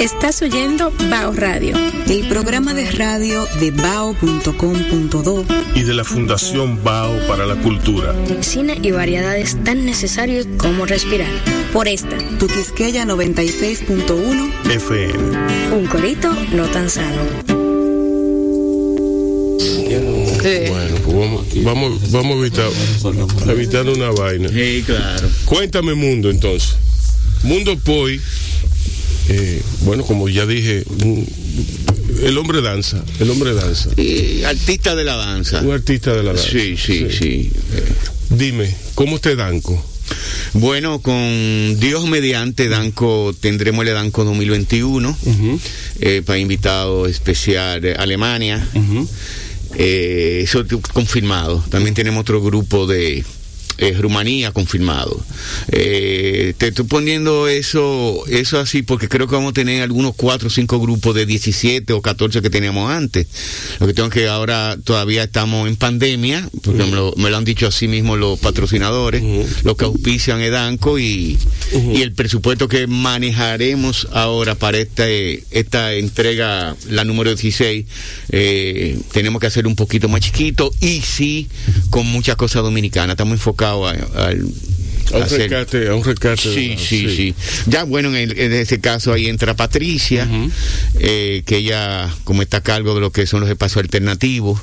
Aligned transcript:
Estás 0.00 0.42
oyendo 0.42 0.92
Bao 1.10 1.32
Radio, 1.32 1.74
el 2.08 2.28
programa 2.28 2.74
de 2.74 2.90
radio 2.90 3.46
de 3.58 3.70
bao.com.do 3.70 5.44
y 5.74 5.82
de 5.84 5.94
la 5.94 6.04
Fundación 6.04 6.84
Bao 6.84 7.26
para 7.26 7.46
la 7.46 7.56
Cultura. 7.56 8.14
cine 8.40 8.78
y 8.82 8.90
variedades 8.90 9.56
tan 9.64 9.86
necesarios 9.86 10.46
como 10.58 10.84
respirar. 10.84 11.30
Por 11.72 11.88
esta, 11.88 12.16
Tu 12.38 12.46
Quisqueya 12.46 13.06
96.1 13.06 14.70
FM. 14.70 15.74
un 15.74 15.86
corito 15.86 16.30
no 16.52 16.66
tan 16.66 16.90
sano. 16.90 17.22
Bueno, 20.68 20.96
pues 21.04 21.16
vamos, 21.16 21.62
vamos, 21.64 22.12
vamos 22.12 22.36
a 22.36 22.40
evitar, 22.40 22.70
a 23.48 23.52
evitar 23.52 23.88
una 23.88 24.10
vaina. 24.10 24.48
Sí, 24.50 24.84
claro. 24.86 25.28
Cuéntame, 25.46 25.94
Mundo, 25.94 26.30
entonces. 26.30 26.76
Mundo 27.42 27.76
Poi, 27.78 28.20
eh, 29.28 29.62
bueno, 29.82 30.04
como 30.04 30.28
ya 30.28 30.46
dije, 30.46 30.84
un- 31.02 31.26
el 32.22 32.38
hombre 32.38 32.62
danza, 32.62 33.04
el 33.20 33.30
hombre 33.30 33.52
danza. 33.54 33.90
Y 33.96 34.42
artista 34.44 34.94
de 34.94 35.04
la 35.04 35.16
danza. 35.16 35.60
Un 35.60 35.72
artista 35.72 36.14
de 36.14 36.22
la 36.22 36.32
danza. 36.32 36.48
Sí, 36.50 36.76
sí, 36.76 37.06
sí. 37.10 37.50
Dime, 38.30 38.74
¿cómo 38.94 39.18
te 39.18 39.36
danco? 39.36 39.82
Bueno, 40.54 41.00
con 41.00 41.78
Dios 41.80 42.06
mediante 42.08 42.68
Danco 42.68 43.34
tendremos 43.40 43.84
el 43.86 43.92
Danco 43.92 44.24
2021 44.24 45.16
eh, 46.00 46.22
para 46.24 46.38
invitado 46.38 47.06
especial 47.06 47.82
Alemania. 47.98 48.66
Eh, 49.74 50.40
eso 50.44 50.64
confirmado. 50.92 51.62
También 51.70 51.94
tenemos 51.94 52.20
otro 52.20 52.40
grupo 52.42 52.86
de 52.86 53.24
eh, 53.78 53.92
Rumanía 53.98 54.52
confirmado. 54.52 55.20
Eh, 55.70 56.54
te 56.58 56.68
estoy 56.68 56.86
poniendo 56.86 57.48
eso, 57.48 58.24
eso 58.28 58.58
así 58.58 58.82
porque 58.82 59.08
creo 59.08 59.26
que 59.26 59.34
vamos 59.34 59.50
a 59.50 59.54
tener 59.54 59.82
algunos 59.82 60.14
cuatro 60.14 60.48
o 60.48 60.50
cinco 60.50 60.80
grupos 60.80 61.14
de 61.14 61.26
17 61.26 61.92
o 61.92 62.02
14 62.02 62.42
que 62.42 62.50
teníamos 62.50 62.90
antes. 62.90 63.26
Lo 63.80 63.86
que 63.86 63.94
tengo 63.94 64.08
que 64.08 64.28
ahora 64.28 64.76
todavía 64.82 65.24
estamos 65.24 65.68
en 65.68 65.76
pandemia, 65.76 66.48
porque 66.62 66.84
me, 66.84 66.92
lo, 66.92 67.12
me 67.16 67.30
lo 67.30 67.36
han 67.36 67.44
dicho 67.44 67.66
así 67.66 67.88
mismo 67.88 68.16
los 68.16 68.38
patrocinadores, 68.38 69.22
los 69.64 69.76
que 69.76 69.84
auspician 69.84 70.40
Edanco 70.40 70.98
y, 70.98 71.38
y 71.72 72.02
el 72.02 72.12
presupuesto 72.12 72.68
que 72.68 72.86
manejaremos 72.86 74.08
ahora 74.12 74.54
para 74.54 74.78
esta, 74.78 75.08
eh, 75.08 75.44
esta 75.50 75.92
entrega, 75.94 76.76
la 76.88 77.04
número 77.04 77.30
16, 77.30 77.86
eh, 78.30 78.98
tenemos 79.12 79.40
que 79.40 79.46
hacer 79.46 79.66
un 79.66 79.76
poquito 79.76 80.08
más 80.08 80.20
chiquito 80.20 80.70
y 80.80 81.00
sí 81.00 81.48
con 81.90 82.06
muchas 82.06 82.36
cosas 82.36 82.62
dominicanas. 82.62 83.14
Estamos 83.14 83.34
enfocados 83.34 83.65
a- 83.70 84.32
un 85.14 85.22
hacer- 85.22 85.38
rescate, 85.50 85.88
a 85.88 85.94
un 85.94 86.02
rescate. 86.04 86.36
Sí, 86.54 86.70
la- 86.70 86.78
sí, 86.78 87.16
sí. 87.16 87.34
Ya, 87.66 87.84
bueno, 87.84 88.08
en, 88.08 88.16
el- 88.30 88.38
en 88.38 88.52
este 88.52 88.80
caso 88.80 89.12
ahí 89.12 89.26
entra 89.28 89.54
Patricia, 89.54 90.28
eh, 90.98 91.42
que 91.46 91.58
ella, 91.58 92.12
como 92.24 92.42
está 92.42 92.56
a 92.58 92.62
cargo 92.62 92.94
de 92.94 93.00
lo 93.00 93.10
que 93.12 93.26
son 93.26 93.40
los 93.40 93.48
espacios 93.48 93.82
alternativos, 93.84 94.60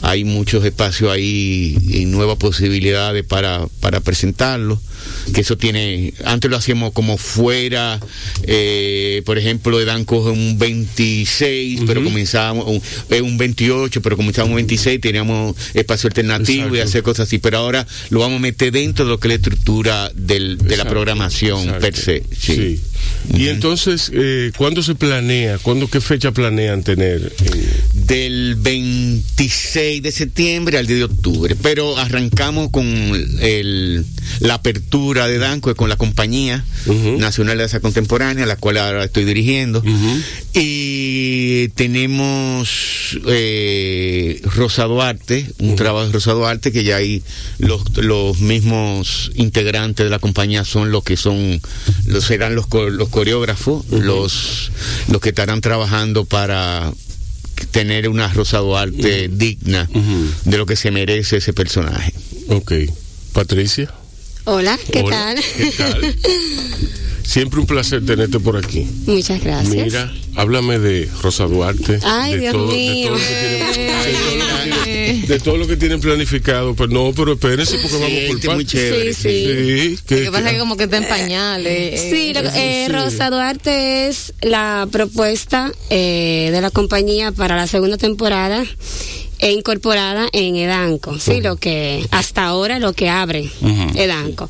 hay 0.00 0.24
muchos 0.24 0.64
espacios 0.64 1.12
ahí 1.12 1.76
y 1.88 2.04
nuevas 2.06 2.38
posibilidades 2.38 3.24
para, 3.24 3.66
para 3.80 4.00
presentarlo. 4.00 4.80
Que 5.34 5.42
eso 5.42 5.56
tiene, 5.56 6.14
antes 6.24 6.50
lo 6.50 6.56
hacíamos 6.56 6.92
como 6.92 7.16
fuera, 7.16 8.00
eh, 8.42 9.22
por 9.24 9.38
ejemplo, 9.38 9.80
Edan 9.80 10.04
coge 10.04 10.30
un 10.30 10.58
26, 10.58 11.82
pero 11.86 12.02
comenzábamos, 12.02 12.66
un, 12.66 12.82
un 13.22 13.38
28, 13.38 14.02
pero 14.02 14.16
comenzábamos 14.16 14.52
un 14.52 14.56
26, 14.56 15.00
teníamos 15.00 15.56
espacio 15.74 16.08
alternativo 16.08 16.68
y 16.68 16.78
Exacto. 16.78 16.88
hacer 16.88 17.02
cosas 17.02 17.28
así, 17.28 17.38
pero 17.38 17.58
ahora 17.58 17.86
lo 18.10 18.20
vamos 18.20 18.38
a 18.38 18.40
meter 18.40 18.72
dentro 18.72 19.04
de 19.04 19.10
lo 19.10 19.18
que 19.18 19.28
es 19.28 19.30
la 19.30 19.36
estructura 19.36 20.12
del, 20.14 20.58
de 20.58 20.76
la 20.76 20.84
programación 20.84 21.60
exacto. 21.60 21.80
per 21.80 21.96
se. 21.96 22.22
Sí. 22.38 22.80
Y 23.34 23.48
entonces, 23.48 24.10
eh, 24.14 24.50
¿cuándo 24.56 24.82
se 24.82 24.94
planea? 24.94 25.58
¿Cuándo, 25.58 25.88
qué 25.88 26.00
fecha 26.00 26.32
planean 26.32 26.82
tener? 26.82 27.32
en- 27.44 28.06
Del 28.06 28.56
26 28.56 30.02
de 30.02 30.12
septiembre 30.12 30.76
al 30.78 30.86
10 30.86 30.98
de 30.98 31.04
octubre, 31.04 31.56
pero 31.62 31.96
arrancamos 31.98 32.70
con 32.70 32.84
el, 33.40 34.04
la 34.40 34.54
apertura 34.54 35.26
de 35.28 35.38
Danco 35.38 35.74
con 35.76 35.88
la 35.88 35.96
compañía 35.96 36.64
nacional 37.18 37.56
de 37.56 37.62
danza 37.62 37.80
contemporánea, 37.80 38.44
la 38.44 38.56
cual 38.56 38.76
ahora 38.78 39.04
estoy 39.04 39.24
dirigiendo, 39.24 39.82
y 40.52 41.68
tenemos 41.68 43.18
eh, 43.26 44.40
Rosa 44.56 44.84
Duarte, 44.84 45.46
un 45.60 45.76
trabajo 45.76 46.06
de 46.06 46.12
Rosa 46.12 46.32
Duarte 46.32 46.72
que 46.72 46.84
ya 46.84 46.96
hay 46.96 47.22
los, 47.58 47.82
los 47.96 48.40
mismos 48.40 49.30
integrantes 49.34 50.04
de 50.04 50.10
la 50.10 50.18
compañía 50.18 50.64
son 50.64 50.90
los 50.90 51.04
que 51.04 51.16
son, 51.16 51.60
los 52.06 52.24
serán 52.24 52.54
los, 52.54 52.66
los 52.92 53.08
coreógrafos, 53.08 53.88
los, 53.90 54.70
los 55.08 55.20
que 55.20 55.30
estarán 55.30 55.60
trabajando 55.60 56.24
para 56.24 56.92
tener 57.70 58.08
una 58.08 58.28
Rosa 58.28 58.58
Duarte 58.58 59.28
digna 59.28 59.88
de 60.44 60.58
lo 60.58 60.66
que 60.66 60.76
se 60.76 60.90
merece 60.90 61.38
ese 61.38 61.52
personaje. 61.52 62.12
Ok. 62.48 62.72
Patricia. 63.32 63.92
Hola, 64.44 64.78
¿qué 64.90 65.00
Hola, 65.00 65.10
tal? 65.10 65.44
¿Qué 65.56 65.72
tal? 65.72 66.16
Siempre 67.24 67.60
un 67.60 67.66
placer 67.66 68.04
tenerte 68.04 68.38
por 68.40 68.56
aquí. 68.56 68.86
Muchas 69.06 69.42
gracias. 69.42 69.74
Mira, 69.86 70.12
háblame 70.36 70.78
de 70.78 71.08
Rosa 71.22 71.44
Duarte. 71.44 71.98
Ay, 72.02 72.32
de 72.34 72.40
Dios 72.40 72.52
todo, 72.52 72.66
mío. 72.72 73.12
De 75.26 75.40
todo, 75.42 75.56
lo 75.56 75.66
que 75.66 75.76
tienen, 75.76 76.00
planificado. 76.00 76.74
Pero 76.74 76.88
no, 76.88 77.12
pero 77.14 77.32
espérense 77.34 77.78
porque 77.78 77.96
vamos 77.96 78.10
por 78.28 78.36
este 78.36 78.48
muy 78.50 78.64
chévere, 78.66 79.14
Sí, 79.14 79.22
sí. 79.22 79.46
Sí, 79.96 79.98
que- 80.06 80.16
Lo 80.18 80.22
que 80.24 80.30
pasa 80.32 80.46
es 80.48 80.52
que 80.54 80.58
como 80.58 80.76
que 80.76 80.84
está 80.84 80.96
en 80.98 81.08
pañales. 81.08 82.00
eh, 82.00 82.10
Sí, 82.10 82.32
lo- 82.34 82.40
eh. 82.54 82.88
Rosa 82.90 83.30
Duarte 83.30 84.08
es 84.08 84.34
la 84.42 84.86
propuesta 84.90 85.72
eh, 85.90 86.50
de 86.52 86.60
la 86.60 86.70
compañía 86.70 87.32
para 87.32 87.56
la 87.56 87.66
segunda 87.66 87.96
temporada 87.96 88.64
e 89.38 89.52
incorporada 89.52 90.28
en 90.32 90.56
Edanco, 90.56 91.18
sí, 91.18 91.40
lo 91.40 91.56
que 91.56 92.06
hasta 92.10 92.44
ahora 92.44 92.78
lo 92.78 92.92
que 92.92 93.08
abre 93.08 93.50
Edanco. 93.94 94.48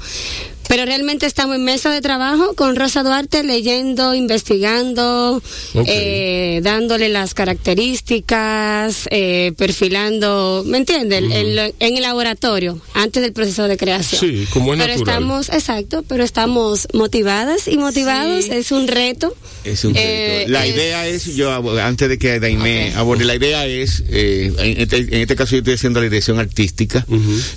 Pero 0.72 0.86
realmente 0.86 1.26
estamos 1.26 1.56
en 1.56 1.64
mesa 1.64 1.90
de 1.90 2.00
trabajo 2.00 2.54
con 2.54 2.76
Rosa 2.76 3.02
Duarte 3.02 3.42
leyendo, 3.42 4.14
investigando, 4.14 5.42
eh, 5.86 6.60
dándole 6.62 7.10
las 7.10 7.34
características, 7.34 9.06
eh, 9.10 9.52
perfilando, 9.58 10.62
¿me 10.66 10.78
entiende? 10.78 11.18
El- 11.18 11.30
el- 11.30 11.74
en 11.78 11.96
el 11.98 12.00
laboratorio, 12.02 12.80
antes 12.94 13.22
del 13.22 13.34
proceso 13.34 13.68
de 13.68 13.76
creación. 13.76 14.18
Sí, 14.18 14.46
como 14.50 14.72
es 14.72 14.80
pero 14.80 14.94
natural. 14.94 15.14
estamos, 15.16 15.48
exacto, 15.50 16.04
pero 16.08 16.24
estamos 16.24 16.88
motivadas 16.94 17.68
y 17.68 17.76
motivados, 17.76 18.46
Sí. 18.46 18.52
es 18.52 18.72
un 18.72 18.88
reto. 18.88 19.36
Es 19.64 19.84
un 19.84 19.92
Eh, 19.94 20.36
reto. 20.38 20.52
la 20.52 20.64
es- 20.66 20.74
idea 20.74 21.06
es, 21.06 21.36
yo 21.36 21.52
abo- 21.52 21.78
antes 21.78 22.08
de 22.08 22.18
que 22.18 22.40
Daimé 22.40 22.92
Ok. 22.92 22.96
aborde, 22.96 23.26
la 23.26 23.34
idea 23.34 23.66
es, 23.66 24.02
eh, 24.08 24.50
en, 24.58 24.80
este, 24.80 24.96
en 24.96 25.14
este 25.20 25.36
caso 25.36 25.50
yo 25.52 25.58
estoy 25.58 25.74
haciendo 25.74 26.00
la 26.00 26.04
dirección 26.04 26.38
artística, 26.38 27.04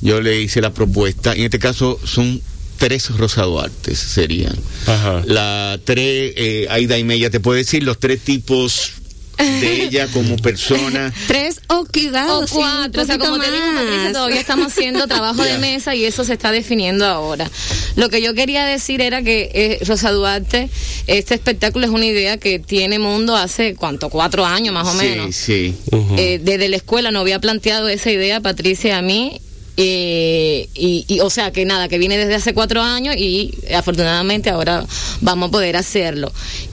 yo 0.01 0.19
le 0.19 0.41
hice 0.41 0.59
la 0.59 0.73
propuesta, 0.73 1.33
en 1.33 1.43
este 1.43 1.59
caso 1.59 1.97
son 2.03 2.41
tres 2.77 3.09
Rosa 3.17 3.43
Duartes 3.43 3.97
serían. 3.97 4.55
Ajá. 4.87 5.23
La 5.25 5.79
tres, 5.83 6.33
eh, 6.35 6.67
ahí 6.69 6.85
Daimé 6.87 7.19
ya 7.19 7.29
te 7.29 7.39
puede 7.39 7.59
decir 7.59 7.83
los 7.83 7.99
tres 7.99 8.21
tipos 8.21 8.93
de 9.37 9.83
ella 9.87 10.07
como 10.07 10.37
persona. 10.37 11.13
Tres 11.27 11.59
o 11.67 11.85
cuidado, 11.85 12.39
O 12.39 12.47
sí, 12.47 12.53
cuatro, 12.55 13.01
o 13.01 13.05
sea, 13.05 13.17
como 13.17 13.35
poquito 13.35 13.51
te 13.51 13.57
digo, 13.57 13.65
Patricia, 13.73 14.03
más. 14.03 14.13
todavía 14.13 14.39
estamos 14.39 14.67
haciendo 14.67 15.07
trabajo 15.09 15.43
de 15.43 15.57
mesa 15.57 15.95
y 15.95 16.05
eso 16.05 16.23
se 16.23 16.33
está 16.33 16.51
definiendo 16.51 17.05
ahora. 17.05 17.49
Lo 17.95 18.09
que 18.09 18.21
yo 18.21 18.33
quería 18.33 18.65
decir 18.65 19.01
era 19.01 19.21
que 19.21 19.51
eh, 19.53 19.79
Rosa 19.85 20.11
Duarte, 20.11 20.69
este 21.07 21.33
espectáculo 21.35 21.85
es 21.85 21.91
una 21.91 22.05
idea 22.05 22.37
que 22.37 22.59
tiene 22.59 22.99
Mundo 22.99 23.35
hace, 23.35 23.75
¿cuánto? 23.75 24.09
Cuatro 24.09 24.45
años 24.45 24.73
más 24.73 24.87
o 24.87 24.93
menos. 24.93 25.35
Sí, 25.35 25.75
sí. 25.91 25.97
Eh, 26.17 26.39
desde 26.43 26.69
la 26.69 26.75
escuela 26.77 27.11
no 27.11 27.19
había 27.19 27.39
planteado 27.39 27.87
esa 27.89 28.11
idea 28.11 28.39
Patricia 28.41 28.89
y 28.89 28.93
a 28.93 29.01
mí. 29.01 29.41
Eh, 29.77 30.69
y, 30.73 31.05
y, 31.07 31.19
o 31.19 31.29
sea 31.29 31.51
que 31.51 31.65
nada, 31.65 31.87
que 31.87 31.97
viene 31.97 32.17
desde 32.17 32.35
hace 32.35 32.53
cuatro 32.53 32.81
años 32.81 33.15
y 33.17 33.51
afortunadamente 33.75 34.49
ahora 34.49 34.85
vamos 35.21 35.49
a 35.49 35.51
poder 35.51 35.75
hacerlo. 35.75 36.31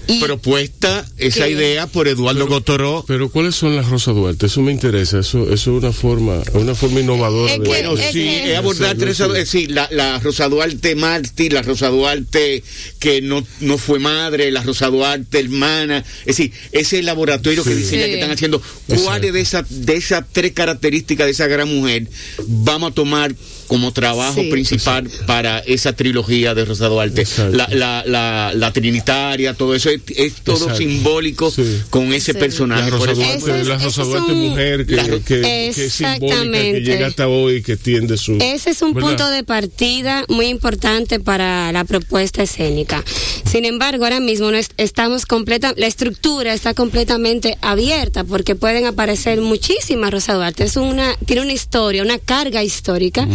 Y- 0.09 0.21
propuesta 0.21 1.07
esa 1.17 1.49
idea 1.49 1.87
por 1.87 2.09
Eduardo 2.09 2.47
Gotoró. 2.49 3.05
Pero 3.07 3.31
¿cuáles 3.31 3.55
son 3.55 3.77
las 3.77 3.89
Rosa 3.89 4.11
Duarte? 4.13 4.47
Eso 4.47 4.61
me 4.61 4.73
interesa. 4.73 5.21
Eso, 5.21 5.45
eso 5.45 5.53
es 5.53 5.67
una 5.83 5.93
forma, 5.93 6.43
una 6.55 6.75
forma 6.75 7.01
innovadora. 7.01 7.53
Es 7.55 7.61
que- 7.61 7.67
Bueno, 7.69 7.93
es 7.95 8.07
sí, 8.13 8.21
que- 8.25 8.53
es 8.53 8.59
abordar 8.59 8.97
tres, 8.97 9.17
Sí. 9.17 9.23
es 9.23 9.33
decir, 9.33 9.71
la, 9.71 9.89
la 9.93 10.19
Rosa 10.19 10.49
Duarte 10.49 10.95
mártir, 10.97 11.53
la 11.53 11.63
Rosa 11.63 11.89
Duarte 11.89 12.63
que 12.99 13.23
no, 13.23 13.45
no 13.61 13.79
fue 13.79 13.99
madre, 14.01 14.51
la 14.51 14.63
Rosa 14.63 14.89
Duarte 14.89 15.39
hermana, 15.39 15.99
es 16.21 16.37
decir, 16.37 16.53
ese 16.73 17.03
laboratorio 17.03 17.63
que 17.65 17.75
Sí. 17.75 17.85
Sí. 17.85 17.91
que 17.97 18.15
están 18.15 18.31
haciendo, 18.33 18.61
¿cuáles 19.05 19.33
de 19.33 19.41
esas 19.41 19.65
de 19.69 19.95
esas 19.97 20.25
tres 20.33 20.53
características 20.53 21.27
de 21.27 21.33
esa 21.33 21.47
gran 21.47 21.69
mujer 21.69 22.07
vamos 22.47 22.91
a 22.91 22.92
tomar 22.93 23.33
como 23.73 23.91
trabajo 23.91 24.43
Sí. 24.43 24.51
principal 24.51 25.09
para 25.27 25.61
esa 25.61 25.95
trilogía 25.95 26.55
de 26.55 26.67
Rosa 26.67 26.89
Duarte? 26.89 27.27
La, 27.53 27.67
la, 27.73 28.05
la, 28.07 28.53
la 28.55 28.71
trinitaria, 28.71 29.55
todo 29.55 29.75
eso 29.75 29.89
es, 29.89 30.03
es 30.15 30.35
todo 30.45 30.57
Exacto. 30.57 30.77
simbólico 30.77 31.51
Sí. 31.51 31.81
con 31.89 32.13
ese 32.13 32.33
Sí. 32.35 32.39
personaje. 32.39 32.83
La 32.91 32.91
Rosa 32.99 33.15
Duarte, 33.15 33.61
es- 33.63 33.67
la 33.67 33.79
Rosa 33.79 34.03
es 34.03 34.09
Duarte 34.09 34.33
un- 34.33 34.49
mujer 34.51 34.85
que, 34.85 34.97
La- 34.97 35.05
que, 35.09 35.21
que 35.21 35.69
es 35.71 35.93
simbólica, 35.95 36.53
que 36.53 36.81
llega 36.83 37.07
hasta 37.07 37.29
hoy, 37.29 37.63
que 37.63 37.79
tiende 37.79 38.19
su... 38.19 38.37
Ese 38.43 38.71
es 38.73 38.83
un 38.83 38.93
¿verdad? 38.93 39.09
punto 39.09 39.31
de 39.31 39.43
partida 39.43 40.27
muy 40.29 40.47
importante 40.49 41.19
para 41.19 41.73
la 41.73 41.85
propuesta 41.87 42.43
escénica. 42.43 43.03
Sin 43.51 43.65
embargo, 43.65 44.05
ahora 44.05 44.21
mismo 44.21 44.51
no 44.51 44.59
es- 44.59 44.69
estamos 44.77 45.25
completa, 45.25 45.73
la 45.79 45.87
estructura 45.87 46.53
está 46.53 46.75
completamente 46.75 47.57
abierta 47.63 48.25
porque 48.25 48.55
pueden 48.55 48.85
aparecer 48.85 49.41
muchísimas 49.41 50.11
Rosa 50.11 50.35
Duarte. 50.35 50.65
Es 50.65 50.77
una, 50.77 51.17
tiene 51.25 51.41
una 51.41 51.53
historia, 51.55 52.03
una 52.03 52.19
carga 52.19 52.63
histórica 52.63 53.27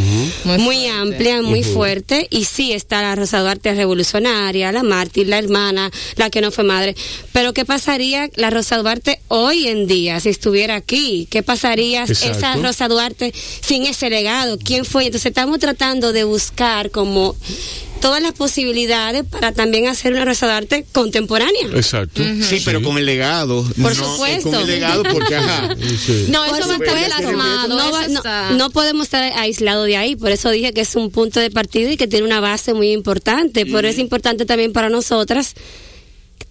Muy 0.44 0.88
amplia, 0.88 1.42
muy 1.42 1.64
fuerte. 1.64 2.28
Y 2.30 2.46
sí 2.46 2.74
está 2.74 3.02
la 3.02 3.16
Rosa 3.16 3.40
Duarte 3.40 3.74
revolucionaria, 3.74 4.72
la 4.72 4.84
mártir, 4.84 5.28
la 5.28 5.38
hermana, 5.38 5.92
la 6.16 6.30
que 6.30 6.42
no 6.42 6.52
fue 6.52 6.64
madre. 6.64 6.96
Pero 7.32 7.54
¿qué 7.54 7.66
pasaría 7.66 8.30
la 8.36 8.50
Rosa 8.50 8.78
Duarte 8.78 9.20
hoy 9.28 9.68
en 9.68 9.88
día 9.88 10.20
si 10.20 10.30
estuviera 10.30 10.76
aquí? 10.76 11.28
¿Qué 11.30 11.44
pasaría 11.44 12.04
esa. 12.04 12.56
Rosa 12.56 12.88
Duarte 12.88 13.34
sin 13.62 13.86
ese 13.86 14.10
legado? 14.10 14.58
¿Quién 14.58 14.86
fue? 14.86 15.06
Entonces 15.06 15.28
estamos 15.28 15.60
tratando 15.60 16.14
de 16.14 16.24
buscar 16.24 16.92
como 16.92 17.36
todas 18.00 18.22
las 18.22 18.34
posibilidades 18.34 19.24
para 19.26 19.52
también 19.52 19.88
hacer 19.88 20.14
una 20.14 20.26
Rosa 20.26 20.46
Duarte 20.48 20.86
contemporánea. 20.92 21.68
Exacto. 21.76 22.22
Sí, 22.48 22.62
pero 22.66 22.82
con 22.82 22.98
el 22.98 23.06
legado. 23.06 23.64
Por 23.82 23.96
no, 23.98 24.14
supuesto. 24.14 24.50
Con 24.52 24.60
el 24.62 24.68
legado, 24.68 25.04
porque 25.12 25.36
ajá. 25.36 25.76
Sí. 26.06 26.26
No, 26.30 26.46
Por 26.48 26.60
eso 26.60 26.68
va 26.70 26.74
a 26.76 26.78
estar 27.06 27.22
plasmado. 27.22 27.68
No, 27.70 27.92
va- 27.92 28.02
eso 28.04 28.10
no- 28.12 28.20
está- 28.20 28.52
no 28.52 28.70
podemos 28.70 29.04
estar 29.06 29.24
aislados 29.38 29.86
de 29.88 29.98
ahí, 29.98 30.16
por 30.16 30.32
eso 30.32 30.50
dije 30.50 30.74
que 30.74 30.82
es 30.82 30.96
un 30.96 31.12
punto 31.12 31.40
de 31.40 31.50
partida 31.52 31.92
y 31.92 31.98
que 31.98 32.08
tiene 32.08 32.26
una 32.26 32.40
base 32.40 32.74
muy 32.74 32.92
importante. 32.92 33.66
Por 33.66 33.86
eso 33.86 33.94
es 33.96 34.00
importante 34.00 34.46
también 34.46 34.74
para 34.74 34.90
nosotras 34.90 35.54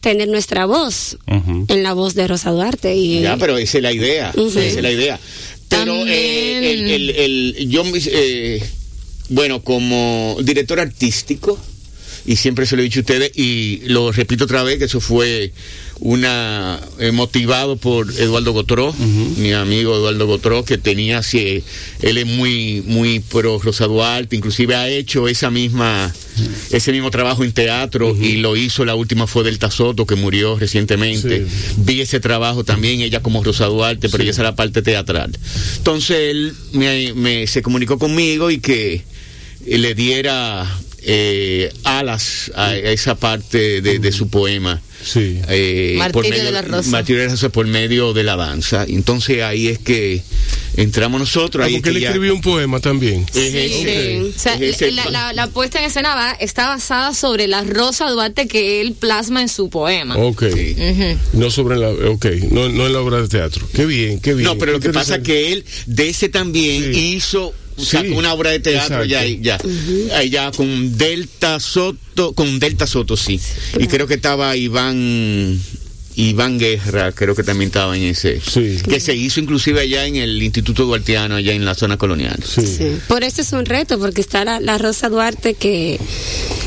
tener 0.01 0.29
nuestra 0.29 0.67
voz 0.67 1.17
Ujú. 1.27 1.65
en 1.69 1.83
la 1.83 1.93
voz 1.93 2.15
de 2.15 2.27
Rosa 2.29 2.51
Duarte. 2.51 2.95
Y, 2.97 3.23
Ya, 3.23 3.37
pero 3.37 3.59
esa 3.59 3.79
es 3.79 3.83
la 3.83 3.93
idea. 3.93 4.33
Esa 4.37 4.61
es 4.65 4.81
la 4.83 4.91
idea. 4.93 5.19
Pero 5.69 5.85
También- 5.97 6.09
eh, 6.09 6.73
el, 6.73 6.91
el- 6.91 7.11
el- 7.57 7.69
yo, 7.69 7.83
eh, 7.95 8.63
bueno, 9.29 9.63
como 9.63 10.37
director 10.43 10.81
artístico, 10.81 11.59
y 12.29 12.37
siempre 12.37 12.67
se 12.67 12.75
lo 12.75 12.83
he 12.83 12.85
dicho 12.87 13.01
a 13.01 13.03
ustedes, 13.03 13.31
y 13.37 13.83
lo 13.87 14.11
repito 14.11 14.45
otra 14.45 14.63
vez, 14.65 14.79
que 14.79 14.87
eso 14.87 15.01
fue 15.01 15.53
una 16.01 16.79
eh, 16.99 17.11
motivado 17.13 17.77
por 17.77 18.11
Eduardo 18.19 18.53
Gotró, 18.53 18.93
mi 19.39 19.53
amigo 19.53 19.95
Eduardo 19.97 20.27
Gotró, 20.27 20.65
que 20.65 20.77
tenía, 20.77 21.23
sí, 21.23 21.63
él 22.03 22.19
es 22.19 22.27
muy, 22.27 22.83
muy 22.85 23.21
pro 23.21 23.59
Rosa 23.61 23.87
Duarte, 23.87 24.35
inclusive 24.37 24.75
ha 24.75 24.89
hecho 24.89 25.29
esa 25.29 25.51
misma, 25.51 26.13
ese 26.71 26.91
mismo 26.93 27.11
trabajo 27.13 27.45
en 27.45 27.53
teatro, 27.53 28.15
y 28.21 28.39
lo 28.39 28.57
hizo, 28.57 28.85
la 28.85 28.97
última 28.97 29.27
fue 29.29 29.45
Delta 29.45 29.71
Soto, 29.71 30.05
que 30.05 30.17
murió 30.17 30.59
recientemente. 30.59 31.47
Sí. 31.47 31.75
Vi 31.79 32.01
ese 32.01 32.19
trabajo 32.19 32.65
también, 32.65 33.01
ella 33.03 33.23
como 33.23 33.43
Rosa 33.45 33.67
Duarte, 33.67 34.09
pero 34.09 34.23
ella 34.25 34.33
esa 34.33 34.43
es 34.43 34.47
la 34.47 34.57
parte 34.57 34.83
teatral. 34.83 35.39
Entonces 35.77 36.17
él 36.31 36.53
me, 36.73 37.15
me- 37.15 37.47
se 37.47 37.63
comunicó 37.63 37.99
conmigo 37.99 38.51
y 38.51 38.59
que 38.59 39.03
le 39.67 39.95
diera 39.95 40.67
eh, 41.03 41.73
alas 41.85 42.51
a, 42.55 42.67
a 42.69 42.77
esa 42.77 43.15
parte 43.17 43.81
de, 43.81 43.99
de 43.99 44.13
su 44.13 44.29
poema. 44.29 44.81
Sí. 45.05 45.39
Eh, 45.49 45.95
Martirio 45.99 46.43
de 46.43 46.51
la 46.51 46.63
Rosa. 46.63 46.91
Martirio 46.91 47.21
de 47.23 47.27
la 47.29 47.33
Rosa 47.35 47.49
por 47.51 47.67
medio 47.67 48.13
de 48.13 48.25
la 48.25 48.35
danza. 48.35 48.85
Entonces 48.89 49.43
ahí 49.43 49.69
es 49.69 49.79
que 49.79 50.21
entramos 50.77 51.21
nosotros. 51.21 51.63
Ah, 51.63 51.67
ahí 51.69 51.75
es 51.77 51.81
porque 51.81 51.91
que 51.93 51.97
él 51.99 52.03
ya- 52.03 52.09
escribió 52.09 52.35
un 52.35 52.41
poema 52.41 52.81
también. 52.81 53.25
es 53.35 53.53
Sí. 53.53 53.57
ese. 53.59 54.21
O 54.23 54.33
sea, 54.39 54.55
Es 54.55 54.63
ese- 54.83 54.91
la, 54.93 55.09
la- 55.11 55.33
la 55.33 55.47
puesta 55.49 55.79
en 55.79 55.85
escena 55.85 56.15
va, 56.17 56.33
está 56.33 56.67
basada 56.69 57.15
sobre 57.15 57.47
la 57.47 57.63
Rosa 57.63 58.11
Duarte 58.11 58.49
que 58.49 58.81
él 58.81 58.95
plasma 58.95 59.43
en 59.43 59.49
su 59.49 59.69
poema. 59.71 60.17
Ok. 60.17 60.45
Sí. 60.53 60.77
No 61.35 61.51
sobre 61.53 61.77
la... 61.77 61.91
Ok. 61.91 62.27
No, 62.51 62.69
no 62.69 62.87
en 62.87 62.93
la 62.93 63.01
obra 63.01 63.21
de 63.23 63.29
teatro. 63.29 63.65
Qué 63.75 63.87
bien, 63.87 64.19
qué 64.19 64.35
bien. 64.35 64.45
No, 64.47 64.59
pero 64.59 64.73
lo 64.73 64.81
que 64.81 64.91
pasa 64.91 65.17
es 65.17 65.23
que 65.23 65.53
él 65.53 65.65
de 65.87 66.09
ese 66.09 66.29
también 66.31 66.83
Sí. 66.95 67.15
Sí, 67.79 67.97
una 68.15 68.33
obra 68.33 68.51
de 68.51 68.61
teatro 68.61 69.05
ya, 69.05 69.25
ya, 69.25 69.59
ahí 70.15 70.31
ya 70.31 70.51
con 70.51 70.97
Delta 70.97 71.61
Soto, 71.61 72.33
con 72.33 72.59
Delta 72.59 72.87
Soto 72.87 73.17
sí, 73.17 73.39
y 73.79 73.87
creo 73.87 74.07
que 74.07 74.15
estaba 74.15 74.57
Iván 74.57 75.61
Iván 76.19 76.59
Guerra, 76.59 77.13
creo 77.13 77.35
que 77.35 77.43
también 77.43 77.69
estaba 77.69 77.95
en 77.95 78.05
ese, 78.05 78.41
Sí. 78.41 78.79
que 78.89 79.01
se 79.01 79.15
hizo 79.15 79.39
inclusive 79.39 79.81
allá 79.83 80.07
en 80.07 80.17
el 80.17 80.43
Instituto 80.43 80.87
Duartiano, 80.87 81.35
allá 81.37 81.53
en 81.53 81.67
la 81.67 81.75
zona 81.75 81.99
colonial. 81.99 82.39
Sí. 82.43 82.67
Sí. 82.67 82.97
Por 83.07 83.23
eso 83.23 83.43
es 83.43 83.53
un 83.53 83.67
reto, 83.67 83.99
porque 83.99 84.23
está 84.23 84.43
la, 84.45 84.59
la 84.59 84.79
Rosa 84.79 85.11
Duarte 85.11 85.53
que 85.53 86.01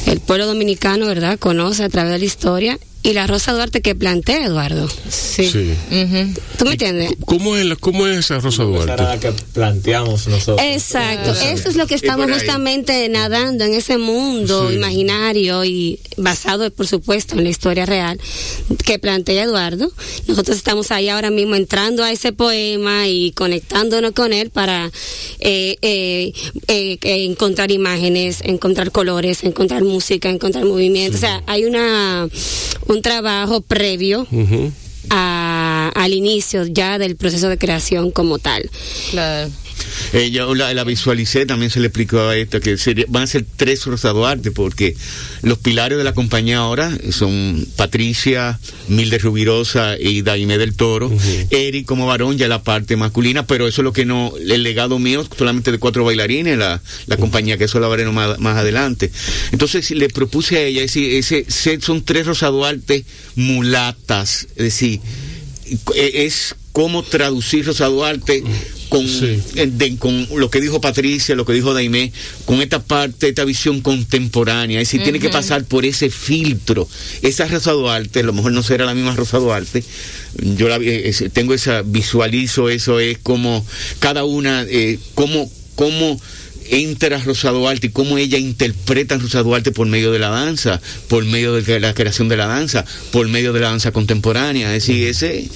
el 0.06 0.20
pueblo 0.20 0.46
dominicano, 0.46 1.08
¿verdad?, 1.08 1.40
conoce 1.40 1.84
a 1.84 1.90
través 1.90 2.12
de 2.14 2.20
la 2.20 2.26
historia 2.26 2.80
y 3.02 3.14
la 3.14 3.28
Rosa 3.28 3.54
Duarte 3.54 3.82
que 3.82 3.96
plantea 3.96 4.46
Eduardo. 4.46 4.88
Sí. 5.10 5.50
¿Tú 6.58 6.66
me 6.66 6.72
entiendes? 6.72 7.12
¿Cómo 7.26 7.56
es, 7.56 7.66
la, 7.66 7.76
¿Cómo 7.78 8.06
es 8.08 8.20
esa 8.20 8.40
Rosa 8.40 8.64
Esa 8.64 8.72
era 8.84 8.96
Duarte? 8.96 9.04
la 9.04 9.20
que 9.20 9.32
planteamos 9.54 10.28
nosotros. 10.28 10.60
Exacto, 10.68 11.32
Claro. 11.34 11.50
eso 11.58 11.70
es 11.70 11.76
lo 11.78 11.88
que 11.88 11.96
estamos 11.96 12.30
justamente 12.32 13.08
nadando 13.10 13.64
en 13.64 13.74
ese 13.74 13.98
mundo 13.98 14.70
Sí. 14.70 14.76
imaginario 14.76 15.64
y 15.64 16.00
basado, 16.18 16.70
por 16.72 16.88
supuesto, 16.88 17.36
en 17.36 17.44
la 17.46 17.50
historia 17.50 17.86
real 17.86 18.20
que 18.86 19.00
plantea 19.00 19.44
Eduardo. 19.44 19.90
Nosotros 20.28 20.58
estamos 20.58 20.92
ahí 20.92 21.08
ahora 21.10 21.30
mismo 21.32 21.56
entrando 21.56 22.04
a 22.04 22.12
ese 22.12 22.34
poema 22.34 23.08
y 23.08 23.32
conectándonos 23.32 24.12
con 24.12 24.34
él 24.34 24.50
para 24.50 24.92
eh, 25.40 25.78
eh, 25.82 26.34
eh, 26.68 26.98
eh, 27.02 27.24
encontrar 27.26 27.72
imágenes, 27.72 28.40
encontrar 28.44 28.92
colores, 28.92 29.44
encontrar 29.44 29.84
música, 29.84 30.30
encontrar 30.30 30.66
movimiento. 30.66 31.18
O 31.18 31.20
sea, 31.20 31.42
hay 31.48 31.64
una 31.66 32.28
un 32.90 33.02
trabajo 33.02 33.62
previo 33.62 34.28
a- 35.10 35.92
al 35.96 36.14
inicio 36.14 36.66
ya 36.66 36.98
del 36.98 37.16
proceso 37.16 37.48
de 37.50 37.58
creación 37.58 38.12
como 38.12 38.40
tal. 38.40 38.70
Claro. 39.12 39.50
Eh, 40.14 40.32
yo 40.32 40.54
la, 40.56 40.74
la 40.74 40.84
visualicé, 40.84 41.46
también 41.46 41.70
se 41.72 41.80
le 41.80 41.88
explicó 41.88 42.20
a 42.22 42.36
esta 42.38 42.60
que 42.60 42.78
sería- 42.78 43.06
van 43.10 43.24
a 43.24 43.28
ser 43.28 43.46
tres 43.58 43.86
Rosa 43.86 44.10
Duarte, 44.10 44.52
porque 44.52 44.96
los 45.42 45.58
pilares 45.60 45.98
de 45.98 46.04
la 46.04 46.14
compañía 46.14 46.58
ahora 46.60 46.92
son 47.12 47.66
Patricia, 47.76 48.60
Milde 48.88 49.18
Rubirosa 49.20 49.98
y 50.00 50.22
Daime 50.22 50.58
del 50.58 50.76
Toro. 50.76 51.12
Eric 51.50 51.86
como 51.86 52.06
varón, 52.08 52.38
ya 52.38 52.48
la 52.48 52.64
parte 52.64 52.96
masculina, 52.96 53.46
pero 53.46 53.68
eso 53.68 53.82
es 53.82 53.84
lo 53.84 53.94
que 53.94 54.06
no, 54.06 54.34
el 54.38 54.64
legado 54.64 55.00
mío, 55.00 55.28
solamente 55.38 55.72
de 55.72 55.80
cuatro 55.80 56.04
bailarines, 56.04 56.58
la, 56.58 56.82
la 57.08 57.18
compañía, 57.18 57.58
que 57.58 57.66
eso 57.66 57.80
lo 57.80 57.90
veremos 57.90 58.14
más, 58.14 58.40
más 58.40 58.58
adelante. 58.58 59.12
Entonces 59.52 59.92
le 59.92 60.10
propuse 60.10 60.58
a 60.58 60.62
ella, 60.64 60.82
ese 60.84 61.46
set 61.48 61.82
son 61.84 62.04
tres 62.04 62.26
Rosa 62.26 62.48
Duarte 62.48 63.06
mulatas, 63.36 64.48
es 64.56 64.64
decir, 64.64 65.00
e- 65.96 66.26
es 66.26 66.56
cómo 66.72 67.04
traducir 67.04 67.66
Rosa 67.66 67.86
Duarte 67.88 68.44
con, 68.90 69.08
Sí. 69.08 69.40
eh, 69.56 69.70
de- 69.72 69.98
con 69.98 70.28
lo 70.36 70.50
que 70.50 70.60
dijo 70.60 70.82
Patricia, 70.82 71.36
lo 71.36 71.46
que 71.46 71.54
dijo 71.54 71.74
Daimé, 71.74 72.12
con 72.46 72.62
esta 72.62 72.82
parte, 72.82 73.30
esta 73.30 73.46
visión 73.46 73.82
contemporánea. 73.82 74.82
Es 74.82 74.88
decir, 74.90 75.04
tiene 75.04 75.20
que 75.20 75.30
pasar 75.30 75.64
por 75.64 75.86
ese 75.86 76.10
filtro. 76.10 76.88
Esa 77.22 77.48
Rosa 77.48 77.72
Duarte, 77.72 78.20
a 78.22 78.24
lo 78.24 78.34
mejor 78.34 78.52
no 78.52 78.64
será 78.64 78.86
la 78.86 78.96
misma 78.96 79.16
Rosa 79.16 79.38
Duarte. 79.38 79.84
Yo 80.58 80.68
la 80.70 80.78
eh, 80.82 81.14
tengo 81.32 81.54
esa, 81.54 81.84
visualizo 81.84 82.70
eso, 82.70 83.00
es 83.00 83.18
como 83.20 83.66
cada 84.00 84.24
una, 84.26 84.64
eh, 84.68 84.98
cómo, 85.16 85.50
cómo 85.76 86.20
entra 86.72 87.18
Rosa 87.18 87.50
Duarte 87.50 87.88
y 87.88 87.90
cómo 87.90 88.18
ella 88.20 88.38
interpreta 88.38 89.16
a 89.16 89.18
Rosa 89.18 89.42
Duarte 89.42 89.72
por 89.72 89.88
medio 89.88 90.12
de 90.12 90.20
la 90.20 90.30
danza, 90.30 90.80
por 91.08 91.26
medio 91.26 91.54
de 91.54 91.80
la 91.80 91.94
creación 91.96 92.30
de 92.30 92.38
la 92.38 92.46
danza, 92.46 92.86
por 93.12 93.28
medio 93.28 93.54
de 93.54 93.60
la 93.60 93.70
danza 93.70 93.92
contemporánea. 93.92 94.68
Es 94.76 94.86
decir, 94.86 95.08
ese 95.08 95.48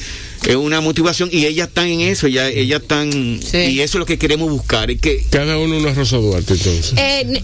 es 0.46 0.56
una 0.56 0.82
motivación 0.82 1.30
y 1.32 1.46
ellas 1.46 1.68
están 1.70 1.88
en 1.88 2.02
eso, 2.02 2.28
ya 2.28 2.48
ellas 2.50 2.82
están 2.82 3.12
Sí. 3.42 3.58
y 3.58 3.80
eso 3.82 3.98
es 3.98 4.00
lo 4.00 4.06
que 4.06 4.18
queremos 4.18 4.50
buscar, 4.50 4.92
es 4.92 5.00
que 5.02 5.24
Cada 5.30 5.58
uno 5.58 5.78
una 5.78 5.94
Rosa 5.94 6.18
Duarte, 6.18 6.54
entonces. 6.54 6.94
Eh, 6.98 7.42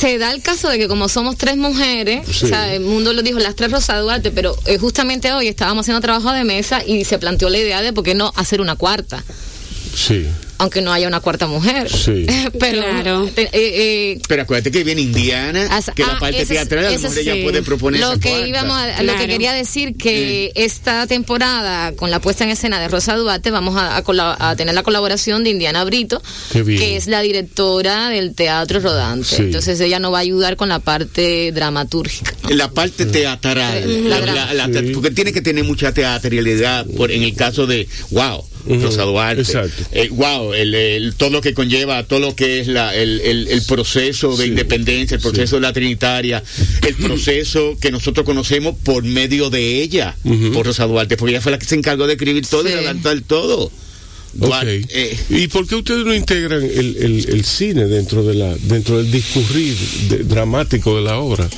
se 0.00 0.16
da 0.18 0.32
el 0.32 0.40
caso 0.42 0.68
de 0.70 0.78
que 0.78 0.88
como 0.88 1.08
somos 1.08 1.36
tres 1.36 1.56
mujeres, 1.56 2.26
Sí. 2.30 2.46
o 2.46 2.48
sea, 2.48 2.74
el 2.74 2.80
mundo 2.82 3.12
lo 3.12 3.22
dijo, 3.22 3.38
las 3.38 3.54
tres 3.54 3.70
Rosa 3.70 3.98
Duarte, 3.98 4.30
pero 4.30 4.56
eh, 4.66 4.78
justamente 4.78 5.32
hoy 5.32 5.46
estábamos 5.48 5.84
haciendo 5.84 6.00
trabajo 6.00 6.32
de 6.32 6.44
mesa 6.44 6.82
y 6.86 7.04
se 7.04 7.18
planteó 7.18 7.48
la 7.50 7.58
idea 7.58 7.82
de 7.82 7.92
por 7.92 8.02
qué 8.04 8.14
no 8.14 8.32
hacer 8.36 8.60
una 8.60 8.76
cuarta. 8.76 9.22
Sí. 9.94 10.24
Aunque 10.58 10.80
no 10.82 10.92
haya 10.92 11.08
una 11.08 11.20
cuarta 11.20 11.46
mujer. 11.46 11.88
Sí. 11.90 12.26
Pero, 12.58 12.82
Claro. 12.82 13.30
eh, 13.36 13.48
eh, 13.52 14.20
Pero 14.28 14.42
acuérdate 14.42 14.70
que 14.70 14.84
viene 14.84 15.00
Indiana, 15.02 15.66
As- 15.70 15.90
que 15.94 16.02
la 16.02 16.14
ah, 16.14 16.18
parte 16.18 16.36
ese 16.42 16.54
es- 16.54 16.60
teatral, 16.60 16.86
a 16.86 16.90
lo 16.90 16.94
ese 16.96 17.02
mejor 17.08 17.18
ella 17.18 17.34
sí. 17.34 17.42
puede 17.42 17.62
proponer 17.62 18.00
lo 18.00 18.12
esa 18.12 18.20
que 18.20 18.28
cuarta. 18.30 18.48
íbamos 18.48 18.76
a- 18.76 19.02
lo 19.02 19.16
que 19.16 19.26
quería 19.26 19.52
decir 19.52 19.96
que 19.96 20.52
esta 20.54 21.06
temporada 21.06 21.92
con 21.92 22.10
la 22.10 22.20
puesta 22.20 22.44
en 22.44 22.50
escena 22.50 22.80
de 22.80 22.88
Rosa 22.88 23.16
Duarte 23.16 23.50
vamos 23.50 23.76
a, 23.76 23.96
a 23.96 24.02
cola- 24.02 24.36
a 24.38 24.54
tener 24.56 24.74
la 24.74 24.82
colaboración 24.82 25.44
de 25.44 25.50
Indiana 25.50 25.84
Brito 25.84 26.22
que 26.52 26.96
es 26.96 27.06
la 27.06 27.20
directora 27.22 28.08
del 28.08 28.34
teatro 28.34 28.80
rodante 28.80 29.24
Sí. 29.28 29.42
entonces 29.42 29.80
ella 29.80 29.98
nos 29.98 30.12
va 30.12 30.18
a 30.18 30.20
ayudar 30.20 30.56
con 30.56 30.68
la 30.68 30.78
parte 30.78 31.50
dramatúrgica 31.52 32.34
¿no? 32.42 32.50
La 32.50 32.70
parte 32.70 33.06
teatral, 33.06 34.08
La 34.08 34.20
la- 34.20 34.52
la- 34.54 34.68
la- 34.68 34.82
porque 34.92 35.10
tiene 35.10 35.32
que 35.32 35.40
tener 35.40 35.64
mucha 35.64 35.92
teatralidad, 35.92 36.86
por, 36.96 37.10
en 37.10 37.22
el 37.22 37.34
caso 37.34 37.66
de, 37.66 37.88
wow, 38.10 38.44
Rosa 38.66 39.02
Duarte, 39.02 39.42
exacto. 39.42 39.82
Eh, 39.92 40.08
wow, 40.10 40.54
el, 40.54 40.74
el- 40.74 41.14
todo 41.14 41.30
lo 41.30 41.40
que 41.40 41.52
conlleva, 41.54 42.02
todo 42.04 42.20
lo 42.20 42.34
que 42.34 42.60
es 42.60 42.66
la, 42.68 42.94
el, 42.94 43.20
el- 43.20 43.48
el 43.48 43.62
proceso 43.62 44.36
de 44.36 44.44
Sí. 44.44 44.50
independencia, 44.50 45.16
el 45.16 45.20
proceso 45.20 45.56
de 45.56 45.62
la 45.62 45.72
Trinitaria, 45.72 46.42
el 46.86 46.94
proceso 46.96 47.76
que 47.80 47.90
nosotros 47.90 48.24
conocemos 48.24 48.74
por 48.82 49.04
medio 49.04 49.50
de 49.50 49.82
ella, 49.82 50.16
Ujú. 50.24 50.52
por 50.52 50.66
Rosa 50.66 50.86
Duarte, 50.86 51.16
porque 51.16 51.32
ella 51.32 51.40
fue 51.42 51.52
la 51.52 51.58
que 51.58 51.66
se 51.66 51.74
encargó 51.74 52.06
de 52.06 52.14
escribir 52.14 52.46
todo 52.46 52.68
y 52.68 52.72
Sí. 52.72 52.78
adaptar 52.78 53.20
todo. 53.20 53.64
Ok. 53.64 54.46
Duarte, 54.48 54.84
eh, 54.88 55.16
¿Y 55.30 55.46
por 55.46 55.64
qué 55.68 55.76
ustedes 55.76 56.04
no 56.04 56.12
integran 56.12 56.60
el, 56.64 56.96
el- 56.98 57.26
el 57.28 57.44
cine 57.44 57.84
dentro 57.86 58.24
de 58.24 58.34
la 58.34 58.56
dentro 58.62 58.98
del 58.98 59.08
discurrir 59.12 59.76
de- 60.08 60.24
dramático 60.24 60.96
de 60.96 61.02
la 61.02 61.18
obra? 61.18 61.48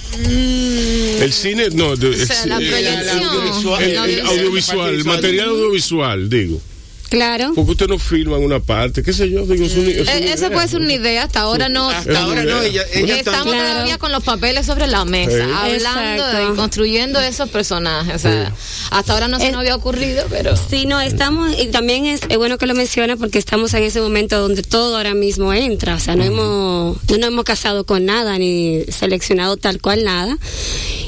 El 1.20 1.32
cine, 1.32 1.70
no, 1.72 1.96
de- 1.96 2.08
O 2.10 2.26
sea, 2.26 2.44
la 2.46 2.58
el- 2.58 2.68
proyección. 2.68 3.22
audiovisual. 3.24 3.82
el, 3.82 3.94
La 3.94 4.04
el 4.04 4.20
audiovisual, 4.26 4.94
el 4.94 5.04
material 5.04 5.48
audiovisual, 5.48 6.28
digo. 6.28 6.60
Claro. 7.08 7.52
Porque 7.54 7.70
ustedes 7.72 7.88
no 7.90 7.98
filman 7.98 8.42
una 8.42 8.58
parte, 8.60 9.02
qué 9.02 9.12
sé 9.12 9.30
yo, 9.30 9.46
digo, 9.46 9.64
es 9.64 9.76
una- 9.76 9.90
es 9.90 10.00
una 10.00 10.12
Eh, 10.16 10.24
Esa 10.32 10.46
idea. 10.46 10.50
puede 10.50 10.68
ser 10.68 10.80
una 10.80 10.92
idea, 10.92 11.22
hasta 11.24 11.40
ahora 11.40 11.68
no. 11.68 11.88
hasta 11.88 12.18
ahora 12.20 12.42
no, 12.42 12.62
ella, 12.62 12.82
ella 12.92 13.16
está- 13.18 13.30
Estamos 13.30 13.52
Claro. 13.54 13.70
todavía 13.70 13.98
con 13.98 14.12
los 14.12 14.24
papeles 14.24 14.66
sobre 14.66 14.86
la 14.86 15.04
mesa, 15.04 15.30
Sí. 15.44 15.52
hablando 15.54 16.52
y 16.52 16.56
construyendo 16.56 17.20
esos 17.20 17.48
personajes. 17.50 18.14
O 18.16 18.18
sea, 18.18 18.52
hasta 18.90 19.12
ahora 19.12 19.28
no 19.28 19.38
se 19.38 19.46
Es- 19.46 19.52
nos 19.52 19.60
había 19.60 19.76
ocurrido, 19.76 20.24
pero. 20.30 20.54
Sí, 20.56 20.86
no, 20.86 21.00
estamos, 21.00 21.54
y 21.60 21.66
también 21.66 22.06
es, 22.06 22.20
es 22.28 22.36
bueno 22.38 22.58
que 22.58 22.66
lo 22.66 22.74
menciona 22.74 23.16
porque 23.16 23.38
estamos 23.38 23.72
en 23.74 23.84
ese 23.84 24.00
momento 24.00 24.40
donde 24.40 24.62
todo 24.62 24.96
ahora 24.96 25.14
mismo 25.14 25.52
entra, 25.54 25.94
o 25.94 26.00
sea, 26.00 26.16
no 26.16 26.24
hemos, 26.24 26.96
no 27.08 27.16
nos 27.18 27.28
hemos 27.28 27.44
casado 27.44 27.84
con 27.84 28.04
nada, 28.04 28.36
ni 28.38 28.84
seleccionado 28.88 29.56
tal 29.56 29.80
cual 29.80 30.04
nada, 30.04 30.36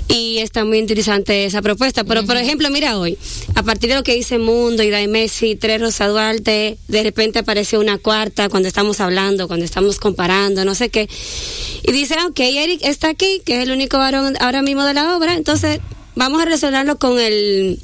y 0.08 0.38
está 0.38 0.64
muy 0.64 0.78
interesante 0.78 1.44
esa 1.44 1.60
propuesta, 1.62 2.04
pero 2.04 2.24
por 2.24 2.36
ejemplo, 2.36 2.70
mira 2.70 2.98
hoy, 2.98 3.18
a 3.54 3.62
partir 3.62 3.90
de 3.90 3.96
lo 3.96 4.02
que 4.02 4.14
dice 4.14 4.38
Mundo 4.38 4.82
y 4.82 4.90
Dai 4.90 5.08
Messi, 5.08 5.56
tres 5.56 5.80
Rosa 5.88 6.06
Duarte, 6.06 6.76
de 6.86 7.02
repente 7.02 7.38
aparece 7.38 7.78
una 7.78 7.96
cuarta 7.96 8.50
cuando 8.50 8.68
estamos 8.68 9.00
hablando, 9.00 9.48
cuando 9.48 9.64
estamos 9.64 9.98
comparando, 9.98 10.66
no 10.66 10.74
sé 10.74 10.90
qué, 10.90 11.08
y 11.82 11.92
dice, 11.92 12.14
ah, 12.18 12.26
ok, 12.26 12.40
Eric 12.40 12.80
está 12.84 13.08
aquí, 13.08 13.40
que 13.46 13.56
es 13.56 13.62
el 13.62 13.70
único 13.70 13.96
varón 13.96 14.34
ahora 14.38 14.60
mismo 14.60 14.84
de 14.84 14.92
la 14.92 15.16
obra, 15.16 15.32
entonces 15.32 15.80
vamos 16.14 16.42
a 16.42 16.44
relacionarlo 16.44 16.98
con 16.98 17.18
el 17.18 17.80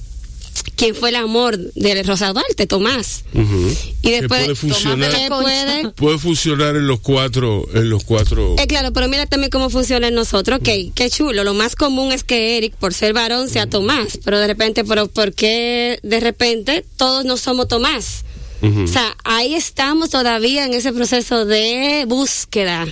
quien 0.76 0.94
fue 0.94 1.10
el 1.10 1.16
amor 1.16 1.56
de 1.58 2.02
Rosa 2.02 2.32
Duarte, 2.32 2.66
Tomás. 2.66 3.24
Ujú. 3.34 3.68
Y 4.02 4.08
Que 4.08 4.20
después 4.20 4.42
puede 4.42 4.54
funcionar, 4.54 5.10
¿qué 5.10 5.28
puede? 5.28 5.90
puede 5.90 6.18
funcionar 6.18 6.76
en 6.76 6.86
los 6.86 7.00
cuatro, 7.00 7.66
en 7.74 7.90
los 7.90 8.04
cuatro. 8.04 8.56
Eh, 8.58 8.66
claro, 8.66 8.92
pero 8.92 9.08
mira 9.08 9.26
también 9.26 9.50
cómo 9.50 9.70
funciona 9.70 10.08
en 10.08 10.14
nosotros. 10.14 10.58
Ok, 10.60 10.68
qué 10.94 11.10
chulo. 11.10 11.44
Lo 11.44 11.54
más 11.54 11.76
común 11.76 12.12
es 12.12 12.24
que 12.24 12.56
Eric, 12.56 12.74
por 12.74 12.92
ser 12.94 13.12
varón, 13.12 13.48
sea 13.48 13.66
Tomás. 13.68 14.18
Pero 14.24 14.38
de 14.38 14.46
repente, 14.46 14.84
pero 14.84 15.08
¿por 15.08 15.32
qué 15.34 15.98
de 16.02 16.20
repente 16.20 16.84
todos 16.96 17.24
no 17.24 17.36
somos 17.36 17.68
Tomás? 17.68 18.24
Ujú. 18.62 18.82
O 18.84 18.86
sea, 18.88 19.16
ahí 19.24 19.54
estamos 19.54 20.10
todavía 20.10 20.64
en 20.64 20.74
ese 20.74 20.92
proceso 20.92 21.44
de 21.44 22.04
búsqueda. 22.08 22.86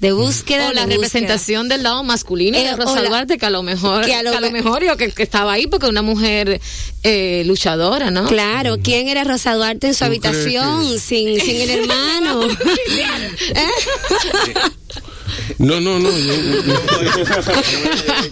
De 0.00 0.12
búsqueda. 0.12 0.68
O 0.68 0.72
la 0.72 0.82
de 0.86 0.96
búsqueda. 0.96 0.96
representación 0.96 1.68
del 1.68 1.82
lado 1.82 2.04
masculino 2.04 2.56
Eh, 2.56 2.62
de 2.64 2.72
o 2.74 2.76
Rosa 2.76 3.02
la- 3.02 3.08
Duarte, 3.08 3.36
que 3.38 3.46
a 3.46 3.50
lo 3.50 3.62
mejor, 3.64 4.04
que 4.04 4.14
a 4.14 4.22
lo 4.22 4.30
me- 4.40 4.50
mejor 4.50 4.84
yo 4.84 4.96
que, 4.96 5.10
que 5.10 5.22
estaba 5.24 5.52
ahí 5.52 5.66
porque 5.66 5.86
una 5.86 6.02
mujer 6.02 6.60
eh, 7.02 7.42
luchadora, 7.46 8.10
¿no? 8.10 8.26
Claro, 8.26 8.76
¿quién 8.82 9.08
era 9.08 9.24
Rosa 9.24 9.54
Duarte 9.54 9.88
en 9.88 9.94
su 9.94 10.04
¿Tú 10.04 10.10
crees 10.20 10.24
habitación 10.36 10.98
sin, 11.00 11.40
sin 11.40 11.60
el 11.62 11.70
hermano? 11.70 12.42
¿Eh? 13.54 13.66
No, 15.58 15.80
no, 15.80 15.98
no. 15.98 16.10
yo- 16.10 16.34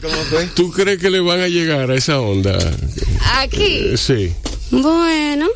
¿Cómo 0.02 0.14
fue? 0.30 0.46
¿Tú 0.54 0.70
crees 0.70 0.98
que 1.00 1.10
le 1.10 1.20
van 1.20 1.40
a 1.40 1.48
llegar 1.48 1.90
a 1.90 1.94
esa 1.94 2.20
onda? 2.20 2.56
Aquí. 3.36 3.90
Eh, 3.92 3.96
Sí. 3.96 4.32
Bueno, 4.70 5.46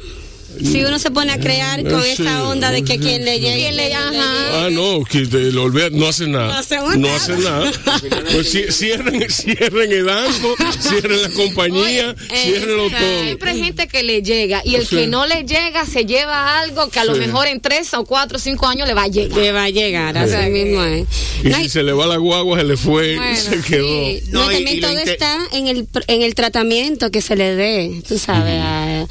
si 0.64 0.84
uno 0.84 0.98
se 0.98 1.10
pone 1.10 1.32
a 1.32 1.38
crear 1.38 1.82
con 1.84 2.02
Sí, 2.02 2.10
esa 2.22 2.48
onda 2.48 2.70
de 2.70 2.82
que 2.84 2.94
sí, 2.94 2.98
quien 2.98 3.24
le 3.24 3.40
llegue. 3.40 3.60
Quien 3.60 3.76
le- 3.76 3.94
ajá. 3.94 4.66
Ah, 4.66 4.68
no, 4.70 5.04
que 5.04 5.26
te 5.26 5.52
lo 5.52 5.64
olvida- 5.64 5.90
no 5.90 6.06
hace 6.08 6.26
nada. 6.26 6.62
No 6.70 6.90
No 6.96 6.96
nada. 6.98 7.16
hace 7.16 7.36
nada. 7.36 7.72
Pues 8.32 8.54
ci- 8.54 8.70
cierren, 8.70 9.28
cierren 9.30 9.92
el 9.92 10.04
banco, 10.04 10.54
cierren 10.80 11.22
la 11.22 11.28
compañía, 11.30 12.14
Oye, 12.30 12.36
ciérrenlo 12.42 12.86
eh, 12.86 12.90
todo. 12.90 13.22
Siempre 13.24 13.50
hay 13.50 13.62
gente 13.64 13.88
que 13.88 14.02
le 14.02 14.22
llega 14.22 14.62
y 14.64 14.74
el 14.76 14.86
que 14.88 15.06
no 15.06 15.26
le 15.26 15.44
llega 15.44 15.84
se 15.86 16.04
lleva 16.04 16.60
algo 16.60 16.88
que 16.90 16.98
a 17.00 17.04
lo 17.04 17.14
Sí. 17.14 17.20
mejor 17.20 17.46
en 17.46 17.60
tres 17.60 17.92
o 17.94 18.04
cuatro 18.04 18.36
o 18.36 18.40
cinco 18.40 18.66
años 18.66 18.86
le 18.86 18.94
va 18.94 19.04
a 19.04 19.08
llegar. 19.08 19.38
Que 19.40 19.52
va 19.52 19.64
a 19.64 19.70
llegar, 19.70 20.16
así 20.18 20.34
Sí. 20.44 20.50
mismo 20.50 20.82
es. 20.84 21.06
Y 21.44 21.48
No, 21.48 21.56
si 21.58 21.64
y- 21.64 21.68
se 21.68 21.82
le 21.82 21.92
va 21.92 22.06
la 22.06 22.16
guagua, 22.16 22.58
se 22.58 22.64
le 22.64 22.76
fue, 22.76 23.16
bueno, 23.16 23.36
se 23.36 23.60
quedó. 23.62 23.86
sí. 23.86 24.22
No, 24.30 24.40
No, 24.44 24.50
y- 24.52 24.54
también 24.56 24.78
y 24.78 24.80
todo 24.80 24.98
está 24.98 25.38
en 25.52 25.66
el, 25.68 25.86
en 26.06 26.22
el 26.22 26.34
tratamiento 26.34 27.10
que 27.10 27.20
se 27.22 27.36
le 27.36 27.54
dé, 27.56 28.02
tú 28.06 28.18
sabes, 28.18 28.60
a- 28.62 29.06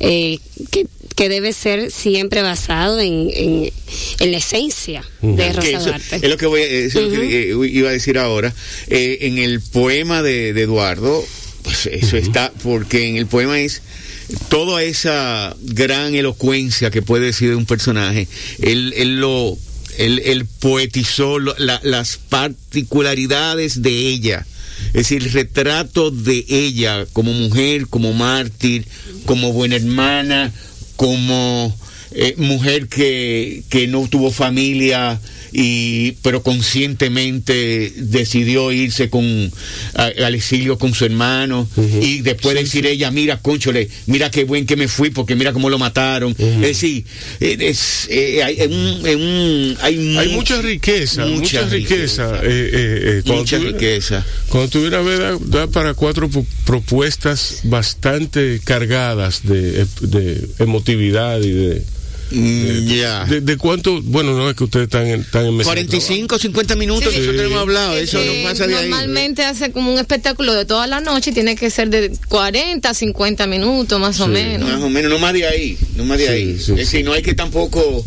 eh, 0.00 0.38
que, 0.70 0.86
que 1.16 1.28
debe 1.28 1.52
ser 1.52 1.90
siempre 1.90 2.42
basado 2.42 3.00
en, 3.00 3.28
en, 3.34 3.72
en 4.20 4.30
la 4.32 4.38
esencia 4.38 5.04
de 5.20 5.52
Rosa 5.52 5.68
eso 5.68 5.84
Duarte. 5.86 6.16
es 6.16 6.28
lo 6.28 6.36
que 6.36 6.46
voy 6.46 6.60
a, 6.62 6.64
eso 6.64 7.00
es 7.00 7.12
lo 7.12 7.20
que, 7.20 7.50
eh, 7.52 7.68
iba 7.70 7.88
a 7.90 7.92
decir 7.92 8.18
ahora. 8.18 8.54
Eh, 8.88 9.18
en 9.22 9.38
el 9.38 9.60
poema 9.60 10.22
de, 10.22 10.52
de 10.52 10.62
Eduardo, 10.62 11.24
pues 11.64 11.86
eso 11.86 12.16
está, 12.16 12.52
porque 12.62 13.08
en 13.08 13.16
el 13.16 13.26
poema 13.26 13.58
es 13.60 13.82
toda 14.48 14.82
esa 14.82 15.54
gran 15.62 16.14
elocuencia 16.14 16.90
que 16.90 17.02
puede 17.02 17.26
decir 17.26 17.50
de 17.50 17.56
un 17.56 17.66
personaje, 17.66 18.26
él, 18.62 18.94
él 18.96 19.20
lo, 19.20 19.58
él, 19.98 20.22
él 20.24 20.46
poetizó 20.60 21.38
lo- 21.38 21.54
la- 21.58 21.80
las 21.84 22.16
particularidades 22.16 23.82
de 23.82 23.90
ella. 24.08 24.46
Es 24.88 24.92
decir, 25.08 25.22
el 25.22 25.32
retrato 25.32 26.10
de 26.10 26.44
ella 26.48 27.06
como 27.12 27.32
mujer, 27.32 27.86
como 27.88 28.12
mártir, 28.12 28.84
como 29.26 29.52
buena 29.52 29.76
hermana, 29.76 30.52
como 31.02 31.74
eh, 32.12 32.36
mujer 32.36 32.86
que, 32.86 33.64
que 33.68 33.88
no 33.88 34.06
tuvo 34.06 34.30
familia 34.30 35.20
y 35.52 36.12
pero 36.22 36.42
conscientemente 36.42 37.92
decidió 37.96 38.72
irse 38.72 39.10
con 39.10 39.24
a- 39.94 40.10
al 40.24 40.34
exilio 40.34 40.78
con 40.78 40.94
su 40.94 41.04
hermano 41.04 41.68
y 42.00 42.20
después 42.20 42.54
decir 42.54 42.86
ella 42.86 43.10
mira 43.10 43.38
conchole 43.40 43.88
mira 44.06 44.30
qué 44.30 44.44
buen 44.44 44.66
que 44.66 44.76
me 44.76 44.88
fui 44.88 45.10
porque 45.10 45.34
mira 45.36 45.52
cómo 45.52 45.68
lo 45.70 45.78
mataron 45.78 46.34
es 46.38 46.60
decir 46.60 47.04
eh, 47.40 47.56
es, 47.60 48.06
eh, 48.10 48.42
hay, 48.42 48.58
hay, 48.60 49.76
Hay 50.18 50.28
mu- 50.28 50.36
mucha 50.36 50.60
riqueza, 50.62 51.26
mucha, 51.26 51.62
riqueza. 51.68 52.36
eh, 52.36 52.40
eh, 52.44 53.18
eh, 53.18 53.22
cuando 53.24 53.42
mucha 53.42 53.58
vienes- 53.58 53.72
riqueza. 53.74 54.26
Cuando 54.48 54.68
tuviera 54.70 55.02
da, 55.02 55.38
da 55.40 55.66
para 55.66 55.94
cuatro 55.94 56.28
pu- 56.28 56.46
propuestas 56.64 57.60
bastante 57.64 58.60
cargadas 58.64 59.42
de, 59.44 59.86
de 60.00 60.48
emotividad 60.58 61.40
y 61.42 61.50
de, 61.50 61.82
Mm, 62.32 62.86
ya 62.86 63.24
de, 63.26 63.40
de 63.40 63.56
cuánto, 63.56 64.00
bueno, 64.02 64.36
no 64.36 64.48
es 64.50 64.56
que 64.56 64.64
ustedes 64.64 64.84
están 64.84 65.06
en, 65.06 65.20
están 65.20 65.46
en 65.46 65.56
mesa 65.56 65.70
de 65.74 65.84
45 65.86 66.38
50 66.38 66.76
minutos 66.76 67.12
Sí. 67.12 67.18
nosotros 67.20 67.42
hemos 67.46 67.58
hablado 67.58 67.96
eso 67.96 68.18
Eh, 68.18 68.40
no 68.42 68.48
pasa 68.48 68.66
de 68.66 68.74
ahí 68.76 68.88
normalmente 68.88 69.44
hace 69.44 69.70
como 69.72 69.92
un 69.92 69.98
espectáculo 69.98 70.54
de 70.54 70.64
toda 70.64 70.86
la 70.86 71.00
noche 71.00 71.30
y 71.30 71.34
tiene 71.34 71.56
que 71.56 71.68
ser 71.70 71.90
de 71.90 72.10
40 72.28 72.94
50 72.94 73.46
minutos 73.46 74.00
más 74.00 74.18
o 74.20 74.24
Sí. 74.26 74.30
menos. 74.30 74.68
Más 74.70 74.80
o 74.82 74.88
menos, 74.88 75.10
no 75.10 75.18
más 75.18 75.32
de 75.34 75.46
ahí, 75.46 75.76
no 75.96 76.04
más 76.04 76.18
de 76.18 76.26
Sí, 76.26 76.32
ahí. 76.32 76.58
sí, 76.58 76.72
es 76.72 76.78
decir, 76.78 77.04
no 77.04 77.12
hay 77.12 77.22
que 77.22 77.34
tampoco... 77.34 78.04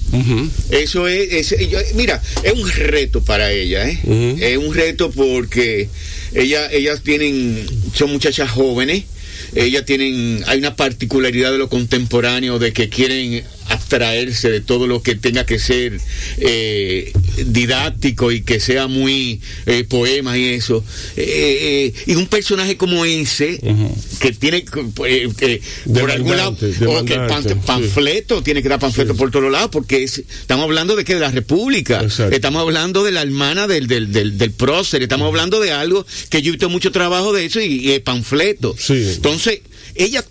Eso 0.72 1.08
es, 1.08 1.51
es- 1.51 1.70
yo- 1.70 1.79
mira, 1.96 2.22
es 2.44 2.53
un 2.53 2.70
reto 2.70 3.24
para 3.24 3.51
ella, 3.51 3.88
¿eh? 3.89 4.00
Es 4.41 4.58
un 4.58 4.74
reto 4.74 5.12
porque 5.12 5.89
ella, 6.34 6.72
ellas 6.72 7.01
tienen, 7.03 7.65
son 7.94 8.12
muchachas 8.12 8.50
jóvenes, 8.50 9.03
ellas 9.53 9.86
tienen, 9.86 10.44
hay 10.48 10.58
una 10.60 10.75
particularidad 10.75 11.51
de 11.51 11.58
lo 11.58 11.70
contemporáneo 11.70 12.60
de 12.60 12.74
que 12.74 12.89
quieren 12.89 13.44
abstraerse 13.70 14.50
de 14.52 14.62
todo 14.62 14.88
lo 14.88 15.02
que 15.02 15.16
tenga 15.16 15.46
que 15.46 15.60
ser 15.60 16.00
eh, 16.38 17.12
didáctico 17.46 18.32
y 18.32 18.42
que 18.42 18.60
sea 18.60 18.88
muy 18.88 19.42
eh, 19.66 19.84
poemas 19.88 20.38
y 20.38 20.46
eso. 20.50 20.84
Eh, 21.18 21.94
eh, 21.96 22.04
y 22.06 22.16
un 22.16 22.28
personaje 22.28 22.78
como 22.78 23.06
ese, 23.06 23.60
Ujú. 23.62 23.96
que 24.20 24.32
tiene 24.34 24.66
eh, 25.06 25.30
eh, 25.42 25.62
por 25.94 26.12
algún 26.12 26.38
lado, 26.38 26.52
o 26.88 27.06
que 27.06 27.14
el 27.14 27.28
pan- 27.28 27.44
sí. 27.44 27.56
panfleto, 27.66 28.42
tiene 28.44 28.62
que 28.62 28.70
dar 28.70 28.80
panfleto 28.80 29.16
por 29.16 29.32
todos 29.32 29.52
lados, 29.52 29.70
porque 29.72 30.04
es- 30.04 30.20
estamos 30.20 30.64
hablando 30.66 30.96
de 30.96 31.04
que 31.06 31.14
de 31.16 31.20
la 31.22 31.32
República, 31.32 32.02
Exacto. 32.02 32.36
estamos 32.36 32.62
hablando 32.62 33.04
de 33.04 33.12
la 33.12 33.22
hermana 33.22 33.68
del, 33.68 33.88
del, 33.88 34.12
del, 34.12 34.38
del 34.38 34.52
prócer, 34.52 35.02
estamos 35.04 35.28
hablando 35.28 35.60
de 35.60 35.72
algo 35.72 36.06
que 36.30 36.42
yo 36.42 36.50
he 36.50 36.52
visto 36.52 36.70
mucho 36.70 36.92
trabajo 36.92 37.34
de 37.34 37.46
eso 37.46 37.60
y, 37.62 37.92
y 37.94 38.00
panfleto. 38.00 38.76
Sí. 38.78 38.94
Entonces, 39.16 39.62
ella 39.96 40.24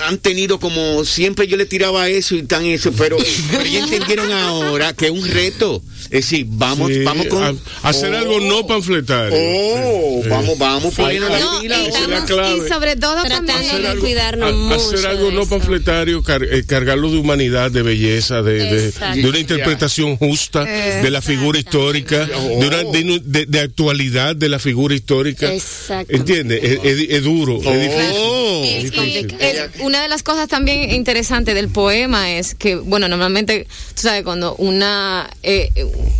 han 0.00 0.18
tenido 0.18 0.58
como 0.60 1.04
siempre 1.04 1.46
yo 1.46 1.56
le 1.56 1.66
tiraba 1.66 2.08
eso 2.08 2.34
y 2.34 2.42
tan 2.44 2.64
eso, 2.66 2.92
pero, 2.92 3.16
pero 3.50 3.64
ya 3.64 3.80
entendieron 3.84 4.30
ahora 4.32 4.92
que 4.92 5.06
es 5.06 5.10
un 5.12 5.26
reto. 5.26 5.82
Es 6.04 6.30
decir, 6.30 6.46
vamos, 6.48 6.90
Sí, 6.92 7.02
vamos 7.02 7.26
con 7.26 7.42
a- 7.42 7.54
hacer 7.88 8.14
algo 8.14 8.38
no 8.38 8.66
panfletario. 8.66 9.34
Oh, 9.36 10.20
Eh, 10.24 10.28
vamos, 10.28 10.58
vamos 10.58 10.94
poniendo 10.94 11.28
la 11.28 11.40
No, 11.40 11.60
pila. 11.60 11.82
es 11.86 12.08
la 12.08 12.24
clave. 12.24 12.66
y 12.66 12.68
sobre 12.68 12.96
todo 12.96 13.22
Tratando 13.24 13.78
de 13.94 13.98
cuidarnos 13.98 14.50
a- 14.50 14.52
mucho 14.52 14.94
hacer 14.94 15.06
algo 15.06 15.30
no 15.32 15.46
panfletario, 15.46 16.22
car- 16.22 16.44
eh, 16.44 16.62
cargarlo 16.66 17.10
de 17.10 17.16
humanidad, 17.18 17.70
de 17.70 17.82
belleza, 17.82 18.42
de, 18.42 18.52
de- 18.54 18.86
Exacto. 18.88 19.22
de 19.22 19.28
una 19.28 19.38
interpretación 19.38 20.16
justa 20.18 20.64
de 20.64 21.10
la 21.10 21.22
figura 21.22 21.58
histórica, 21.58 22.26
de, 22.26 22.36
una, 22.66 22.84
de, 22.84 23.20
de- 23.24 23.46
de 23.46 23.60
actualidad 23.60 24.36
de 24.36 24.48
la 24.50 24.58
figura 24.58 24.94
histórica. 24.94 25.52
Exacto. 25.52 26.14
¿Entiendes? 26.14 26.60
Es, 26.62 26.78
es- 26.84 27.06
es 27.10 27.22
duro, 27.24 27.56
es 27.62 27.80
difícil. 27.80 28.12
Oh. 28.14 28.62
Es 28.64 28.84
Y 28.84 28.90
difícil. 28.90 29.36
Una 29.84 30.02
de 30.02 30.08
las 30.08 30.22
cosas 30.22 30.48
también 30.48 30.90
interesantes 30.90 31.54
del 31.54 31.68
poema 31.68 32.30
es 32.32 32.54
que, 32.54 32.76
bueno, 32.76 33.08
normalmente, 33.08 33.66
tú 33.94 34.02
sabes, 34.02 34.22
cuando 34.24 34.54
una 34.56 35.28
eh, 35.42 35.70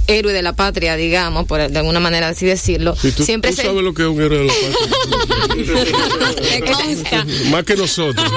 héroe 0.07 0.33
de 0.33 0.43
la 0.43 0.53
patria, 0.55 0.97
digamos, 0.97 1.47
por 1.47 1.69
de 1.71 1.79
alguna 1.79 2.01
manera 2.01 2.29
así 2.29 2.47
decirlo, 2.47 2.95
Si 2.97 3.13
tú, 3.13 3.25
siempre 3.25 3.51
tú 3.51 3.57
se 3.57 3.63
sabes 3.65 3.83
lo 3.83 3.95
que 3.95 4.03
es 4.03 4.09
un 4.09 4.21
héroe 4.21 4.39
de 4.41 4.45
la 4.47 4.53
Me 5.57 6.61
consta. 6.61 7.11
patria. 7.11 7.51
Más 7.51 7.65
que 7.65 7.77
nosotros. 7.77 8.31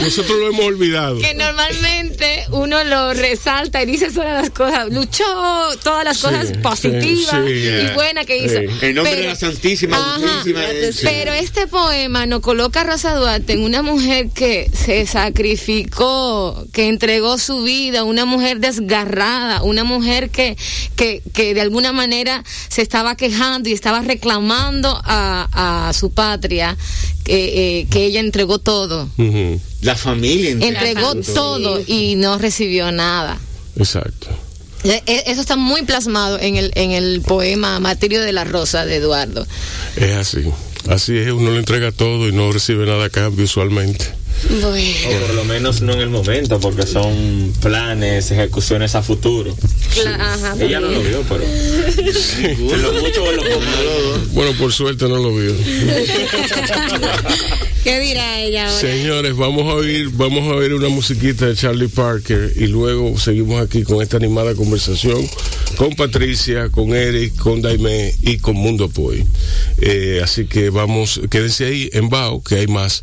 nosotros 0.00 0.38
lo 0.38 0.48
hemos 0.48 0.64
olvidado. 0.64 1.18
que 1.18 1.34
normalmente 1.34 2.44
uno 2.50 2.82
lo 2.84 3.14
resalta 3.14 3.82
y 3.82 3.86
dice 3.86 4.10
solo 4.10 4.32
las 4.32 4.50
cosas, 4.50 4.88
luchó 4.90 5.24
todas 5.82 6.04
las 6.04 6.16
Sí, 6.18 6.22
cosas 6.22 6.48
sí, 6.48 6.54
positivas 6.62 7.44
sí, 7.44 7.50
y 7.52 7.62
yeah. 7.62 7.92
buenas 7.94 8.26
que 8.26 8.36
hizo. 8.38 8.54
Sí. 8.60 8.66
En 8.82 8.94
nombre 8.94 9.16
de 9.16 9.26
la 9.28 9.36
Santísima, 9.36 9.96
Ajá, 9.96 10.42
eh, 10.46 10.92
sí. 10.92 11.00
Pero 11.02 11.32
este 11.32 11.66
poema 11.66 12.26
nos 12.26 12.40
coloca 12.40 12.82
a 12.82 12.84
Rosa 12.84 13.14
Duarte 13.14 13.52
en 13.54 13.62
una 13.62 13.82
mujer 13.82 14.03
que 14.34 14.70
se 14.72 15.06
sacrificó, 15.06 16.66
que 16.72 16.88
entregó 16.88 17.38
su 17.38 17.62
vida, 17.62 18.04
una 18.04 18.24
mujer 18.24 18.60
desgarrada, 18.60 19.62
una 19.62 19.84
mujer 19.84 20.30
que, 20.30 20.56
que, 20.96 21.22
que 21.32 21.54
de 21.54 21.60
alguna 21.60 21.92
manera 21.92 22.44
se 22.68 22.82
estaba 22.82 23.16
quejando 23.16 23.68
y 23.68 23.72
estaba 23.72 24.02
reclamando 24.02 25.00
a, 25.04 25.88
a 25.88 25.92
su 25.92 26.10
patria, 26.10 26.76
que, 27.24 27.80
eh, 27.80 27.86
que 27.90 28.04
ella 28.04 28.20
entregó 28.20 28.58
todo. 28.58 29.08
La 29.80 29.94
familia. 29.96 30.50
Entregó 30.50 31.14
todo 31.34 31.80
y 31.86 32.16
no 32.16 32.38
recibió 32.38 32.92
nada. 32.92 33.38
Exacto. 33.76 34.28
E- 34.84 35.02
e- 35.06 35.24
Eso 35.26 35.40
está 35.40 35.56
muy 35.56 35.82
plasmado 35.82 36.38
en 36.38 36.56
el, 36.56 36.70
en 36.74 36.90
el 36.92 37.22
poema 37.22 37.80
Martirio 37.80 38.20
de 38.20 38.32
la 38.32 38.44
Rosa 38.44 38.84
de 38.84 38.96
Eduardo. 38.96 39.46
Es 39.96 40.12
así. 40.14 40.44
Así 40.88 41.16
es, 41.16 41.32
uno 41.32 41.50
le 41.50 41.58
entrega 41.58 41.92
todo 41.92 42.28
y 42.28 42.32
no 42.32 42.52
recibe 42.52 42.86
nada 42.86 43.06
a 43.06 43.10
cambio 43.10 43.44
usualmente. 43.44 44.23
Bueno. 44.60 45.08
O 45.08 45.26
por 45.26 45.34
lo 45.34 45.44
menos 45.44 45.80
no 45.82 45.92
en 45.92 46.00
el 46.00 46.10
momento, 46.10 46.60
porque 46.60 46.86
son 46.86 47.52
planes, 47.60 48.30
ejecuciones 48.30 48.94
a 48.94 49.02
futuro. 49.02 49.56
Ajá, 50.18 50.54
Ella 50.60 50.80
no 50.80 50.88
lo 50.88 51.00
vio, 51.00 51.22
pero. 51.28 51.42
En 51.44 52.82
lo 52.82 52.92
mucho 52.92 53.24
o 53.24 53.30
en 53.30 53.36
lo 53.36 53.42
poco. 53.42 53.60
Bueno, 54.32 54.52
por 54.58 54.72
suerte 54.72 55.08
no 55.08 55.16
lo 55.16 55.34
vio. 55.34 55.54
¿Qué 57.84 58.00
dirá 58.00 58.40
ella 58.40 58.68
ahora? 58.68 58.80
Señores, 58.80 59.36
vamos 59.36 59.70
a 59.70 59.74
oír, 59.74 60.08
vamos 60.12 60.50
a 60.50 60.56
oír 60.56 60.72
una 60.72 60.88
musiquita 60.88 61.46
de 61.46 61.54
Charlie 61.54 61.88
Parker 61.88 62.52
y 62.56 62.66
luego 62.66 63.18
seguimos 63.18 63.60
aquí 63.60 63.82
con 63.82 64.02
esta 64.02 64.16
animada 64.16 64.54
conversación 64.54 65.28
con 65.76 65.94
Patricia, 65.94 66.70
con 66.70 66.94
Eric, 66.94 67.36
con 67.36 67.60
Daime 67.60 68.14
y 68.22 68.38
con 68.38 68.56
Mundo 68.56 68.88
Poy. 68.88 69.24
Eh, 69.80 70.20
así 70.22 70.46
que 70.46 70.70
vamos, 70.70 71.20
quédense 71.30 71.66
ahí 71.66 71.90
en 71.92 72.08
Bao, 72.08 72.42
que 72.42 72.56
hay 72.56 72.66
más 72.66 73.02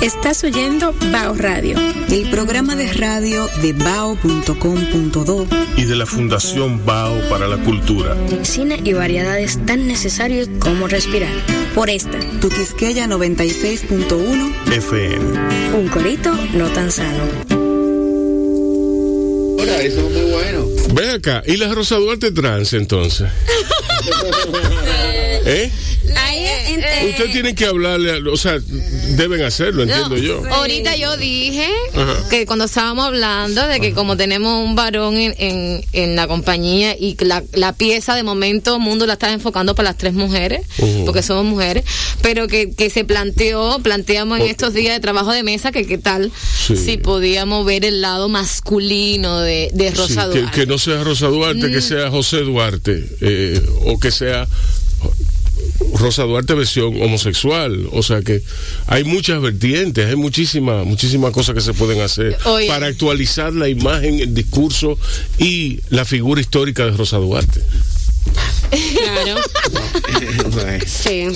Estás 0.00 0.42
oyendo 0.44 0.94
Bao 1.12 1.34
Radio. 1.34 1.76
El 2.10 2.30
programa 2.30 2.74
de 2.74 2.90
radio 2.90 3.46
de 3.60 3.74
bao.com.do 3.74 5.46
Y 5.76 5.84
de 5.84 5.94
la 5.94 6.06
Fundación 6.06 6.86
Bao 6.86 7.20
para 7.28 7.48
la 7.48 7.58
Cultura. 7.58 8.16
Cine 8.42 8.80
y 8.82 8.94
variedades 8.94 9.58
tan 9.66 9.86
necesarios 9.86 10.48
como 10.58 10.88
respirar. 10.88 11.34
Por 11.74 11.90
esta, 11.90 12.18
Tu 12.40 12.48
Quisqueya 12.48 13.06
96.1 13.06 14.54
FM. 14.72 15.76
un 15.76 15.88
corito 15.88 16.32
no 16.54 16.70
tan 16.70 16.90
sano. 16.90 17.24
Ahora, 19.58 19.82
eso 19.82 20.00
es 20.00 20.12
muy 20.12 20.30
bueno. 20.30 20.64
Ven 20.94 21.10
acá, 21.10 21.42
¿y 21.46 21.58
la 21.58 21.74
Rosa 21.74 21.96
Duarte 21.96 22.30
trans 22.30 22.72
entonces? 22.72 23.28
¿Eh? 25.44 25.70
Ahí 26.18 26.46
entre- 26.68 27.10
Ustedes 27.10 27.32
tienen 27.32 27.54
que 27.54 27.66
hablarle, 27.66 28.28
o 28.30 28.36
sea, 28.36 28.58
deben 29.10 29.42
hacerlo, 29.42 29.82
entiendo 29.82 30.10
No, 30.10 30.16
yo. 30.16 30.42
Ahorita 30.50 30.96
yo 30.96 31.16
dije 31.16 31.68
Ajá. 31.94 32.28
que 32.30 32.46
cuando 32.46 32.64
estábamos 32.66 33.06
hablando 33.06 33.66
de 33.66 33.80
que 33.80 33.92
como 33.92 34.16
tenemos 34.16 34.64
un 34.64 34.74
varón 34.74 35.16
en, 35.16 35.34
en, 35.38 35.84
en 35.92 36.16
la 36.16 36.26
compañía 36.26 36.96
y 36.98 37.14
que 37.14 37.24
la, 37.24 37.42
la 37.52 37.72
pieza 37.74 38.14
de 38.14 38.22
momento 38.22 38.78
mundo 38.78 39.06
la 39.06 39.14
está 39.14 39.32
enfocando 39.32 39.74
para 39.74 39.90
las 39.90 39.98
tres 39.98 40.12
mujeres, 40.14 40.66
porque 41.04 41.22
somos 41.22 41.44
mujeres, 41.44 41.84
pero 42.22 42.46
que, 42.48 42.72
que 42.74 42.90
se 42.90 43.04
planteó, 43.04 43.78
planteamos 43.82 44.40
en 44.40 44.46
estos 44.46 44.74
días 44.74 44.94
de 44.94 45.00
trabajo 45.00 45.32
de 45.32 45.42
mesa 45.42 45.72
que 45.72 45.86
qué 45.86 45.98
tal 45.98 46.32
Sí. 46.66 46.76
si 46.76 46.96
podíamos 46.98 47.64
ver 47.64 47.84
el 47.84 48.00
lado 48.00 48.28
masculino 48.28 49.40
de, 49.40 49.70
de 49.72 49.90
Rosa 49.92 50.28
que, 50.32 50.40
Duarte. 50.40 50.60
que 50.60 50.66
no 50.66 50.78
sea 50.78 51.04
Rosa 51.04 51.28
Duarte, 51.28 51.70
que 51.70 51.80
sea 51.80 52.10
José 52.10 52.38
Duarte, 52.38 53.06
eh, 53.20 53.60
o 53.84 53.98
que 54.00 54.10
sea 54.10 54.46
Rosa 55.96 56.24
Duarte 56.24 56.54
versión 56.54 57.00
homosexual. 57.02 57.88
O 57.92 58.02
sea 58.02 58.22
que 58.22 58.42
hay 58.86 59.04
muchas 59.04 59.40
vertientes, 59.40 60.06
hay 60.06 60.16
muchísimas, 60.16 60.86
muchísimas 60.86 61.32
cosas 61.32 61.54
que 61.54 61.60
se 61.60 61.74
pueden 61.74 62.00
hacer 62.00 62.36
Oye. 62.44 62.68
para 62.68 62.86
actualizar 62.86 63.52
la 63.52 63.68
imagen, 63.68 64.20
el 64.20 64.34
discurso 64.34 64.98
y 65.38 65.80
la 65.90 66.04
figura 66.04 66.40
histórica 66.40 66.84
de 66.84 66.92
Rosa 66.92 67.18
Duarte. 67.18 67.60
Claro, 68.68 69.40
sí. 70.86 71.28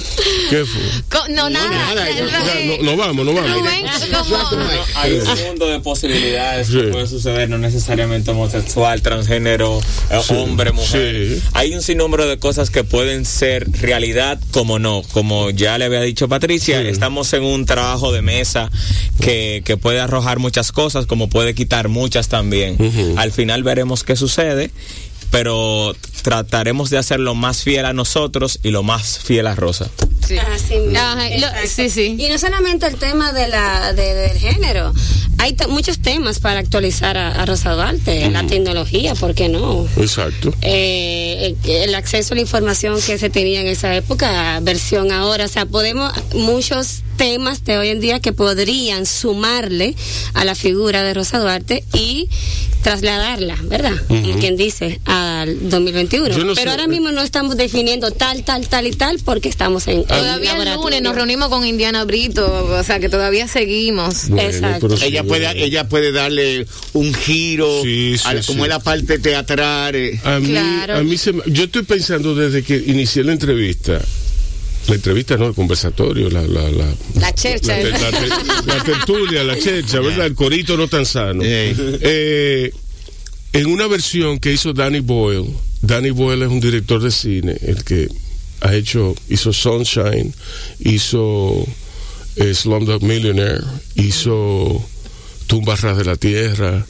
¿Qué 0.51 0.65
fue? 0.65 0.83
Co- 1.09 1.29
no, 1.29 1.49
nada. 1.49 1.95
eh, 2.09 2.79
no, 2.83 2.91
no 2.93 2.97
vamos, 2.97 3.25
no 3.25 3.33
vamos. 3.33 3.51
Rubén, 3.53 3.87
Hay 4.97 5.13
un 5.15 5.41
mundo 5.47 5.67
de 5.69 5.81
posibilidades 5.81 6.67
Sí. 6.69 6.75
que 6.75 6.83
puede 6.89 7.07
suceder, 7.07 7.49
no 7.49 7.59
necesariamente 7.59 8.31
homosexual, 8.33 9.01
transgénero, 9.03 9.81
eh, 10.11 10.21
Sí, 10.27 10.35
hombre, 10.35 10.73
mujer. 10.73 11.39
sí. 11.39 11.43
Hay 11.55 11.75
un 11.75 11.83
sinnúmero 11.83 12.27
de 12.27 12.39
cosas 12.39 12.71
que 12.71 12.85
pueden 12.85 13.25
ser 13.25 13.71
realidad 13.81 14.41
como 14.51 14.79
no. 14.79 15.03
Como 15.13 15.51
ya 15.51 15.79
le 15.79 15.85
había 15.87 16.01
dicho 16.01 16.29
Patricia, 16.29 16.83
Sí. 16.83 16.89
estamos 16.89 17.33
en 17.33 17.45
un 17.45 17.65
trabajo 17.65 18.13
de 18.13 18.23
mesa 18.23 18.71
que, 19.21 19.63
que 19.65 19.77
puede 19.77 20.01
arrojar 20.01 20.39
muchas 20.41 20.73
cosas, 20.73 21.07
como 21.07 21.29
puede 21.29 21.55
quitar 21.55 21.89
muchas 21.89 22.29
también. 22.29 22.77
Al 23.17 23.31
final 23.33 23.63
veremos 23.63 24.03
qué 24.05 24.17
sucede. 24.17 24.71
Pero 25.31 25.95
trataremos 26.23 26.91
de 26.91 26.99
hacer 26.99 27.21
lo 27.21 27.35
más 27.35 27.63
fiel 27.63 27.85
a 27.87 27.93
nosotros 27.93 28.59
y 28.63 28.71
lo 28.71 28.83
más 28.83 29.19
fiel 29.19 29.47
a 29.47 29.55
Rosa. 29.55 29.89
Sí. 30.27 30.37
Así 30.39 30.75
mismo. 30.77 30.99
Ajá, 30.99 31.29
lo- 31.29 31.47
Exacto. 31.47 31.69
sí, 31.69 31.91
sí. 31.91 32.17
Y 32.19 32.29
no 32.29 32.39
solamente 32.39 32.87
el 32.87 32.97
tema 32.97 33.33
de 33.33 33.49
la, 33.49 33.93
de- 33.93 34.15
del 34.15 34.39
género, 34.39 34.93
hay 35.39 35.57
muchos 35.69 35.99
temas 36.01 36.39
para 36.39 36.61
actualizar 36.61 37.17
a, 37.17 37.31
a 37.43 37.47
Rosa 37.47 37.73
Duarte, 37.73 38.31
la 38.31 38.47
tecnología, 38.47 39.15
¿por 39.15 39.35
qué 39.35 39.49
no? 39.49 39.87
Exacto. 39.97 40.53
Eh, 40.63 41.57
el 41.65 41.95
acceso 41.95 42.35
a 42.35 42.37
la 42.37 42.43
información 42.43 43.01
que 43.01 43.19
se 43.19 43.31
tenía 43.31 43.61
en 43.63 43.67
esa 43.67 43.95
época, 43.97 44.61
versión 44.61 45.11
ahora, 45.13 45.47
o 45.47 45.49
sea, 45.49 45.67
podemos, 45.67 46.13
muchos 46.35 47.03
temas 47.17 47.65
de 47.65 47.77
hoy 47.79 47.89
en 47.89 48.01
día 48.01 48.21
que 48.21 48.33
podrían 48.33 49.07
sumarle 49.07 49.95
a 50.35 50.45
la 50.45 50.55
figura 50.55 51.03
de 51.03 51.13
Rosa 51.15 51.39
Duarte 51.39 51.85
y 51.95 52.29
trasladarla, 52.83 53.57
¿verdad? 53.65 53.93
Como 54.09 54.39
quien 54.39 54.57
dice, 54.57 55.01
al 55.05 55.69
2021. 55.69 56.10
No 56.19 56.25
Pero 56.25 56.55
sé, 56.55 56.69
ahora 56.69 56.85
eh. 56.85 56.89
mismo 56.89 57.11
no 57.13 57.23
estamos 57.23 57.57
definiendo 57.57 58.11
tal, 58.11 58.43
tal, 58.45 58.67
tal 58.69 58.87
y 58.87 58.91
tal 58.93 59.19
porque 59.25 59.49
estamos 59.49 59.87
en... 59.89 59.99
en 59.99 60.05
Todavía 60.07 60.57
el 60.57 60.75
lunes 60.75 61.03
nos 61.03 61.15
reunimos 61.15 61.49
con 61.49 61.65
Indiana 61.65 62.05
Brito, 62.05 62.69
o 62.79 62.83
sea 62.83 62.99
que 62.99 63.09
todavía 63.09 63.47
seguimos. 63.49 64.29
Bueno, 64.29 64.49
Exacto. 64.49 64.89
Ella 65.03 65.23
puede, 65.25 65.65
ella 65.65 65.89
puede 65.89 66.13
darle 66.13 66.67
un 66.95 67.15
giro, 67.15 67.83
Sí, 67.83 68.17
sí, 68.19 68.23
a 68.27 68.35
la- 68.35 68.43
como 68.43 68.59
sí. 68.59 68.63
es 68.65 68.69
la 68.69 68.81
parte 68.81 69.19
teatral. 69.19 69.95
eh. 69.95 70.21
A 70.25 70.39
mí, 70.41 70.49
Claro. 70.49 70.97
a 70.99 71.03
mí 71.03 71.17
se 71.17 71.33
me- 71.33 71.43
yo 71.47 71.65
estoy 71.65 71.83
pensando 71.83 72.35
desde 72.35 72.63
que 72.63 72.77
inicié 72.77 73.23
la 73.25 73.33
entrevista 73.33 74.01
la 74.89 74.95
entrevista, 74.95 75.37
no, 75.37 75.47
el 75.47 75.55
conversatorio, 75.55 76.31
la, 76.31 76.41
la, 76.43 76.69
la, 76.71 76.87
La 77.21 77.33
chercha. 77.35 77.77
la, 77.79 77.91
la- 77.91 78.11
la- 78.11 78.63
la 78.75 78.83
tertulia, 78.83 79.45
la 79.45 79.57
checha, 79.63 80.01
¿verdad? 80.01 80.27
El 80.27 80.35
corito 80.35 80.77
no 80.77 80.89
tan 80.89 81.05
sano. 81.07 81.43
Eh, 81.45 82.73
en 83.53 83.67
una 83.67 83.87
versión 83.87 84.39
que 84.39 84.53
hizo 84.53 84.73
Danny 84.73 85.01
Boyle, 85.01 85.49
Danny 85.83 86.11
Boyle 86.11 86.43
es 86.43 86.49
un 86.49 86.61
director 86.61 87.03
de 87.03 87.11
cine, 87.11 87.57
el 87.63 87.83
que 87.85 88.09
ha 88.61 88.75
hecho, 88.75 89.15
hizo 89.29 89.53
Sunshine, 89.53 90.33
hizo 90.81 91.67
eh, 92.37 92.55
Slumdog 92.55 93.03
Millionaire, 93.03 93.65
hizo 93.95 94.85
Tumbas 95.47 95.81
Ras 95.81 95.99
de 95.99 96.05
la 96.05 96.17
Tierra, 96.17 96.87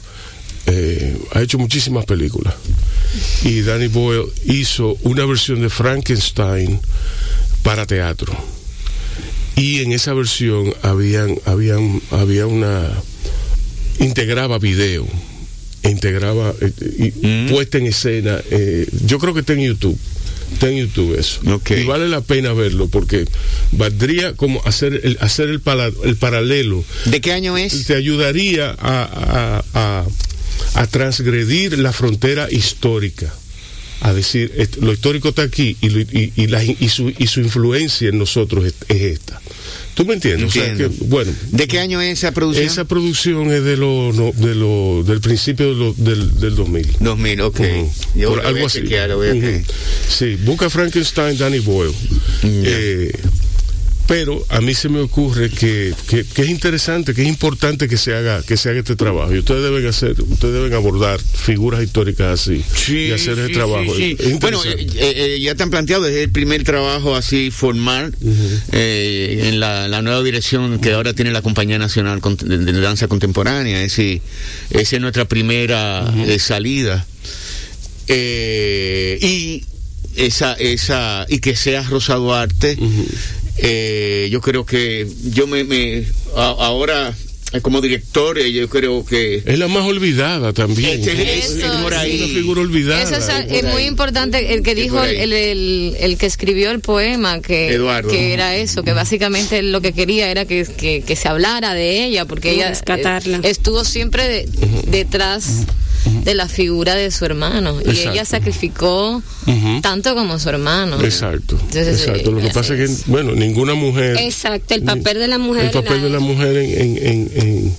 eh, 0.67 1.17
ha 1.33 1.41
hecho 1.41 1.57
muchísimas 1.57 2.05
películas. 2.05 2.53
Y 3.43 3.61
Danny 3.61 3.87
Boyle 3.87 4.25
hizo 4.45 4.97
una 5.03 5.25
versión 5.25 5.61
de 5.61 5.69
Frankenstein 5.69 6.79
para 7.63 7.85
teatro. 7.85 8.33
Y 9.55 9.81
en 9.81 9.91
esa 9.91 10.13
versión 10.13 10.73
habían, 10.81 11.37
habían, 11.45 12.01
había 12.11 12.47
una 12.47 12.89
integraba 13.99 14.59
video, 14.59 15.07
integraba 15.83 16.53
eh, 16.61 16.71
y 16.97 17.27
Mm. 17.27 17.49
puesta 17.49 17.77
en 17.77 17.87
escena. 17.87 18.41
eh, 18.51 18.87
yo 19.05 19.19
creo 19.19 19.33
que 19.33 19.39
está 19.41 19.53
en 19.53 19.61
YouTube. 19.61 19.97
Está 20.53 20.69
en 20.69 20.77
YouTube 20.79 21.17
eso. 21.17 21.39
Ok. 21.53 21.71
Y 21.71 21.83
vale 21.85 22.09
la 22.09 22.19
pena 22.21 22.51
verlo 22.53 22.87
porque 22.87 23.25
valdría 23.71 24.33
como 24.33 24.61
hacer 24.65 24.99
el, 25.03 25.17
hacer 25.21 25.47
el, 25.49 25.61
pala- 25.61 25.91
el 26.03 26.15
paralelo. 26.17 26.83
¿De 27.05 27.21
qué 27.21 27.31
año 27.31 27.57
es? 27.57 27.85
Te 27.85 27.95
ayudaría 27.95 28.69
a, 28.71 29.03
a- 29.03 29.63
a- 29.73 30.05
a 30.73 30.87
transgredir 30.87 31.79
la 31.79 31.93
frontera 31.93 32.47
histórica. 32.51 33.33
A 34.03 34.13
decir, 34.13 34.51
lo 34.81 34.91
histórico 34.93 35.29
está 35.29 35.43
aquí 35.43 35.77
y, 35.79 35.89
lo- 35.89 35.99
y- 35.99 36.33
y 36.35 36.47
la- 36.47 36.63
y 36.63 36.89
su, 36.89 37.13
y 37.15 37.27
su 37.27 37.39
influencia 37.41 38.09
en 38.09 38.17
nosotros 38.17 38.65
es, 38.65 38.73
es 38.87 39.01
esta. 39.19 39.39
¿Tú 39.93 40.05
me 40.05 40.15
entiendes? 40.15 40.47
O 40.47 40.51
sea 40.51 40.67
Entiendo. 40.69 40.97
que, 40.97 41.05
bueno, 41.05 41.31
¿De 41.51 41.67
qué 41.67 41.77
año 41.79 42.01
es 42.01 42.17
esa 42.19 42.31
producción? 42.31 42.65
esa 42.65 42.85
producción 42.85 43.51
es 43.51 43.63
de 43.63 43.77
lo, 43.77 44.11
no, 44.13 44.31
de 44.33 44.55
lo, 44.55 45.03
del 45.03 45.21
principio 45.21 45.67
de 45.69 45.75
lo- 45.75 45.93
del, 45.93 46.33
del 46.39 46.55
2000. 46.55 46.87
2000, 46.99 47.41
ok. 47.41 47.59
Ujú. 47.59 47.91
Yo 48.15 48.29
Por 48.29 48.45
algo 48.45 48.65
así. 48.65 48.79
chequear, 48.79 49.09
lo 49.09 49.17
voy 49.17 49.27
a- 49.27 49.33
Ujú. 49.33 49.63
Sí, 50.09 50.35
busca 50.45 50.69
Frankenstein, 50.71 51.37
Danny 51.37 51.59
Boyle. 51.59 51.93
Eh, 52.43 53.11
pero 54.11 54.43
a 54.49 54.59
mí 54.59 54.73
se 54.73 54.89
me 54.89 54.99
ocurre 54.99 55.49
que, 55.49 55.93
que- 56.09 56.25
que 56.25 56.41
es 56.41 56.49
interesante, 56.49 57.13
que 57.13 57.21
es 57.21 57.29
importante 57.29 57.87
que 57.87 57.95
se 57.95 58.13
haga, 58.13 58.43
que 58.43 58.57
se 58.57 58.69
haga 58.69 58.79
este 58.79 58.97
trabajo. 58.97 59.33
Y 59.33 59.39
ustedes 59.39 59.63
deben 59.63 59.87
hacer, 59.87 60.21
ustedes 60.21 60.53
deben 60.53 60.73
abordar 60.73 61.17
figuras 61.21 61.81
históricas 61.81 62.41
así 62.41 62.61
y 62.93 63.11
hacer 63.13 63.39
ese 63.39 63.53
trabajo. 63.53 63.95
sí, 63.95 64.17
sí. 64.19 64.31
Es 64.31 64.39
Bueno, 64.39 64.61
eh, 64.65 64.85
eh, 64.97 65.39
ya 65.41 65.55
te 65.55 65.63
han 65.63 65.69
planteado, 65.69 66.05
es 66.07 66.15
el 66.17 66.29
primer 66.29 66.65
trabajo 66.65 67.15
así 67.15 67.51
formal 67.51 68.13
eh, 68.73 69.43
en 69.45 69.61
la, 69.61 69.87
la 69.87 70.01
nueva 70.01 70.21
dirección 70.23 70.79
que 70.81 70.91
ahora 70.91 71.13
tiene 71.13 71.31
la 71.31 71.41
Compañía 71.41 71.79
Nacional 71.79 72.19
de, 72.43 72.57
de 72.57 72.81
Danza 72.81 73.07
Contemporánea. 73.07 73.81
Es 73.81 73.95
decir, 73.95 74.21
esa 74.71 74.95
es 74.97 75.01
nuestra 75.01 75.23
primera 75.23 76.13
salida. 76.37 77.05
Y 78.09 79.63
esa, 80.15 80.53
esa, 80.53 81.25
y 81.29 81.39
que 81.39 81.55
sea 81.55 81.83
Rosa 81.83 82.15
Duarte, 82.15 82.77
eh, 83.61 84.27
yo 84.31 84.41
creo 84.41 84.65
que 84.65 85.07
yo 85.31 85.47
me, 85.47 85.63
me 85.63 86.03
a- 86.35 86.55
ahora 86.59 87.13
eh, 87.53 87.59
como 87.61 87.81
director, 87.81 88.39
eh, 88.39 88.49
yo 88.53 88.69
creo 88.69 89.05
que 89.05 89.43
es 89.45 89.59
la 89.59 89.67
más 89.67 89.83
olvidada 89.85 90.53
también. 90.53 90.99
Este 91.01 91.37
es- 91.37 91.49
es 91.49 91.63
por 91.83 91.91
Es 91.91 91.99
ahí. 91.99 92.17
una 92.23 92.33
figura 92.33 92.61
olvidada. 92.61 93.01
Eso 93.03 93.15
es, 93.17 93.63
muy 93.65 93.81
ahí. 93.81 93.87
importante, 93.87 94.53
el 94.53 94.63
que 94.63 94.73
dijo, 94.73 95.03
el, 95.03 95.33
el, 95.33 95.95
el 95.99 96.17
que 96.17 96.27
escribió 96.27 96.71
el 96.71 96.79
poema, 96.79 97.41
que, 97.41 97.73
Eduardo. 97.73 98.09
que 98.09 98.33
era 98.33 98.55
eso, 98.55 98.83
que 98.83 98.93
básicamente 98.93 99.61
lo 99.63 99.81
que 99.81 99.91
quería 99.91 100.31
era 100.31 100.45
que, 100.45 100.65
que, 100.77 101.01
que 101.01 101.15
se 101.17 101.27
hablara 101.27 101.73
de 101.73 102.05
ella, 102.05 102.23
porque 102.25 102.51
ella 102.53 102.69
rescatarla. 102.69 103.37
eh, 103.43 103.49
estuvo 103.49 103.83
siempre 103.83 104.27
de- 104.29 104.47
detrás 104.87 105.65
de 106.23 106.33
la 106.33 106.47
figura 106.47 106.95
de 106.95 107.11
su 107.11 107.25
hermano, 107.25 107.79
y 107.79 107.89
Exacto. 107.89 108.11
ella 108.11 108.25
sacrificó 108.25 109.21
Ujú. 109.47 109.81
tanto 109.81 110.15
como 110.15 110.39
su 110.39 110.49
hermano. 110.49 111.01
Exacto, 111.01 111.55
Entonces, 111.59 112.01
exacto. 112.01 112.31
Lo 112.31 112.39
que 112.41 112.47
pasa 112.49 112.73
es 112.75 112.89
así 112.89 113.03
que, 113.03 113.11
bueno, 113.11 113.33
ninguna 113.33 113.73
mujer. 113.75 114.17
Exacto, 114.17 114.73
el 114.73 114.83
papel 114.83 115.19
de 115.19 115.27
la 115.27 115.37
mujer. 115.37 115.65
El 115.65 115.71
papel 115.71 115.97
la- 115.97 116.03
de 116.03 116.09
la 116.09 116.19
mujer 116.19 116.57
en, 116.57 116.81
en, 116.81 116.97
en, 116.97 117.31
en, 117.35 117.75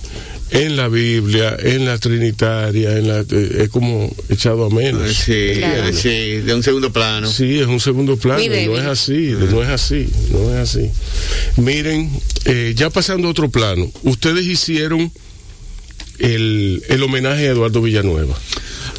en 0.51 0.75
la 0.77 0.87
Biblia, 0.87 1.57
en 1.59 1.85
la 1.85 1.97
Trinitaria, 1.97 2.95
en 2.97 3.07
la, 3.07 3.21
eh, 3.21 3.57
es 3.63 3.69
como 3.69 4.09
echado 4.29 4.65
a 4.65 4.69
menos. 4.69 5.11
Sí, 5.11 5.53
Claro. 5.57 5.93
sí, 5.93 6.09
de 6.41 6.53
un 6.53 6.61
segundo 6.63 6.93
plano. 6.93 7.27
Sí, 7.27 7.59
es 7.59 7.65
un 7.67 7.79
segundo 7.79 8.17
plano, 8.17 8.41
y 8.41 8.47
no 8.67 8.77
es 8.77 8.85
así, 8.85 9.33
no 9.49 9.63
es 9.63 9.69
así, 9.69 10.07
no 10.31 10.53
es 10.53 10.59
así. 10.69 10.89
Miren, 11.57 12.09
eh, 12.45 12.73
ya 12.75 12.89
pasando 12.89 13.27
a 13.27 13.31
otro 13.31 13.49
plano, 13.49 13.89
ustedes 14.03 14.45
hicieron 14.45 15.11
el, 16.23 16.81
el 16.89 17.03
homenaje 17.03 17.47
a 17.47 17.51
Eduardo 17.51 17.81
Villanueva. 17.81 18.37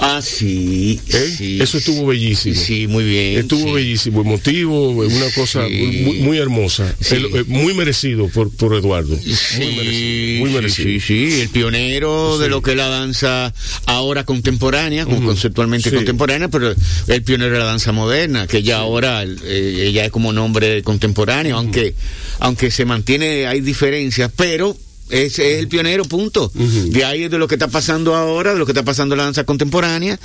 Ah, 0.00 0.20
sí, 0.22 1.00
¿eh? 1.08 1.34
sí. 1.38 1.58
Eso 1.62 1.78
estuvo 1.78 2.06
bellísimo. 2.06 2.56
Sí, 2.56 2.86
muy 2.88 3.04
bien. 3.04 3.38
Estuvo 3.38 3.68
sí. 3.68 3.72
bellísimo, 3.72 4.20
emotivo, 4.22 4.90
una 4.90 5.30
cosa 5.34 5.66
Sí. 5.68 6.02
muy, 6.04 6.18
muy 6.18 6.38
hermosa. 6.38 6.94
El- 7.10 7.26
eh, 7.26 7.44
muy 7.46 7.74
merecido 7.74 8.28
por, 8.28 8.50
por 8.54 8.74
Eduardo. 8.74 9.16
Sí, 9.16 9.56
muy 9.60 9.70
merecido. 9.76 10.40
Muy 10.40 10.48
sí, 10.50 10.54
merecido. 10.56 10.88
sí, 10.88 11.00
sí, 11.00 11.40
el 11.42 11.48
pionero 11.48 12.38
de 12.38 12.48
lo 12.48 12.60
que 12.60 12.72
es 12.72 12.76
la 12.76 12.88
danza 12.88 13.54
ahora 13.86 14.24
contemporánea, 14.24 15.06
conceptualmente 15.06 15.90
contemporánea, 15.92 16.48
pero 16.48 16.74
el 17.06 17.22
pionero 17.22 17.52
de 17.52 17.58
la 17.60 17.64
danza 17.66 17.92
moderna, 17.92 18.46
que 18.48 18.62
ya 18.62 18.78
ahora 18.78 19.22
eh, 19.24 19.90
ya 19.94 20.04
es 20.04 20.10
como 20.10 20.32
nombre 20.32 20.82
contemporáneo, 20.82 21.56
aunque 21.56 21.94
aunque 22.40 22.70
se 22.72 22.84
mantiene, 22.84 23.46
hay 23.46 23.60
diferencias, 23.60 24.30
pero 24.36 24.76
ese 25.10 25.54
es 25.54 25.58
el 25.60 25.68
pionero, 25.68 26.04
punto. 26.04 26.50
De 26.54 27.04
ahí 27.04 27.24
es 27.24 27.30
de 27.30 27.38
lo 27.38 27.46
que 27.48 27.54
está 27.56 27.68
pasando 27.68 28.14
ahora, 28.14 28.52
de 28.52 28.58
lo 28.58 28.66
que 28.66 28.72
está 28.72 28.82
pasando 28.84 29.14
en 29.14 29.18
la 29.18 29.24
danza 29.24 29.44
contemporánea, 29.44 30.18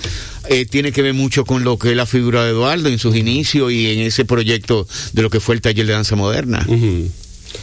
eh, 0.49 0.65
tiene 0.65 0.91
que 0.91 1.01
ver 1.01 1.13
mucho 1.13 1.45
con 1.45 1.63
lo 1.63 1.77
que 1.77 1.91
es 1.91 1.95
la 1.95 2.05
figura 2.05 2.43
de 2.45 2.51
Eduardo 2.51 2.89
en 2.89 2.97
sus 2.99 3.15
inicios 3.15 3.71
y 3.71 3.87
en 3.91 3.99
ese 3.99 4.25
proyecto 4.25 4.87
de 5.13 5.21
lo 5.21 5.29
que 5.29 5.39
fue 5.39 5.55
el 5.55 5.61
taller 5.61 5.85
de 5.85 5.93
danza 5.93 6.15
moderna. 6.15 6.65
Ujú. 6.67 7.09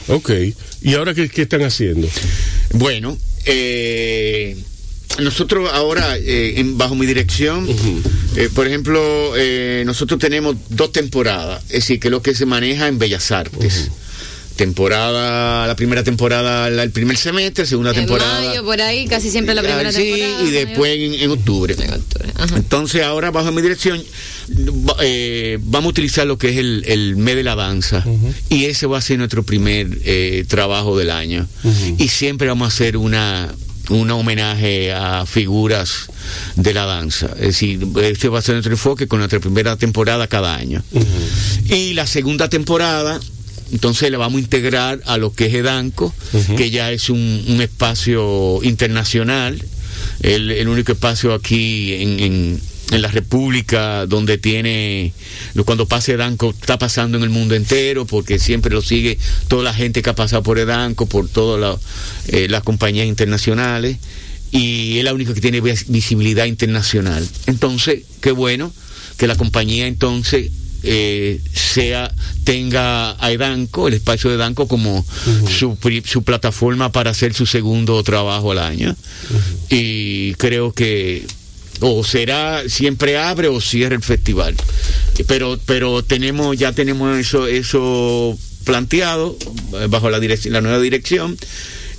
Ok, 0.09 0.31
¿y 0.83 0.95
ahora 0.95 1.15
qué, 1.15 1.29
qué 1.29 1.43
están 1.43 1.63
haciendo? 1.63 2.09
Bueno, 2.73 3.17
eh, 3.45 4.57
nosotros 5.21 5.71
ahora, 5.73 6.19
eh, 6.19 6.55
en- 6.59 6.77
bajo 6.77 6.95
mi 6.95 7.07
dirección, 7.07 7.67
eh, 8.37 8.49
por 8.55 8.67
ejemplo, 8.67 9.33
eh, 9.37 9.83
nosotros 9.87 10.19
tenemos 10.21 10.57
dos 10.69 10.93
temporadas, 10.93 11.63
es 11.69 11.71
decir, 11.81 12.01
que 12.01 12.09
es 12.09 12.13
lo 12.13 12.21
que 12.23 12.35
se 12.35 12.45
maneja 12.47 12.89
en 12.89 12.99
Bellas 12.99 13.31
Artes. 13.31 13.91
Temporada, 14.57 15.67
la 15.67 15.77
primera 15.77 16.03
temporada, 16.03 16.69
la- 16.71 16.83
el 16.83 16.91
primer 16.91 17.17
semestre, 17.17 17.67
segunda 17.67 17.91
En 17.91 17.97
temporada. 17.97 18.41
mayo, 18.43 18.65
por 18.65 18.81
ahí, 18.81 19.07
casi 19.07 19.31
siempre 19.31 19.55
la 19.55 19.63
primera 19.63 19.93
sí, 19.93 19.99
temporada. 20.03 20.43
y 20.45 20.51
después 20.51 20.93
en, 20.97 21.15
en 21.15 21.31
octubre. 21.31 21.75
En 21.79 21.93
octubre, 21.93 22.29
ajá. 22.35 22.57
Entonces 22.57 23.03
ahora 23.03 23.31
bajo 23.31 23.53
mi 23.53 23.63
dirección 23.63 24.03
eh, 25.03 25.59
vamos 25.63 25.87
a 25.87 25.91
utilizar 25.91 26.27
lo 26.27 26.39
que 26.39 26.51
es 26.51 26.57
el, 26.59 26.85
el 26.87 27.17
mes 27.17 27.37
de 27.37 27.43
la 27.43 27.55
danza 27.55 28.05
y 28.49 28.65
ese 28.67 28.87
va 28.87 28.99
a 28.99 29.01
ser 29.01 29.19
nuestro 29.19 29.43
primer 29.43 29.87
eh, 30.05 30.45
trabajo 30.49 30.97
del 30.99 31.11
año 31.11 31.47
y 31.99 32.09
siempre 32.09 32.49
vamos 32.49 32.67
a 32.67 32.69
hacer 32.75 32.97
una 32.97 33.55
un 33.89 34.11
homenaje 34.11 34.93
a 34.93 35.25
figuras 35.27 36.07
de 36.57 36.75
la 36.75 36.87
danza. 36.87 37.27
Es 37.37 37.41
decir, 37.47 37.87
este 38.03 38.29
va 38.29 38.41
a 38.41 38.43
ser 38.43 38.55
nuestro 38.57 38.73
enfoque 38.73 39.07
con 39.07 39.21
nuestra 39.21 39.39
primera 39.39 39.77
temporada 39.77 40.27
cada 40.27 40.57
año. 40.57 40.83
Y 41.69 41.95
la 41.95 42.05
segunda 42.09 42.49
temporada, 42.49 43.21
entonces 43.73 44.11
le 44.11 44.17
vamos 44.17 44.39
a 44.39 44.41
integrar 44.41 45.01
a 45.07 45.17
lo 45.19 45.33
que 45.33 45.47
es 45.47 45.55
Edanco, 45.55 46.15
que 46.57 46.71
ya 46.71 46.93
es 46.93 47.11
un, 47.11 47.45
un 47.49 47.61
espacio 47.61 48.61
internacional, 48.63 49.63
el, 50.21 50.51
el 50.51 50.69
único 50.69 50.93
espacio 50.93 51.35
aquí 51.35 51.93
en, 51.95 52.21
en, 52.21 52.61
en 52.93 53.03
la 53.03 53.09
República 53.09 54.07
donde 54.07 54.39
tiene, 54.39 55.13
cuando 55.65 55.87
pasa 55.87 56.13
Edanco, 56.13 56.51
está 56.59 56.79
pasando 56.79 57.19
en 57.19 57.25
el 57.25 57.31
mundo 57.31 57.55
entero, 57.55 58.07
porque 58.07 58.39
siempre 58.39 58.73
lo 58.73 58.83
sigue 58.83 59.19
toda 59.49 59.65
la 59.65 59.75
gente 59.75 60.03
que 60.03 60.11
ha 60.11 60.15
pasado 60.15 60.43
por 60.43 60.59
Edanco, 60.59 61.07
por 61.07 61.29
todas 61.29 61.61
la- 61.61 61.79
eh, 62.39 62.47
las 62.49 62.63
compañías 62.63 63.07
internacionales, 63.07 63.97
y 64.53 64.99
es 64.99 65.05
la 65.05 65.13
única 65.13 65.35
que 65.35 65.41
tiene 65.41 65.61
vis- 65.61 65.87
visibilidad 65.89 66.45
internacional. 66.47 67.27
Entonces, 67.47 68.03
qué 68.21 68.31
bueno 68.31 68.73
que 69.17 69.27
la 69.27 69.35
compañía 69.35 69.87
entonces 69.89 70.51
eh, 70.87 71.41
sea 71.53 72.13
tenga 72.45 73.23
a 73.23 73.33
Edanco, 73.33 73.89
el 73.89 73.95
espacio 73.95 74.31
de 74.31 74.37
Edanco 74.37 74.69
como 74.69 75.05
su, 75.49 75.77
su 76.05 76.23
plataforma 76.23 76.93
para 76.93 77.11
hacer 77.11 77.35
su 77.35 77.45
segundo 77.45 78.03
trabajo 78.05 78.53
al 78.53 78.59
año. 78.59 78.95
Y 79.69 80.35
creo 80.35 80.73
que 80.73 81.27
o 81.81 82.05
será 82.05 82.63
siempre 82.69 83.19
abre 83.19 83.49
o 83.49 83.61
cierra 83.61 83.97
el 83.97 84.03
festival. 84.03 84.55
Pero 85.27 85.59
pero 85.67 86.03
tenemos 86.03 86.57
ya 86.57 86.73
tenemos 86.73 87.19
eso 87.19 87.47
eso 87.47 88.39
planteado 88.65 89.37
eh, 89.75 89.87
bajo 89.89 90.11
la 90.11 90.21
dirección 90.21 90.53
la 90.53 90.61
nueva 90.61 90.81
dirección 90.81 91.37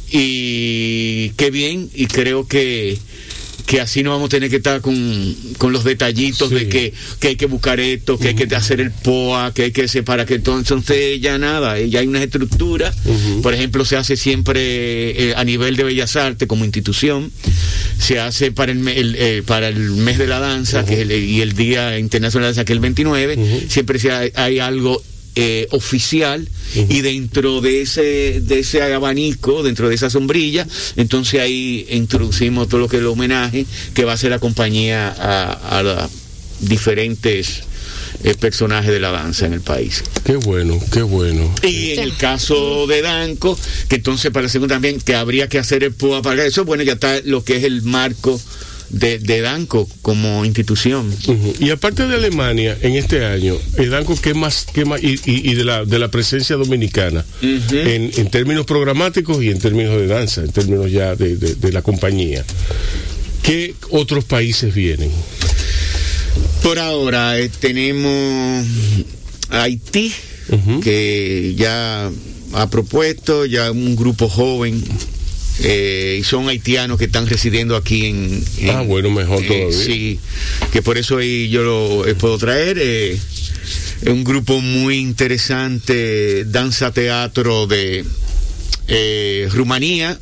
y 0.10 1.30
qué 1.32 1.52
bien 1.52 1.90
y 1.94 2.08
creo 2.08 2.48
que 2.48 2.98
que 3.68 3.82
así 3.82 4.02
no 4.02 4.12
vamos 4.12 4.28
a 4.28 4.30
tener 4.30 4.50
que 4.50 4.56
estar 4.56 4.80
con, 4.80 5.36
con 5.58 5.74
los 5.74 5.84
detallitos 5.84 6.50
de 6.50 6.70
que, 6.70 6.94
que 7.20 7.28
hay 7.28 7.36
que 7.36 7.48
buscar 7.48 7.82
esto, 7.82 8.18
que 8.18 8.30
hay 8.30 8.36
que 8.36 8.56
hacer 8.56 8.80
el 8.80 8.92
POA, 8.92 9.54
que 9.54 9.64
hay 9.64 9.72
que 9.72 9.90
separar, 9.90 10.26
que 10.26 10.36
entonces 10.36 11.20
ya 11.20 11.38
nada, 11.38 11.78
ya 11.82 12.00
hay 12.00 12.08
una 12.08 12.24
estructura. 12.24 12.94
Por 13.44 13.54
ejemplo, 13.54 13.84
se 13.84 13.98
hace 13.98 14.16
siempre 14.16 14.62
eh, 15.30 15.34
a 15.36 15.44
nivel 15.44 15.76
de 15.76 15.84
Bellas 15.84 16.16
Artes 16.16 16.48
como 16.48 16.64
institución, 16.64 17.30
se 18.00 18.20
hace 18.20 18.54
para 18.54 18.72
el, 18.72 18.88
el 18.88 19.16
eh, 19.20 19.44
para 19.46 19.68
el 19.68 19.92
mes 19.92 20.18
de 20.18 20.28
la 20.28 20.40
danza 20.40 20.86
que 20.86 20.94
es 20.94 21.00
el, 21.02 21.12
y 21.12 21.42
el 21.42 21.54
Día 21.54 22.00
Internacional 22.00 22.44
de 22.44 22.46
la 22.46 22.48
Danza, 22.56 22.66
que 22.66 22.74
es 22.74 22.78
el 22.78 22.82
29, 22.82 23.66
siempre 23.68 24.00
se 24.00 24.12
hay, 24.12 24.32
hay 24.36 24.60
algo 24.60 25.04
eh, 25.40 25.68
oficial 25.70 26.50
y 26.74 27.02
dentro 27.02 27.62
de 27.62 27.84
ese 27.84 28.42
de 28.42 28.60
ese 28.60 28.82
abanico, 28.82 29.62
dentro 29.62 29.88
de 29.88 29.94
esa 29.94 30.10
sombrilla, 30.10 30.66
entonces 30.96 31.40
ahí 31.42 31.86
introducimos 31.92 32.68
todo 32.68 32.80
lo 32.82 32.88
que 32.88 32.96
es 32.96 33.02
el 33.02 33.08
homenaje 33.08 33.68
que 33.94 34.04
va 34.04 34.14
a 34.14 34.16
hacer 34.16 34.32
la 34.32 34.40
compañía 34.40 35.10
a, 35.10 35.78
a 35.78 35.84
los 35.84 36.10
diferentes 36.60 37.62
eh, 38.24 38.34
personajes 38.34 38.92
de 38.92 39.00
la 39.00 39.12
danza 39.12 39.46
en 39.46 39.54
el 39.54 39.62
país. 39.62 40.04
Qué 40.24 40.38
bueno, 40.38 40.80
qué 40.92 41.04
bueno. 41.04 41.54
Y 41.62 41.92
en 41.92 42.00
el 42.00 42.18
caso 42.18 42.88
de 42.88 43.04
Danco, 43.04 43.56
que 43.90 43.98
entonces 43.98 44.32
parece 44.32 44.60
también 44.62 45.00
que 45.00 45.14
habría 45.14 45.48
que 45.48 45.60
hacer 45.60 45.84
el 45.84 45.94
POA 45.94 46.24
para 46.24 46.44
eso, 46.44 46.66
bueno, 46.66 46.82
ya 46.82 46.94
está 46.94 47.22
lo 47.26 47.44
que 47.44 47.58
es 47.58 47.64
el 47.64 47.84
marco 47.84 48.42
de, 48.90 49.20
de 49.20 49.42
Danco 49.42 49.88
como 50.02 50.46
institución. 50.46 51.14
Y 51.60 51.70
aparte 51.72 52.08
de 52.08 52.16
Alemania, 52.16 52.78
en 52.82 52.94
este 52.96 53.26
año, 53.26 53.56
el 53.78 53.90
Danco, 53.90 54.18
¿qué 54.22 54.34
más? 54.34 54.66
Qué 54.74 54.86
más 54.86 55.04
y, 55.04 55.20
y- 55.26 55.52
y 55.52 55.56
de, 55.56 55.64
la, 55.66 55.86
de 55.86 56.00
la 56.00 56.10
presencia 56.10 56.56
dominicana, 56.56 57.26
en, 57.96 58.12
en 58.16 58.30
términos 58.32 58.66
programáticos 58.66 59.44
y 59.44 59.50
en 59.50 59.60
términos 59.60 60.00
de 60.00 60.08
danza, 60.08 60.42
en 60.42 60.52
términos 60.52 60.92
ya 60.92 61.16
de, 61.16 61.36
de- 61.36 61.56
de 61.56 61.72
la 61.72 61.82
compañía. 61.82 62.44
¿Qué 63.44 63.74
otros 63.92 64.24
países 64.26 64.74
vienen? 64.74 65.10
Por 66.64 66.80
ahora 66.80 67.40
eh, 67.40 67.50
tenemos 67.60 68.66
Haití, 69.50 70.12
que 70.84 71.54
ya 71.58 72.10
ha 72.54 72.70
propuesto, 72.70 73.46
ya 73.46 73.72
un 73.72 73.96
grupo 73.96 74.28
joven, 74.30 74.82
eh, 75.64 76.18
y 76.20 76.24
son 76.24 76.48
haitianos 76.50 76.98
que 76.98 77.06
están 77.06 77.28
residiendo 77.28 77.76
aquí 77.76 78.06
en... 78.06 78.44
en- 78.60 78.70
Ah, 78.70 78.82
bueno, 78.82 79.10
mejor 79.10 79.44
eh, 79.44 79.48
todavía. 79.48 79.72
Sí, 79.86 80.20
que 80.72 80.82
por 80.82 80.98
eso 80.98 81.18
ahí 81.18 81.50
yo 81.50 81.64
lo 81.64 82.08
eh, 82.08 82.16
puedo 82.16 82.38
traer. 82.38 82.78
eh, 82.80 83.18
es 84.02 84.08
un 84.10 84.24
grupo 84.24 84.62
muy 84.62 84.98
interesante, 84.98 86.46
danza 86.46 86.92
teatro 86.92 87.66
de 87.68 88.06
eh, 88.88 89.50
Rumanía, 89.52 90.20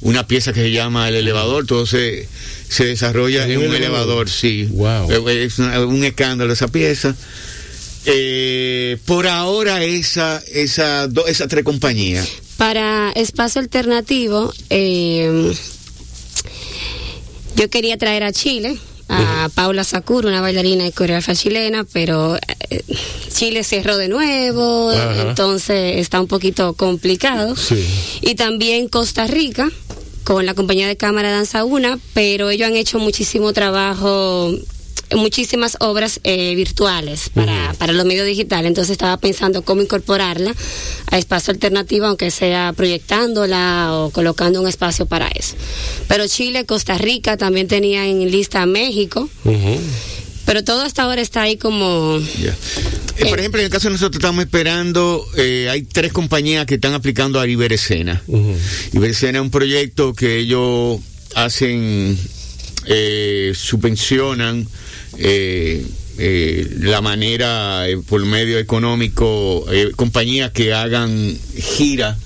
una 0.00 0.26
pieza 0.26 0.52
que 0.52 0.60
se 0.62 0.70
llama 0.72 1.08
El 1.08 1.14
Elevador, 1.14 1.64
todo 1.66 1.86
se, 1.86 2.28
se 2.68 2.84
desarrolla 2.84 3.44
¿En 3.44 3.56
un 3.58 3.64
elevador? 3.64 3.76
elevador, 3.80 4.28
sí. 4.30 4.64
Wow. 4.72 5.28
Eh, 5.28 5.44
Es 5.44 5.58
una- 5.60 5.80
un 5.86 6.04
escándalo 6.04 6.52
esa 6.52 6.68
pieza. 6.68 7.14
Eh, 8.06 8.98
por 9.06 9.26
ahora 9.28 9.82
esa, 9.82 10.42
esa, 10.52 11.06
do- 11.08 11.26
esas 11.26 11.48
tres 11.48 11.64
compañías. 11.64 12.28
Para 12.56 13.10
espacio 13.12 13.60
alternativo, 13.60 14.52
eh, 14.70 15.52
yo 17.56 17.70
quería 17.70 17.98
traer 17.98 18.22
a 18.24 18.32
Chile 18.32 18.78
a 19.08 19.50
Paula 19.54 19.84
Sakura, 19.84 20.28
una 20.28 20.40
bailarina 20.40 20.86
y 20.86 20.92
coreógrafa 20.92 21.34
chilena, 21.34 21.84
pero 21.84 22.36
eh, 22.36 22.82
Chile 23.32 23.62
cerró 23.64 23.96
de 23.96 24.08
nuevo, 24.08 24.90
Ajá. 24.90 25.22
entonces 25.28 25.98
está 25.98 26.20
un 26.20 26.26
poquito 26.26 26.72
complicado. 26.74 27.54
Sí. 27.56 27.84
Y 28.22 28.34
también 28.34 28.88
Costa 28.88 29.26
Rica, 29.26 29.70
con 30.24 30.46
la 30.46 30.54
compañía 30.54 30.88
de 30.88 30.96
cámara 30.96 31.30
Danza 31.30 31.64
Una, 31.64 31.98
pero 32.14 32.50
ellos 32.50 32.66
han 32.68 32.76
hecho 32.76 32.98
muchísimo 32.98 33.52
trabajo 33.52 34.50
muchísimas 35.14 35.76
obras 35.80 36.20
eh, 36.24 36.54
virtuales 36.54 37.30
para, 37.30 37.74
para 37.78 37.92
los 37.92 38.04
medios 38.04 38.26
digitales, 38.26 38.68
entonces 38.68 38.92
estaba 38.92 39.16
pensando 39.16 39.62
cómo 39.62 39.82
incorporarla 39.82 40.54
a 41.10 41.18
espacio 41.18 41.52
alternativo, 41.52 42.06
aunque 42.06 42.30
sea 42.30 42.72
proyectándola 42.76 43.90
o 43.92 44.10
colocando 44.10 44.60
un 44.60 44.68
espacio 44.68 45.06
para 45.06 45.28
eso. 45.28 45.54
Pero 46.08 46.26
Chile, 46.28 46.64
Costa 46.66 46.98
Rica 46.98 47.36
también 47.36 47.68
tenía 47.68 48.06
en 48.06 48.30
lista 48.30 48.62
a 48.62 48.66
México, 48.66 49.28
pero 50.44 50.62
todo 50.62 50.82
hasta 50.82 51.02
ahora 51.02 51.20
está 51.20 51.42
ahí 51.42 51.56
como... 51.56 52.18
Eh, 53.16 53.26
por 53.28 53.38
ejemplo, 53.38 53.60
en 53.60 53.66
el 53.66 53.70
caso 53.70 53.88
de 53.88 53.92
nosotros 53.92 54.18
estamos 54.20 54.44
esperando, 54.44 55.24
eh, 55.36 55.68
hay 55.70 55.82
tres 55.82 56.12
compañías 56.12 56.66
que 56.66 56.74
están 56.74 56.94
aplicando 56.94 57.40
a 57.40 57.46
Iberescena. 57.46 58.20
Ujú. 58.26 58.56
Iberescena 58.92 59.38
es 59.38 59.42
un 59.42 59.50
proyecto 59.50 60.14
que 60.14 60.38
ellos 60.38 61.00
hacen, 61.34 62.18
eh, 62.86 63.52
subvencionan 63.54 64.66
eh, 65.18 65.84
eh, 66.16 66.76
la 66.80 67.00
manera 67.00 67.88
eh, 67.88 67.98
por 67.98 68.24
medio 68.24 68.58
económico, 68.58 69.66
eh, 69.72 69.90
compañías 69.96 70.52
que 70.52 70.72
hagan 70.72 71.36
gira 71.56 72.16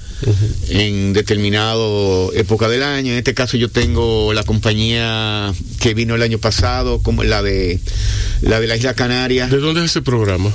en 0.68 1.12
determinado 1.12 2.33
época 2.35 2.68
del 2.68 2.83
año. 2.83 3.12
En 3.12 3.18
este 3.18 3.35
caso 3.35 3.57
yo 3.57 3.70
tengo 3.70 4.33
la 4.35 4.42
compañía 4.42 5.55
que 5.81 5.94
vino 5.94 6.16
el 6.16 6.22
año 6.22 6.38
pasado, 6.38 7.01
como 7.03 7.24
la 7.24 7.42
de 7.42 7.79
la 8.42 8.61
de 8.61 8.66
la 8.66 8.77
isla 8.77 8.94
Canaria. 8.94 9.46
¿De 9.46 9.59
dónde 9.59 9.85
es 9.85 9.92
ese 9.92 10.03
programa? 10.03 10.53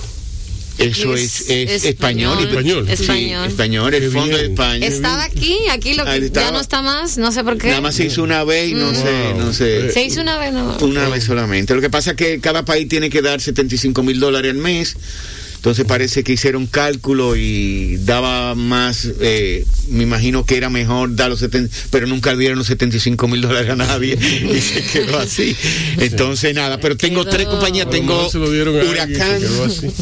Eso 0.78 1.14
Es- 1.14 1.42
es, 1.42 1.50
es 1.50 1.72
es 1.72 1.86
español. 1.86 2.38
español. 2.48 2.86
Sí, 2.88 2.94
Español. 3.04 3.48
español, 3.48 3.94
el 3.94 4.12
Fondo 4.12 4.38
de. 4.38 4.46
España. 4.48 4.86
Estaba 4.88 5.24
aquí, 5.24 5.58
aquí 5.72 5.94
lo 5.94 6.04
que 6.04 6.18
estaba- 6.18 6.48
ya 6.48 6.52
no 6.52 6.60
está 6.60 6.82
más, 6.82 7.18
no 7.18 7.32
sé 7.32 7.44
por 7.44 7.58
qué. 7.58 7.68
Nada 7.68 7.82
más 7.82 7.96
se 7.96 8.06
hizo 8.06 8.24
una 8.24 8.44
vez 8.44 8.72
y 8.72 8.74
no 8.74 8.94
sé, 8.94 9.04
Wow. 9.34 9.40
no 9.40 9.54
sé. 9.54 9.92
Se 9.92 10.04
hizo 10.04 10.22
una 10.22 10.38
vez, 10.38 10.52
no. 10.52 10.76
Una 10.82 11.08
vez 11.10 11.24
solamente. 11.26 11.76
Lo 11.76 11.82
que 11.82 11.90
pasa 11.90 12.12
es 12.12 12.18
que 12.18 12.40
cada 12.40 12.66
país 12.66 12.88
tiene 12.90 13.10
que 13.10 13.22
dar 13.22 13.40
75 13.40 14.02
mil 14.04 14.20
dólares 14.20 14.52
al 14.52 14.58
mes. 14.58 14.96
Entonces 15.64 15.86
parece 15.86 16.26
que 16.26 16.34
hicieron 16.34 16.68
cálculo 16.68 17.38
y 17.38 17.96
daba 18.04 18.54
más, 18.54 19.08
eh, 19.22 19.64
me 19.88 20.04
imagino 20.04 20.46
que 20.46 20.58
era 20.58 20.70
mejor 20.70 21.16
dar 21.16 21.30
los 21.30 21.40
70, 21.40 21.74
pero 21.90 22.06
nunca 22.06 22.36
dieron 22.36 22.58
los 22.58 22.68
75 22.68 23.30
mil 23.30 23.40
dólares 23.40 23.70
a 23.70 23.78
nadie 23.78 24.18
y 24.54 24.60
se 24.60 24.84
quedó 24.84 25.18
así. 25.20 25.56
Entonces 26.00 26.54
nada, 26.54 26.82
pero 26.82 26.98
tengo 26.98 27.22
Quedó- 27.22 27.30
tres 27.32 27.48
compañías, 27.48 27.90
tengo 27.90 28.30
Huracán. 28.30 29.42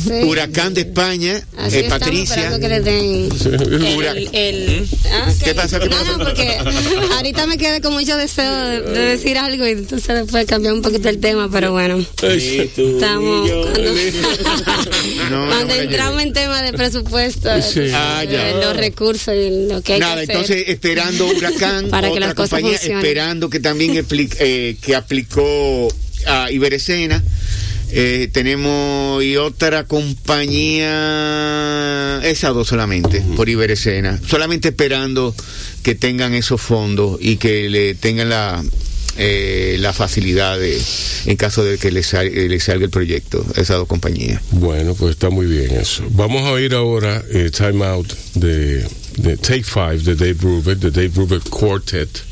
Huracán 0.25 0.73
de 0.73 0.81
España, 0.81 1.39
Así 1.55 1.75
eh, 1.77 1.79
estamos 1.81 1.99
Patricia. 2.07 2.59
que 2.59 2.67
den 2.79 3.29
el, 3.31 4.29
el- 4.33 4.87
ah, 5.11 5.31
¿Qué 5.37 5.45
que- 5.45 5.53
pasa? 5.53 5.79
Porque 6.17 6.57
ahorita 7.17 7.45
me 7.45 7.59
quedé 7.59 7.81
con 7.81 7.93
mucho 7.93 8.17
deseo 8.17 8.51
de, 8.65 8.81
de 8.81 8.99
decir 8.99 9.37
algo 9.37 9.67
y 9.67 9.71
entonces 9.73 10.07
después 10.23 10.47
cambiar 10.47 10.73
un 10.73 10.81
poquito 10.81 11.07
el 11.07 11.19
tema, 11.19 11.49
pero 11.51 11.71
bueno. 11.71 12.03
Estamos 12.23 13.47
no 15.29 15.50
cuando 15.55 15.73
entramos 15.75 16.21
en 16.23 16.33
tema 16.33 16.61
de 16.61 16.73
presupuesto, 16.73 17.49
Sí. 17.61 17.91
Ah, 17.93 18.23
ya. 18.23 18.51
los 18.53 18.75
recursos 18.75 19.33
y 19.35 19.67
lo 19.67 19.81
que 19.81 19.93
hay 19.93 19.99
Nada, 19.99 20.15
que 20.15 20.21
hacer. 20.23 20.35
entonces 20.35 20.63
esperando 20.69 21.27
Huracán, 21.27 21.89
Para 21.91 22.07
que 22.07 22.13
otra 22.15 22.27
las 22.27 22.35
cosas 22.35 22.49
compañía 22.59 22.77
funcionen. 22.77 22.97
esperando 23.05 23.49
que 23.49 23.59
también 23.59 24.05
eh, 24.39 24.75
que 24.81 24.95
aplicó 24.95 25.87
a 26.27 26.51
Iberescena. 26.51 27.23
Eh, 27.93 28.29
tenemos 28.31 29.21
y 29.21 29.35
otra 29.35 29.83
compañía, 30.91 32.21
esas 32.23 32.53
dos 32.53 32.67
solamente, 32.69 33.21
por 33.35 33.49
Iberescena, 33.49 34.19
solamente 34.27 34.69
esperando 34.69 35.35
que 35.83 35.95
tengan 35.95 36.33
esos 36.33 36.61
fondos 36.61 37.17
y 37.21 37.35
que 37.37 37.69
le 37.69 37.93
tengan 37.95 38.29
la 38.29 38.63
eh, 39.17 39.77
la 39.79 39.93
facilidad 39.93 40.59
de, 40.59 40.81
en 41.25 41.37
caso 41.37 41.63
de 41.63 41.77
que 41.77 41.91
les, 41.91 42.13
eh, 42.13 42.59
salga 42.59 42.85
el 42.85 42.91
proyecto, 42.91 43.45
esas 43.55 43.77
dos 43.77 43.87
compañías. 43.87 44.41
Bueno, 44.51 44.95
pues 44.95 45.11
está 45.11 45.29
muy 45.29 45.45
bien 45.45 45.71
eso. 45.71 46.03
Vamos 46.11 46.43
a 46.43 46.51
oír 46.51 46.73
ahora 46.73 47.23
eh, 47.31 47.51
Time 47.51 47.85
Out 47.85 48.13
de, 48.35 48.85
Take 49.41 49.63
Five 49.63 49.99
de 49.99 50.15
Dave 50.15 50.33
Brubeck, 50.33 50.79
de 50.79 50.91
Dave 50.91 51.09
Brubeck 51.09 51.49
Quartet. 51.49 52.30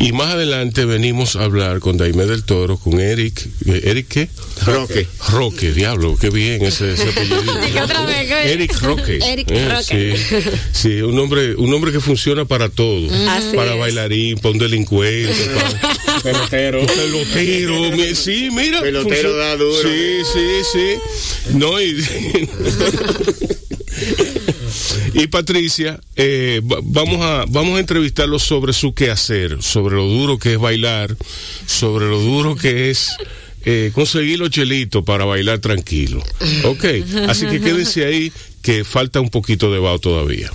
Y 0.00 0.12
más 0.12 0.34
adelante 0.34 0.84
venimos 0.84 1.34
a 1.36 1.44
hablar 1.44 1.78
con 1.80 1.96
Daimé 1.96 2.26
del 2.26 2.44
Toro, 2.44 2.76
con 2.78 3.00
Eric. 3.00 3.46
eh, 3.66 3.80
¿Eric 3.84 4.06
qué? 4.08 4.28
Roque. 4.64 5.06
Roque, 5.30 5.72
diablo, 5.72 6.16
qué 6.20 6.30
bien 6.30 6.64
ese, 6.64 6.92
ese 6.94 7.08
apellido. 7.08 7.42
Dije 7.66 7.80
otra 7.82 8.04
vez, 8.04 8.26
¿qué? 8.28 8.52
Eric 8.52 8.80
Roque. 8.82 9.18
Eric 9.22 9.50
Eh, 9.50 9.68
Roque. 9.68 10.16
Sí, 10.16 10.36
sí, 10.72 11.02
un 11.02 11.18
hombre, 11.18 11.54
un 11.56 11.72
hombre 11.74 11.90
que 11.92 12.00
funciona 12.00 12.44
para 12.44 12.68
todo. 12.68 13.08
Así 13.30 13.56
para 13.56 13.74
es. 13.74 13.78
bailarín, 13.80 14.38
para 14.38 14.52
un 14.52 14.58
delincuente, 14.58 15.34
para 15.54 16.20
Pelotero. 16.48 16.86
pelotero. 16.86 17.90
mi- 17.96 18.14
Sí, 18.14 18.48
mira. 18.52 18.80
Pelotero 18.80 19.30
funciona- 19.30 19.36
da 19.36 19.56
duro. 19.56 19.82
Sí, 19.82 20.18
sí, 20.32 20.46
sí. 20.72 20.94
No, 21.56 21.80
y, 21.80 21.96
y 25.18 25.26
Patricia, 25.26 26.00
eh, 26.16 26.60
va- 26.64 26.78
vamos, 26.82 27.20
a, 27.20 27.44
vamos 27.48 27.76
a 27.76 27.80
entrevistarlo 27.80 28.38
sobre 28.38 28.72
su 28.72 28.94
quehacer, 28.94 29.62
sobre 29.62 29.96
lo 29.96 30.04
duro 30.06 30.38
que 30.38 30.52
es 30.52 30.58
bailar, 30.58 31.16
sobre 31.66 32.06
lo 32.06 32.18
duro 32.20 32.54
que 32.56 32.90
es 32.90 33.16
eh, 33.64 33.90
conseguir 33.94 34.38
los 34.38 34.50
chelitos 34.50 35.04
para 35.04 35.24
bailar 35.24 35.58
tranquilo. 35.58 36.22
Ok, 36.64 36.84
así 37.28 37.46
que 37.46 37.60
quédense 37.60 38.04
ahí, 38.04 38.32
que 38.62 38.84
falta 38.84 39.20
un 39.20 39.28
poquito 39.30 39.72
de 39.72 39.78
bao 39.80 39.98
todavía. 39.98 40.50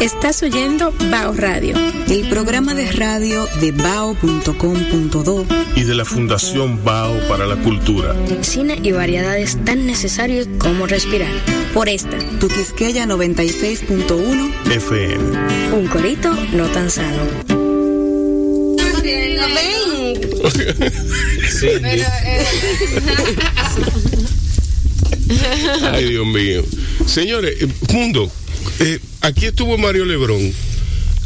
Estás 0.00 0.42
oyendo 0.44 0.92
Bao 1.10 1.32
Radio, 1.34 1.74
el 2.10 2.26
programa 2.28 2.74
de 2.74 2.90
radio 2.92 3.46
de 3.60 3.72
bao.com.do 3.72 5.46
y 5.76 5.82
de 5.82 5.94
la 5.94 6.06
Fundación 6.06 6.82
Bao 6.82 7.28
para 7.28 7.46
la 7.46 7.56
Cultura. 7.56 8.14
Cine 8.40 8.78
y 8.82 8.92
variedades 8.92 9.62
tan 9.64 9.86
necesarios 9.86 10.48
como 10.58 10.86
respirar. 10.86 11.32
Por 11.74 11.88
esta, 11.88 12.16
Tu 12.40 12.48
Quisqueya 12.48 13.04
96.1 13.04 14.72
FM. 14.72 15.76
un 15.76 15.86
corito 15.88 16.34
no 16.52 16.66
tan 16.68 16.90
sano. 16.90 17.22
Ay, 25.92 26.04
Dios 26.04 26.26
mío. 26.26 26.64
Señores, 27.06 27.60
eh, 27.60 27.68
mundo, 27.92 28.30
eh, 28.80 28.98
aquí 29.20 29.46
estuvo 29.46 29.76
Mario 29.76 30.06
Lebrón 30.06 30.52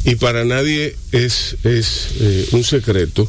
y 0.05 0.17
para 0.17 0.45
nadie 0.45 0.97
es, 1.13 1.57
es 1.65 2.09
eh, 2.21 2.49
un 2.53 2.65
secreto 2.65 3.29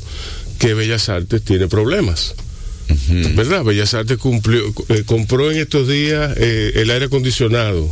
que 0.59 0.73
Bellas 0.73 1.09
Artes 1.09 1.41
tiene 1.43 1.67
problemas. 1.67 2.35
¿Verdad? 3.35 3.63
Bellas 3.63 3.93
Artes 3.93 4.17
cumplió, 4.17 4.61
eh, 4.89 5.03
compró 5.05 5.51
en 5.51 5.57
estos 5.57 5.87
días 5.87 6.35
eh, 6.37 6.73
el 6.75 6.89
aire 6.89 7.05
acondicionado. 7.05 7.89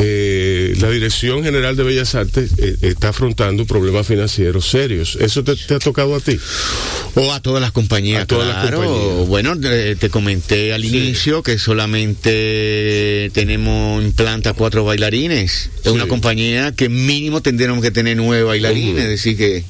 Eh, 0.00 0.74
la 0.80 0.90
Dirección 0.90 1.42
General 1.42 1.74
de 1.76 1.82
Bellas 1.82 2.14
Artes 2.14 2.52
eh, 2.58 2.76
está 2.82 3.08
afrontando 3.08 3.66
problemas 3.66 4.06
financieros 4.06 4.68
serios. 4.68 5.16
¿Eso 5.20 5.42
te, 5.42 5.56
te 5.56 5.74
ha 5.74 5.78
tocado 5.80 6.14
a 6.14 6.20
ti? 6.20 6.38
O 7.16 7.32
a 7.32 7.40
todas 7.42 7.60
las 7.60 7.72
compañías, 7.72 8.22
A 8.22 8.26
todas 8.26 8.46
las 8.46 8.62
claro. 8.62 8.82
compañías. 8.84 9.26
Bueno, 9.28 9.58
te, 9.58 9.96
te 9.96 10.08
comenté 10.08 10.72
al 10.72 10.84
inicio 10.84 11.42
que 11.42 11.58
solamente 11.58 13.30
tenemos 13.34 14.04
en 14.04 14.12
planta 14.12 14.52
cuatro 14.52 14.84
bailarines. 14.84 15.70
Es 15.76 15.82
Sí. 15.84 15.88
una 15.90 16.06
compañía 16.06 16.72
que 16.72 16.88
mínimo 16.88 17.40
tendremos 17.42 17.82
que 17.82 17.90
tener 17.90 18.16
nueve 18.16 18.44
bailarines, 18.44 19.02
es 19.04 19.08
decir 19.10 19.36
que 19.36 19.64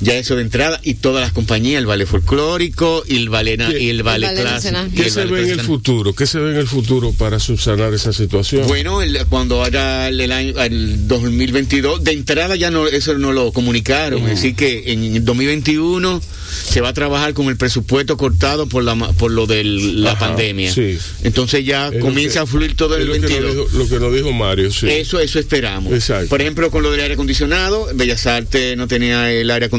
ya 0.00 0.14
eso 0.14 0.36
de 0.36 0.42
entrada 0.42 0.80
y 0.82 0.94
todas 0.94 1.22
las 1.22 1.32
compañías, 1.32 1.78
el 1.78 1.86
ballet 1.86 2.06
folclórico 2.06 3.02
y 3.06 3.16
el 3.16 3.28
ballet, 3.28 3.58
na- 3.58 3.68
¿Qué- 3.70 3.80
y 3.82 3.88
el 3.90 4.02
ballet 4.02 4.28
ballet 4.28 4.40
clásico. 4.42 4.72
nacional. 4.72 4.90
y 4.92 4.96
¿Qué 4.96 5.02
el 5.04 5.10
se 5.10 5.24
ve 5.26 5.42
en 5.42 5.50
el 5.50 5.60
futuro? 5.60 6.14
¿Qué 6.14 6.26
se 6.26 6.38
ve 6.38 6.50
en 6.52 6.56
el 6.56 6.66
futuro 6.66 7.12
para 7.12 7.38
subsanar 7.38 7.92
esa 7.94 8.12
situación? 8.12 8.66
Bueno, 8.66 9.02
el- 9.02 9.18
cuando 9.28 9.62
ahora 9.62 10.08
el, 10.08 10.20
el 10.20 10.32
año 10.32 10.60
el 10.62 11.06
2022, 11.08 12.04
de 12.04 12.12
entrada 12.12 12.56
ya 12.56 12.70
no 12.70 12.86
eso 12.86 13.16
no 13.18 13.32
lo 13.32 13.52
comunicaron, 13.52 14.22
es 14.24 14.30
decir 14.30 14.54
que 14.54 14.92
en 14.92 15.04
el 15.16 15.24
2021 15.24 16.20
se 16.68 16.80
va 16.80 16.90
a 16.90 16.92
trabajar 16.92 17.32
con 17.34 17.48
el 17.48 17.56
presupuesto 17.56 18.16
cortado 18.16 18.66
por 18.66 18.82
la 18.84 18.94
ma- 18.94 19.12
por 19.12 19.30
lo 19.30 19.46
de 19.46 19.64
la 19.64 20.12
Ajá, 20.12 20.26
pandemia. 20.28 20.72
sí. 20.72 20.98
Entonces 21.24 21.64
ya 21.64 21.88
Es 21.88 22.00
comienza 22.00 22.34
que- 22.34 22.38
a 22.40 22.46
fluir 22.46 22.76
todo 22.76 22.96
el 22.96 23.06
lo 23.06 23.12
que 23.14 23.20
nos 23.20 23.30
22. 23.30 23.54
dijo- 23.70 23.78
lo 23.78 23.88
que 23.88 24.00
nos 24.00 24.14
dijo 24.14 24.32
Mario, 24.32 24.70
sí. 24.72 24.86
Eso, 24.88 25.18
eso 25.20 25.38
esperamos. 25.38 25.92
Exacto. 25.92 26.28
Por 26.28 26.40
ejemplo, 26.40 26.70
con 26.70 26.82
lo 26.82 26.90
del 26.90 27.00
aire 27.00 27.14
acondicionado, 27.14 27.88
Bellas 27.94 28.26
Artes 28.26 28.76
no 28.76 28.86
tenía 28.88 29.30
el 29.32 29.50
aire 29.50 29.66
acondicionado 29.66 29.71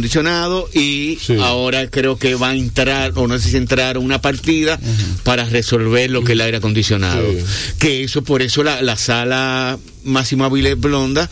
y 0.73 1.17
Sí. 1.21 1.35
ahora 1.39 1.87
creo 1.89 2.17
que 2.17 2.35
va 2.35 2.49
a 2.49 2.55
entrar, 2.55 3.11
o 3.15 3.27
no 3.27 3.37
sé 3.39 3.49
si 3.51 3.57
entrar 3.57 3.97
una 3.97 4.21
partida 4.21 4.79
para 5.23 5.45
resolver 5.45 6.09
lo 6.09 6.21
que 6.21 6.31
es 6.33 6.35
el 6.35 6.41
aire 6.41 6.57
acondicionado. 6.57 7.23
Sí. 7.31 7.39
Que 7.79 8.03
eso, 8.03 8.23
por 8.23 8.41
eso 8.41 8.63
la, 8.63 8.81
la 8.81 8.95
sala 8.97 9.77
Máximo 10.03 10.43
Avilés 10.45 10.77
Blonda 10.79 11.29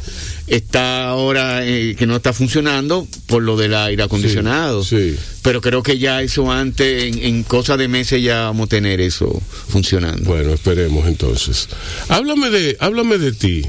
está 0.48 1.06
ahora 1.10 1.66
eh, 1.66 1.96
que 1.98 2.06
no 2.06 2.16
está 2.16 2.32
funcionando 2.34 3.08
por 3.28 3.42
lo 3.44 3.58
del 3.58 3.74
aire 3.74 4.04
acondicionado. 4.04 4.84
sí. 4.84 5.16
Pero 5.44 5.60
creo 5.60 5.82
que 5.82 5.98
ya 5.98 6.22
eso 6.22 6.52
antes, 6.52 7.04
en, 7.06 7.18
en 7.24 7.42
cosa 7.44 7.76
de 7.76 7.88
meses 7.88 8.22
ya 8.22 8.44
vamos 8.44 8.68
a 8.68 8.70
tener 8.70 9.02
eso 9.02 9.42
funcionando. 9.70 10.30
Bueno, 10.30 10.54
esperemos 10.54 11.08
entonces. 11.08 11.68
Háblame 12.10 12.52
de, 12.52 12.78
háblame 12.80 13.18
de 13.18 13.32
ti, 13.32 13.64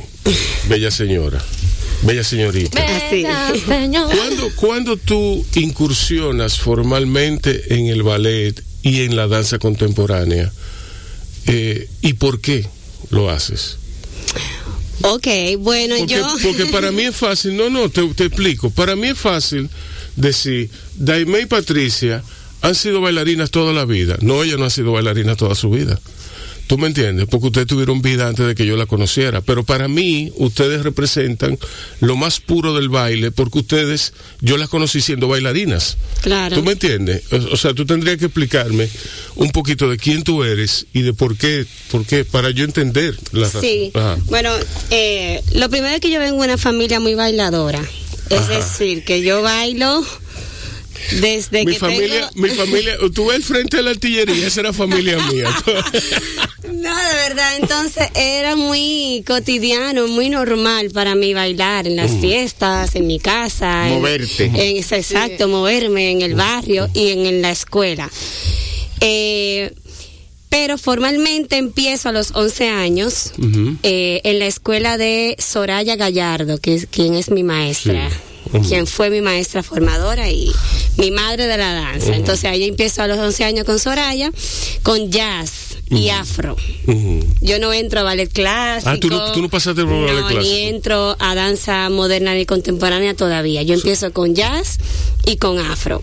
bella 0.68 0.90
señora, 0.90 1.42
bella 2.02 2.24
señorita. 2.24 2.82
Así. 2.82 3.22
Venga, 3.22 3.52
señor. 3.66 4.16
¿Cuándo, 4.16 4.50
cuándo 4.56 4.96
tú 4.96 5.44
incursionas 5.54 6.58
formalmente 6.58 7.74
en 7.74 7.86
el 7.86 8.02
ballet 8.02 8.62
y 8.82 9.02
en 9.02 9.16
la 9.16 9.26
danza 9.26 9.58
contemporánea? 9.58 10.52
Eh, 11.46 11.88
¿Y 12.02 12.14
por 12.14 12.40
qué 12.40 12.66
lo 13.10 13.30
haces? 13.30 13.78
Ok, 15.02 15.26
bueno, 15.58 15.96
Porque, 15.98 16.14
yo. 16.14 16.26
porque 16.42 16.66
para 16.72 16.92
mí 16.92 17.02
es 17.02 17.16
fácil, 17.16 17.56
no, 17.56 17.68
no, 17.70 17.88
te, 17.88 18.02
te 18.14 18.26
explico. 18.26 18.70
Para 18.70 18.94
mí 18.94 19.08
es 19.08 19.18
fácil 19.18 19.68
decir, 20.16 20.70
Daime 20.96 21.40
y 21.40 21.46
Patricia 21.46 22.22
han 22.60 22.74
sido 22.76 23.00
bailarinas 23.00 23.50
toda 23.50 23.72
la 23.72 23.84
vida. 23.84 24.16
No, 24.20 24.44
ella 24.44 24.56
no 24.56 24.64
ha 24.64 24.70
sido 24.70 24.92
bailarina 24.92 25.34
toda 25.34 25.54
su 25.54 25.70
vida. 25.70 25.98
¿Tú 26.66 26.78
me 26.78 26.86
entiendes? 26.86 27.26
Porque 27.30 27.48
ustedes 27.48 27.66
tuvieron 27.66 28.00
vida 28.00 28.28
antes 28.28 28.46
de 28.46 28.54
que 28.54 28.64
yo 28.64 28.76
la 28.76 28.86
conociera. 28.86 29.40
Pero 29.40 29.64
para 29.64 29.88
mí, 29.88 30.32
ustedes 30.36 30.82
representan 30.82 31.58
lo 32.00 32.16
más 32.16 32.40
puro 32.40 32.74
del 32.74 32.88
baile, 32.88 33.30
porque 33.30 33.58
ustedes, 33.58 34.12
yo 34.40 34.56
las 34.56 34.68
conocí 34.68 35.00
siendo 35.00 35.28
bailarinas. 35.28 35.96
Claro. 36.22 36.56
¿Tú 36.56 36.62
me 36.62 36.72
entiendes? 36.72 37.22
O, 37.32 37.36
o 37.52 37.56
sea, 37.56 37.74
tú 37.74 37.84
tendrías 37.84 38.16
que 38.16 38.26
explicarme 38.26 38.88
un 39.36 39.50
poquito 39.50 39.88
de 39.90 39.98
quién 39.98 40.22
tú 40.22 40.44
eres 40.44 40.86
y 40.92 41.02
de 41.02 41.12
por 41.12 41.36
qué, 41.36 41.66
por 41.90 42.06
qué, 42.06 42.24
para 42.24 42.50
yo 42.50 42.64
entender 42.64 43.16
la 43.32 43.42
razón. 43.42 43.60
Sí. 43.60 43.90
Ajá. 43.94 44.16
Bueno, 44.26 44.50
eh, 44.90 45.42
lo 45.54 45.68
primero 45.68 45.94
es 45.94 46.00
que 46.00 46.10
yo 46.10 46.20
vengo 46.20 46.38
de 46.38 46.48
una 46.48 46.58
familia 46.58 47.00
muy 47.00 47.14
bailadora. 47.14 47.82
Es 48.30 48.40
Ajá. 48.40 48.56
decir, 48.56 49.04
que 49.04 49.20
yo 49.22 49.42
bailo 49.42 50.02
desde 51.20 51.64
mi 51.64 51.72
que 51.72 51.78
familia, 51.78 52.28
tengo... 52.28 52.46
mi 52.46 52.48
familia, 52.50 52.96
tú 53.14 53.26
ves 53.26 53.36
el 53.36 53.42
frente 53.42 53.76
de 53.78 53.82
la 53.82 53.90
artillería, 53.90 54.46
esa 54.46 54.60
era 54.60 54.72
familia 54.72 55.18
mía. 55.30 55.48
No, 56.72 56.96
de 56.96 57.14
verdad, 57.28 57.56
entonces 57.60 58.08
era 58.14 58.56
muy 58.56 59.22
cotidiano, 59.26 60.08
muy 60.08 60.30
normal 60.30 60.90
para 60.90 61.14
mí 61.14 61.34
bailar 61.34 61.86
en 61.86 61.96
las 61.96 62.10
fiestas, 62.12 62.94
en 62.94 63.06
mi 63.06 63.20
casa. 63.20 63.84
Moverte. 63.88 64.44
En, 64.46 64.78
exacto, 64.78 65.48
moverme 65.48 66.10
en 66.10 66.22
el 66.22 66.34
barrio 66.34 66.88
y 66.94 67.08
en, 67.08 67.26
en 67.26 67.42
la 67.42 67.50
escuela. 67.50 68.10
Eh, 69.00 69.72
pero 70.48 70.76
formalmente 70.76 71.56
empiezo 71.56 72.10
a 72.10 72.12
los 72.12 72.32
11 72.32 72.68
años 72.68 73.32
eh, 73.82 74.20
en 74.22 74.38
la 74.38 74.46
escuela 74.46 74.98
de 74.98 75.34
Soraya 75.38 75.96
Gallardo, 75.96 76.58
que 76.58 76.74
es 76.74 76.86
quien 76.86 77.14
es 77.14 77.30
mi 77.30 77.42
maestra. 77.42 78.10
Sí. 78.10 78.16
Quien 78.68 78.86
fue 78.86 79.10
mi 79.10 79.20
maestra 79.20 79.62
formadora 79.62 80.30
y 80.30 80.52
mi 80.98 81.10
madre 81.10 81.46
de 81.46 81.56
la 81.56 81.72
danza. 81.72 82.14
Entonces 82.14 82.44
ahí 82.46 82.64
empiezo 82.64 83.02
a 83.02 83.06
los 83.06 83.18
11 83.18 83.44
años 83.44 83.64
con 83.64 83.78
Soraya, 83.78 84.30
con 84.82 85.10
jazz 85.10 85.50
y 85.90 86.08
afro. 86.08 86.56
Yo 87.42 87.58
no 87.58 87.72
entro 87.72 88.00
a 88.00 88.02
ballet 88.02 88.30
clásico. 88.32 88.90
Ah, 88.90 88.96
¿tú 88.98 89.08
no- 89.10 89.32
tú 89.32 89.42
no 89.42 89.48
pasaste 89.50 89.82
por 89.84 89.92
ballet 90.06 90.20
no, 90.20 90.26
clásico? 90.28 90.40
ni 90.54 90.60
entro 90.62 91.16
a 91.18 91.34
danza 91.34 91.88
moderna 91.90 92.34
ni 92.34 92.46
contemporánea 92.46 93.14
todavía. 93.14 93.62
Yo 93.62 93.74
empiezo 93.74 94.10
con 94.12 94.34
jazz 94.34 94.78
y 95.26 95.36
con 95.36 95.58
afro. 95.58 96.02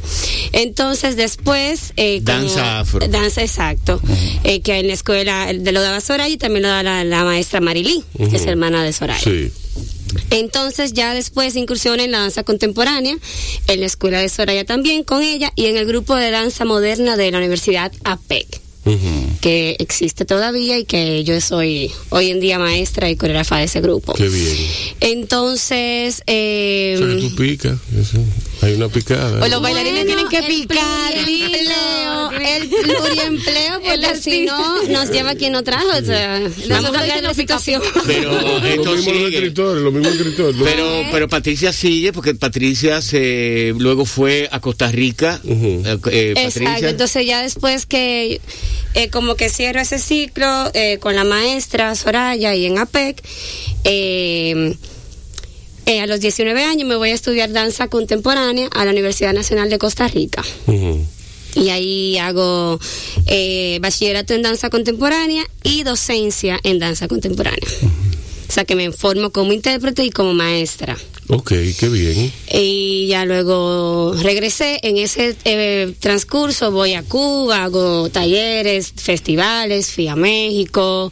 Entonces 0.51 1.15
después... 1.15 1.93
eh, 1.97 2.21
como- 2.25 2.38
Danza 2.39 2.79
afro. 2.81 3.07
Danza, 3.07 3.41
exacto. 3.41 3.99
Eh, 4.43 4.62
que 4.62 4.77
en 4.79 4.88
la 4.88 4.93
escuela 4.93 5.51
de 5.53 5.71
lo 5.71 5.81
daba 5.81 6.01
Soraya 6.01 6.33
y 6.33 6.38
también 6.38 6.63
lo 6.63 6.69
da 6.69 6.83
la, 6.83 7.03
la 7.03 7.23
maestra 7.23 7.59
Marilí, 7.59 8.03
que 8.17 8.35
es 8.35 8.45
hermana 8.45 8.83
de 8.83 8.93
Soraya. 8.93 9.19
Sí. 9.23 9.51
Entonces 10.30 10.93
ya 10.93 11.13
después 11.13 11.56
incursioné 11.56 12.06
en 12.06 12.12
la 12.12 12.19
danza 12.19 12.43
contemporánea, 12.43 13.17
en 13.67 13.80
la 13.80 13.86
escuela 13.86 14.19
de 14.19 14.30
Soraya 14.30 14.65
también 14.65 15.04
con 15.04 15.24
ella 15.24 15.52
y 15.56 15.65
en 15.65 15.78
el 15.78 15.86
grupo 15.86 16.15
de 16.15 16.32
danza 16.32 16.65
moderna 16.65 17.17
de 17.17 17.32
la 17.32 17.38
Universidad 17.38 17.91
APEC, 18.04 18.62
que 19.41 19.76
existe 19.80 20.26
todavía 20.26 20.78
y 20.80 20.86
que 20.86 21.24
yo 21.24 21.39
soy 21.41 21.91
hoy 22.10 22.30
en 22.32 22.39
día 22.39 22.58
maestra 22.58 23.10
y 23.10 23.15
coreógrafa 23.15 23.58
de 23.58 23.65
ese 23.65 23.82
grupo. 23.82 24.13
Qué 24.13 24.28
bien. 24.30 24.56
Entonces, 25.00 26.24
eh, 26.26 26.95
O 26.95 27.06
sea, 27.06 27.15
que 27.15 27.22
tú 27.22 27.36
picas, 27.36 27.78
eso, 28.00 28.17
hay 28.62 28.74
una 28.74 28.89
picada. 28.89 29.43
O 29.43 29.48
los 29.48 29.62
bailarines 29.62 30.06
tienen 30.06 30.28
que 30.28 30.38
el 30.39 30.45
picar. 30.45 31.13
pluriempleo, 31.13 32.32
el 32.32 32.69
pluriempleo, 32.69 33.74
porque 33.86 34.08
El 34.08 34.22
si 34.22 34.45
no 34.45 34.84
nos 34.84 35.10
lleva 35.12 35.36
quien 35.36 35.54
no 35.54 35.63
trajo. 35.63 35.88
O 35.88 36.06
sea, 36.06 36.41
vamos 36.69 36.89
a 36.89 36.93
cambiar 36.93 37.24
la 37.24 37.34
situación. 37.34 37.82
Pero 38.06 38.32
lo 38.32 38.58
esto 38.65 38.91
mismo 38.95 39.12
los 39.13 39.34
escritores, 39.34 39.84
lo 39.84 39.91
mismo 39.91 40.10
escritores. 40.10 40.56
¿no? 40.56 40.65
Pero, 40.65 41.04
pero 41.12 41.28
Patricia 41.28 41.72
sigue 41.72 42.12
porque 42.13 42.36
Patricia 42.36 43.02
se 43.02 43.74
luego 43.78 44.06
fue 44.06 44.50
a 44.52 44.60
Costa 44.60 44.91
Rica. 44.91 45.39
Eh, 45.45 45.98
eh, 46.12 46.34
Exacto, 46.38 46.88
entonces 46.88 47.26
ya 47.26 47.41
después 47.41 47.86
que 47.86 48.41
eh, 48.95 49.10
como 49.10 49.36
que 49.36 49.50
cierro 49.50 49.80
ese 49.80 50.00
ciclo 50.00 50.72
eh, 50.74 50.98
con 51.00 51.15
la 51.15 51.24
maestra 51.24 51.93
Soraya 51.95 52.56
y 52.56 52.65
en 52.65 52.80
APEC, 52.80 53.24
eh, 53.84 54.76
eh, 55.89 56.02
a 56.02 56.06
los 56.06 56.19
19 56.19 56.63
años 56.63 56.88
me 56.88 56.95
voy 56.95 57.10
a 57.10 57.15
estudiar 57.15 57.52
danza 57.52 57.88
contemporánea 57.88 58.69
a 58.75 58.86
la 58.86 58.91
Universidad 58.91 59.34
Nacional 59.34 59.71
de 59.71 59.80
Costa 59.80 60.08
Rica. 60.08 60.43
Y 61.56 61.69
ahí 61.69 62.15
hago 62.19 62.80
eh, 63.25 63.80
bachillerato 63.82 64.36
en 64.36 64.43
danza 64.43 64.69
contemporánea 64.69 65.43
y 65.63 65.82
docencia 65.82 66.60
en 66.62 66.78
danza 66.78 67.08
contemporánea. 67.08 67.67
O 68.47 68.52
sea 68.52 68.65
que 68.65 68.75
me 68.75 68.91
formo 68.91 69.32
como 69.32 69.52
intérprete 69.52 70.04
y 70.04 70.12
como 70.12 70.36
maestra. 70.36 70.95
Ok, 71.28 71.54
qué 71.80 71.89
bien. 71.89 72.32
Y 72.52 73.08
ya 73.08 73.25
luego 73.25 74.13
regresé. 74.21 74.80
En 74.84 74.97
ese 74.97 75.36
eh, 75.46 75.94
transcurso 76.00 76.71
voy 76.71 76.94
a 76.94 77.02
Cuba, 77.02 77.63
hago 77.63 78.10
talleres, 78.10 78.94
festivales, 78.96 79.92
fui 79.92 80.08
a 80.08 80.15
México. 80.15 81.12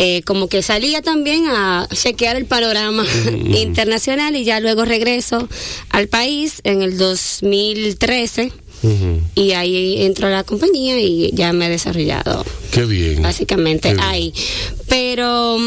Eh, 0.00 0.22
como 0.22 0.48
que 0.48 0.62
salía 0.62 1.02
también 1.02 1.46
a 1.48 1.88
chequear 1.92 2.36
el 2.36 2.46
panorama 2.46 3.04
internacional 3.56 4.36
y 4.36 4.44
ya 4.44 4.60
luego 4.60 4.84
regreso 4.84 5.48
al 5.90 6.06
país 6.06 6.60
en 6.62 6.82
el 6.82 6.96
2013 6.96 8.52
y 9.34 9.52
ahí 9.52 10.04
entro 10.04 10.28
a 10.28 10.30
la 10.30 10.44
compañía 10.44 11.00
y 11.00 11.32
ya 11.34 11.52
me 11.52 11.66
he 11.66 11.68
desarrollado. 11.68 12.46
Qué 12.70 12.84
bien. 12.84 13.22
Básicamente 13.22 13.96
ahí. 13.98 14.32
Pero 14.86 15.58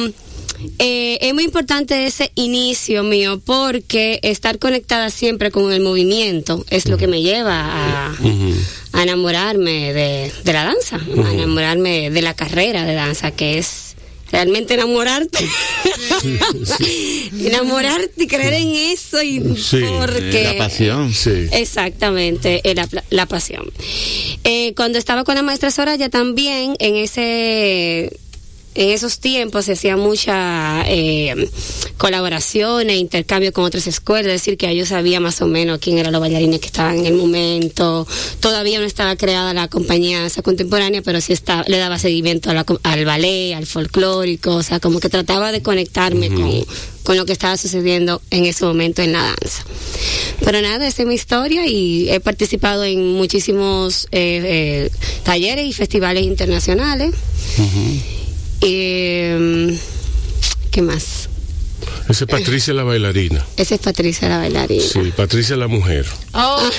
eh, 0.79 1.17
es 1.21 1.33
muy 1.33 1.43
importante 1.43 2.05
ese 2.05 2.31
inicio 2.35 3.03
mío 3.03 3.41
porque 3.43 4.19
estar 4.23 4.59
conectada 4.59 5.09
siempre 5.09 5.51
con 5.51 5.73
el 5.73 5.81
movimiento 5.81 6.63
es 6.69 6.87
lo 6.87 6.97
que 6.97 7.07
me 7.07 7.21
lleva 7.21 7.59
a, 7.59 8.15
a 8.93 9.03
enamorarme 9.03 9.93
de, 9.93 10.31
de, 10.43 10.53
la 10.53 10.63
danza, 10.63 10.97
a 11.25 11.33
enamorarme 11.33 12.09
de 12.11 12.21
la 12.21 12.33
carrera 12.33 12.85
de 12.85 12.93
danza 12.93 13.31
que 13.31 13.57
es 13.57 13.90
realmente 14.31 14.73
enamorarte. 14.73 15.39
enamorarte 17.39 18.23
y 18.23 18.27
creer 18.27 18.53
en 18.53 18.75
eso 18.75 19.21
y 19.21 19.39
porque 19.39 20.55
la 20.57 20.65
pasión, 20.65 21.13
sí. 21.13 21.47
Exactamente, 21.51 22.61
la, 22.75 22.87
la 23.09 23.25
pasión. 23.25 23.71
Eh, 24.43 24.73
cuando 24.75 24.97
estaba 24.97 25.23
con 25.23 25.35
la 25.35 25.41
maestra 25.41 25.71
Soraya 25.71 26.09
también 26.09 26.75
en 26.79 26.95
ese 26.95 28.11
en 28.73 28.89
esos 28.89 29.19
tiempos 29.19 29.65
se 29.65 29.73
hacía 29.73 29.97
mucha 29.97 30.83
eh, 30.87 31.49
colaboración 31.97 32.89
e 32.89 32.97
intercambio 32.97 33.51
con 33.51 33.65
otras 33.65 33.87
escuelas, 33.87 34.27
es 34.27 34.41
decir, 34.41 34.57
que 34.57 34.73
yo 34.75 34.85
sabía 34.85 35.19
más 35.19 35.41
o 35.41 35.47
menos 35.47 35.79
quién 35.79 35.97
eran 35.97 36.13
los 36.13 36.21
bailarines 36.21 36.59
que 36.59 36.67
estaban 36.67 36.99
en 36.99 37.05
el 37.05 37.13
momento. 37.13 38.07
Todavía 38.39 38.79
no 38.79 38.85
estaba 38.85 39.15
creada 39.15 39.53
la 39.53 39.67
compañía 39.67 40.25
esa 40.25 40.41
contemporánea, 40.41 41.01
pero 41.01 41.19
sí 41.19 41.33
está, 41.33 41.63
le 41.67 41.77
daba 41.77 41.99
seguimiento 41.99 42.49
al 42.49 43.05
ballet, 43.05 43.53
al 43.53 43.65
folclórico, 43.65 44.55
o 44.55 44.63
sea, 44.63 44.79
como 44.79 44.99
que 44.99 45.09
trataba 45.09 45.51
de 45.51 45.61
conectarme 45.61 46.29
con, 46.29 46.65
con 47.03 47.17
lo 47.17 47.25
que 47.25 47.33
estaba 47.33 47.57
sucediendo 47.57 48.21
en 48.29 48.45
ese 48.45 48.65
momento 48.65 49.01
en 49.01 49.11
la 49.11 49.23
danza. 49.23 49.65
Pero 50.43 50.61
nada, 50.61 50.87
esa 50.87 51.01
es 51.03 51.07
mi 51.07 51.15
historia 51.15 51.67
y 51.67 52.09
he 52.09 52.19
participado 52.19 52.83
en 52.83 53.13
muchísimos 53.13 54.05
eh, 54.11 54.41
eh, 54.43 54.91
talleres 55.23 55.65
y 55.65 55.73
festivales 55.73 56.23
internacionales. 56.23 57.13
Eh, 58.61 59.77
¿Qué 60.71 60.81
más? 60.81 61.27
Esa 62.09 62.25
es 62.25 62.29
Patricia 62.29 62.73
la 62.73 62.83
bailarina. 62.83 63.45
Esa 63.57 63.75
es 63.75 63.81
Patricia 63.81 64.27
la 64.29 64.37
bailarina. 64.39 64.83
Sí, 64.83 65.13
Patricia 65.15 65.55
la 65.55 65.67
mujer. 65.67 66.05
Oh. 66.33 66.69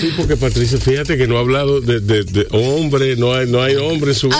sí, 0.00 0.12
porque 0.16 0.36
Patricia, 0.36 0.78
fíjate 0.78 1.16
que 1.16 1.26
no 1.26 1.36
ha 1.38 1.40
hablado 1.40 1.80
de, 1.80 2.00
de, 2.00 2.24
de 2.24 2.46
hombre, 2.50 3.16
no 3.16 3.34
hay, 3.34 3.46
no 3.48 3.62
hay 3.62 3.76
hombre 3.76 4.10
en 4.12 4.16
su 4.16 4.28
vida. 4.28 4.38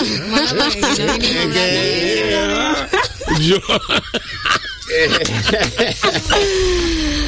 Yo. 3.41 3.57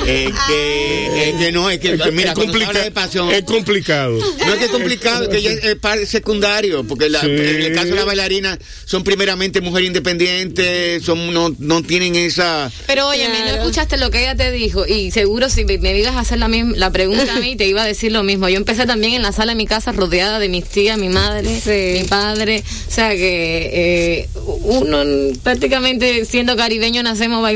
Es 0.06 0.34
que, 0.48 1.30
es 1.30 1.36
que 1.36 1.52
no, 1.52 1.70
es 1.70 1.80
que, 1.80 1.98
mira, 2.12 2.32
es, 2.32 2.36
complica 2.36 2.74
de 2.74 2.92
pasión, 2.92 3.32
es 3.32 3.44
complicado. 3.44 4.18
No 4.46 4.54
es 4.54 4.60
que 4.60 4.66
es 4.66 4.72
complicado, 4.72 5.24
es 5.24 5.30
que 5.30 5.38
ella 5.38 5.52
es 5.52 5.76
parte 5.76 6.06
secundario, 6.06 6.84
porque 6.84 7.10
la, 7.10 7.22
sí. 7.22 7.28
en 7.28 7.62
el 7.62 7.74
caso 7.74 7.88
de 7.88 7.96
la 7.96 8.04
bailarina 8.04 8.60
son 8.86 9.04
primeramente 9.04 9.62
mujeres 9.62 9.88
independientes, 9.88 11.04
son 11.04 11.34
no, 11.34 11.56
no 11.58 11.84
tienen 11.84 12.16
esa... 12.16 12.72
Pero 12.86 13.08
oye, 13.08 13.26
claro. 13.26 13.46
no 13.46 13.62
escuchaste 13.62 13.98
lo 13.98 14.12
que 14.12 14.22
ella 14.22 14.36
te 14.36 14.52
dijo 14.52 14.86
y 14.86 15.12
seguro 15.12 15.50
si 15.50 15.64
me, 15.64 15.78
me 15.78 15.98
ibas 15.98 16.16
a 16.16 16.20
hacer 16.20 16.40
la, 16.40 16.48
misma, 16.48 16.74
la 16.76 16.92
pregunta 16.92 17.34
a 17.36 17.40
mí 17.40 17.56
te 17.56 17.68
iba 17.68 17.84
a 17.84 17.86
decir 17.86 18.12
lo 18.12 18.24
mismo. 18.24 18.50
Yo 18.50 18.58
empecé 18.58 18.86
también 18.86 19.14
en 19.14 19.22
la 19.22 19.32
sala 19.32 19.54
de 19.54 19.56
mi 19.56 19.68
casa 19.68 19.92
rodeada 19.92 20.40
de 20.40 20.50
mis 20.50 20.66
tías, 20.66 20.98
mi 20.98 21.10
madre, 21.10 21.62
sí. 21.62 22.02
mi 22.02 22.08
padre, 22.08 22.64
o 22.88 22.92
sea 22.92 23.12
que 23.12 24.26
eh, 24.26 24.30
uno 24.64 25.04
prácticamente 25.44 26.26
siendo 26.26 26.56
caribeño 26.56 27.04
nacemos 27.04 27.42
bailando, 27.42 27.53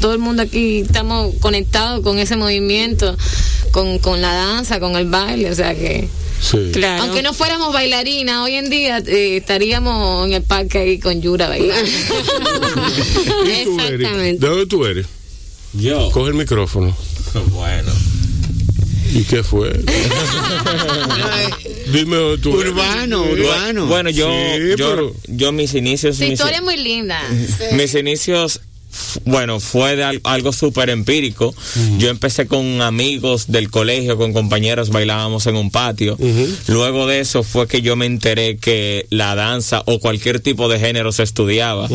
todo 0.00 0.12
el 0.12 0.18
mundo 0.18 0.42
aquí 0.42 0.80
estamos 0.80 1.34
conectados 1.40 2.00
con 2.02 2.18
ese 2.18 2.36
movimiento, 2.36 3.16
con, 3.72 3.98
con 3.98 4.20
la 4.20 4.32
danza, 4.32 4.80
con 4.80 4.96
el 4.96 5.06
baile, 5.08 5.50
o 5.50 5.54
sea 5.54 5.74
que... 5.74 6.08
Sí. 6.40 6.70
Claro. 6.72 7.02
Aunque 7.02 7.22
no 7.22 7.34
fuéramos 7.34 7.72
bailarinas, 7.72 8.38
hoy 8.44 8.54
en 8.54 8.70
día 8.70 8.98
eh, 8.98 9.36
estaríamos 9.38 10.24
en 10.28 10.34
el 10.34 10.42
parque 10.42 10.78
ahí 10.78 10.98
con 11.00 11.20
Yura 11.20 11.48
bailando. 11.48 11.90
¿Y 13.44 13.64
tú, 13.64 13.80
Exactamente. 13.80 14.38
¿De 14.46 14.48
dónde 14.48 14.66
tú 14.66 14.86
eres? 14.86 15.06
Yo. 15.72 16.10
Coge 16.12 16.28
el 16.28 16.34
micrófono. 16.36 16.96
Bueno. 17.50 17.92
¿Y 19.12 19.24
qué 19.24 19.42
fue? 19.42 19.72
Dime 21.92 22.38
tú. 22.42 22.50
Urbano, 22.50 23.22
urbano. 23.22 23.86
Bueno, 23.86 24.10
yo, 24.10 24.28
Sí, 24.30 24.74
yo, 24.76 24.90
pero- 24.90 25.14
yo 25.26 25.52
mis 25.52 25.74
inicios. 25.74 26.16
Su 26.16 26.22
mis- 26.24 26.34
historia 26.34 26.58
es 26.58 26.62
muy 26.62 26.76
linda. 26.76 27.20
mis 27.72 27.94
inicios 27.94 28.60
bueno, 29.24 29.60
fue 29.60 29.96
de 29.96 30.04
al- 30.04 30.20
algo 30.24 30.52
súper 30.52 30.90
empírico. 30.90 31.54
Yo 31.98 32.08
empecé 32.08 32.46
con 32.46 32.82
amigos 32.82 33.46
del 33.48 33.70
colegio, 33.70 34.16
con 34.16 34.32
compañeros, 34.32 34.90
bailábamos 34.90 35.46
en 35.46 35.56
un 35.56 35.70
patio. 35.70 36.16
Luego 36.66 37.06
de 37.06 37.20
eso 37.20 37.42
fue 37.42 37.66
que 37.68 37.82
yo 37.82 37.96
me 37.96 38.06
enteré 38.06 38.56
que 38.58 39.06
la 39.10 39.34
danza 39.34 39.82
o 39.86 39.98
cualquier 40.00 40.40
tipo 40.40 40.68
de 40.68 40.78
género 40.78 41.12
se 41.12 41.22
estudiaba. 41.22 41.88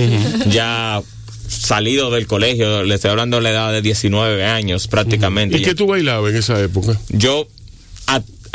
Ya 0.49 1.01
salido 1.47 2.09
del 2.09 2.25
colegio, 2.25 2.83
le 2.83 2.95
estoy 2.95 3.11
hablando 3.11 3.37
de 3.37 3.43
la 3.43 3.51
edad 3.51 3.71
de 3.71 3.81
19 3.81 4.43
años 4.45 4.87
prácticamente. 4.87 5.57
¿Y 5.57 5.61
Ya- 5.61 5.67
qué 5.69 5.75
tú 5.75 5.85
bailabas 5.87 6.31
en 6.31 6.37
esa 6.37 6.59
época? 6.61 6.99
yo 7.09 7.47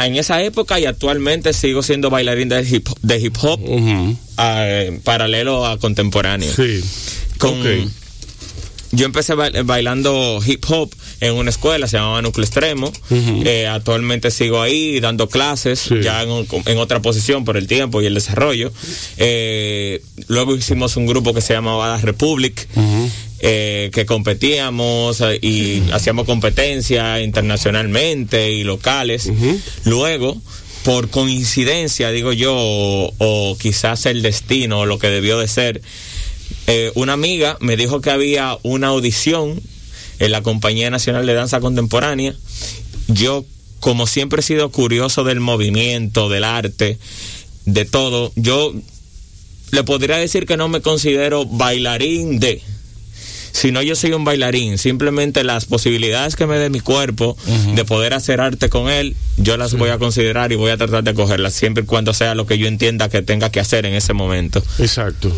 en 0.01 0.15
esa 0.17 0.41
época 0.45 0.79
y 0.79 0.87
actualmente 0.87 1.53
sigo 1.53 1.83
siendo 1.83 2.09
bailarín 2.09 2.49
de 2.49 2.63
hip, 2.63 2.89
de 3.03 3.19
hip 3.19 3.35
hop 3.43 3.61
Ujú. 3.61 4.17
eh, 4.39 5.01
paralelo 5.03 5.67
a 5.67 5.77
contemporáneo. 5.79 6.53
Sí. 6.55 6.81
Con-. 7.39 7.61
Yo 8.91 9.05
empecé 9.05 9.35
ba- 9.35 9.51
bailando 9.65 10.41
hip 10.47 10.65
hop 10.69 10.91
en 11.21 11.35
una 11.35 11.51
escuela, 11.51 11.87
se 11.89 11.99
llamaba 11.99 12.23
Núcleo 12.23 12.45
Extremo. 12.45 12.93
Eh, 13.11 13.67
actualmente 13.67 14.31
sigo 14.31 14.63
ahí 14.63 14.99
dando 15.01 15.29
clases, 15.29 15.79
Sí. 15.81 15.97
ya 16.03 16.23
en, 16.23 16.79
otra 16.79 17.03
posición 17.03 17.45
por 17.45 17.57
el 17.57 17.67
tiempo 17.67 18.01
y 18.01 18.07
el 18.07 18.15
desarrollo. 18.15 18.73
Eh, 19.19 20.03
luego 20.29 20.57
hicimos 20.57 20.97
un 20.97 21.07
grupo 21.07 21.35
que 21.35 21.41
se 21.43 21.53
llamaba 21.53 21.89
La 21.89 21.99
Republic, 21.99 22.67
eh, 23.41 23.91
que 23.93 24.07
competíamos 24.07 25.21
eh, 25.21 25.39
y 25.43 25.83
hacíamos 25.93 26.25
competencia 26.27 27.21
internacionalmente 27.21 28.53
y 28.53 28.65
locales. 28.65 29.31
Luego, 29.85 30.41
por 30.85 31.11
coincidencia, 31.11 32.11
digo 32.11 32.33
yo, 32.33 32.55
o, 32.57 33.13
o 33.19 33.59
quizás 33.59 34.07
el 34.07 34.23
destino, 34.23 34.81
o 34.81 34.87
lo 34.87 34.99
que 34.99 35.09
debió 35.09 35.39
de 35.39 35.47
ser, 35.49 35.83
eh, 36.67 36.93
una 36.95 37.15
amiga 37.15 37.57
me 37.61 37.77
dijo 37.77 38.01
que 38.01 38.11
había 38.11 38.59
una 38.63 38.89
audición 38.89 39.61
en 40.19 40.33
la 40.33 40.43
Compañía 40.43 40.91
Nacional 40.91 41.27
de 41.27 41.35
Danza 41.35 41.61
Contemporánea. 41.61 42.35
Yo, 43.09 43.45
como 43.81 44.07
siempre 44.07 44.41
he 44.41 44.43
sido 44.43 44.71
curioso 44.71 45.25
del 45.25 45.41
movimiento, 45.41 46.29
del 46.29 46.45
arte, 46.45 46.99
de 47.65 47.85
todo, 47.85 48.33
yo 48.37 48.75
le 49.71 49.85
podría 49.85 50.17
decir 50.17 50.47
que 50.47 50.57
no 50.57 50.69
me 50.69 50.81
considero 50.81 51.45
bailarín 51.47 52.39
de, 52.41 52.63
sino 53.59 53.83
yo 53.83 53.97
soy 53.97 54.13
un 54.13 54.23
bailarín. 54.23 54.79
Simplemente 54.79 55.43
las 55.43 55.65
posibilidades 55.65 56.37
que 56.37 56.47
me 56.47 56.59
dé 56.59 56.71
mi 56.71 56.79
cuerpo 56.79 57.37
de 57.75 57.85
poder 57.85 58.15
hacer 58.15 58.41
arte 58.41 58.69
con 58.69 58.89
él, 58.89 59.17
yo 59.37 59.57
las 59.57 59.75
voy 59.75 59.91
a 59.91 59.99
considerar 59.99 60.53
y 60.53 60.55
voy 60.55 60.71
a 60.71 60.77
tratar 60.77 61.03
de 61.03 61.13
cogerlas 61.13 61.55
siempre 61.55 61.83
y 61.83 61.87
cuando 61.87 62.15
sea 62.15 62.37
lo 62.37 62.47
que 62.47 62.57
yo 62.57 62.69
entienda 62.69 63.09
que 63.09 63.21
tenga 63.21 63.51
que 63.51 63.59
hacer 63.59 63.85
en 63.85 63.95
ese 63.95 64.13
momento. 64.13 64.63
Exacto. 64.79 65.33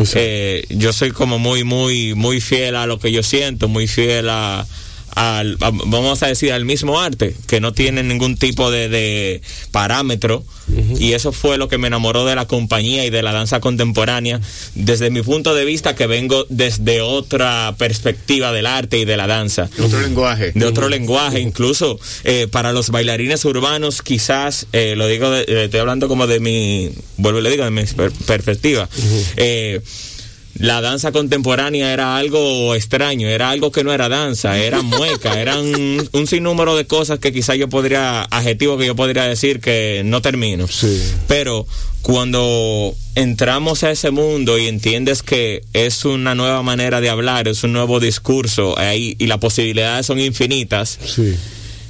Exacto. 0.00 0.14
Eh, 0.16 0.64
yo 0.70 0.92
soy 0.92 1.12
como 1.12 1.38
muy, 1.38 1.62
muy, 1.62 2.14
muy 2.14 2.40
fiel 2.40 2.74
a 2.74 2.86
lo 2.86 2.98
que 2.98 3.12
yo 3.12 3.22
siento, 3.22 3.68
muy 3.68 3.86
fiel 3.86 4.28
a, 4.30 4.66
al, 5.14 5.56
a- 5.60 5.70
vamos 5.70 6.22
a 6.22 6.26
decir, 6.28 6.52
al 6.52 6.64
mismo 6.64 7.00
arte, 7.00 7.34
que 7.46 7.60
no 7.60 7.72
tiene 7.72 8.02
ningún 8.02 8.36
tipo 8.36 8.70
de, 8.70 8.88
de 8.88 9.42
parámetro. 9.70 10.44
Y 11.00 11.14
eso 11.14 11.32
fue 11.32 11.58
lo 11.58 11.66
que 11.68 11.78
me 11.78 11.88
enamoró 11.88 12.24
de 12.24 12.36
la 12.36 12.46
compañía 12.46 13.04
y 13.04 13.10
de 13.10 13.22
la 13.22 13.32
danza 13.32 13.58
contemporánea, 13.58 14.40
desde 14.76 15.10
mi 15.10 15.20
punto 15.22 15.52
de 15.52 15.64
vista, 15.64 15.96
que 15.96 16.06
vengo 16.06 16.46
desde 16.48 17.00
otra 17.00 17.74
perspectiva 17.76 18.52
del 18.52 18.66
arte 18.66 18.98
y 18.98 19.04
de 19.04 19.16
la 19.16 19.26
danza 19.26 19.68
Otro 19.82 20.00
lenguaje. 20.00 20.52
de 20.54 20.64
otro 20.66 20.88
lenguaje, 20.88 21.40
incluso 21.40 21.98
eh, 22.22 22.46
para 22.48 22.72
los 22.72 22.90
bailarines 22.90 23.44
urbanos, 23.44 24.00
quizás, 24.02 24.66
eh, 24.72 24.94
lo 24.96 25.08
digo, 25.08 25.28
de- 25.30 25.42
eh, 25.42 25.64
estoy 25.64 25.80
hablando 25.80 26.06
como 26.06 26.28
de 26.28 26.38
mi, 26.38 26.90
vuelvo 27.16 27.40
y 27.40 27.42
le 27.42 27.50
digo, 27.50 27.64
de 27.64 27.70
mi 27.72 27.82
per- 27.82 28.12
perspectiva. 28.12 28.88
Eh, 29.36 29.80
la 30.60 30.80
danza 30.80 31.10
contemporánea 31.12 31.92
era 31.92 32.16
algo 32.16 32.74
extraño, 32.74 33.28
era 33.28 33.50
algo 33.50 33.72
que 33.72 33.82
no 33.84 33.92
era 33.92 34.08
danza, 34.08 34.58
era 34.58 34.82
mueca, 34.82 35.40
eran 35.40 35.60
un, 35.60 36.08
un 36.12 36.26
sinnúmero 36.26 36.76
de 36.76 36.86
cosas 36.86 37.18
que 37.18 37.32
quizás 37.32 37.56
yo 37.56 37.68
podría, 37.68 38.22
adjetivos 38.22 38.78
que 38.78 38.86
yo 38.86 38.94
podría 38.94 39.24
decir 39.24 39.60
que 39.60 40.02
no 40.04 40.22
termino. 40.22 40.68
Sí. 40.68 41.00
Pero 41.26 41.66
cuando 42.02 42.94
entramos 43.14 43.82
a 43.84 43.90
ese 43.90 44.10
mundo 44.10 44.58
y 44.58 44.66
entiendes 44.66 45.22
que 45.22 45.62
es 45.72 46.04
una 46.04 46.34
nueva 46.34 46.62
manera 46.62 47.00
de 47.00 47.08
hablar, 47.10 47.48
es 47.48 47.62
un 47.64 47.72
nuevo 47.72 48.00
discurso 48.00 48.78
ahí, 48.78 49.16
y 49.18 49.26
las 49.26 49.38
posibilidades 49.38 50.06
son 50.06 50.20
infinitas, 50.20 50.98
Sí. 51.04 51.34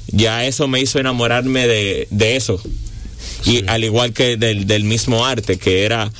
ya 0.08 0.44
eso 0.46 0.68
me 0.68 0.80
hizo 0.80 0.98
enamorarme 0.98 1.66
de, 1.66 2.06
de 2.10 2.36
eso. 2.36 2.60
Y 3.44 3.66
al 3.68 3.84
igual 3.84 4.12
que 4.12 4.36
del, 4.36 4.66
del 4.66 4.84
mismo 4.84 5.24
arte, 5.26 5.58
que 5.58 5.84
era 5.84 6.10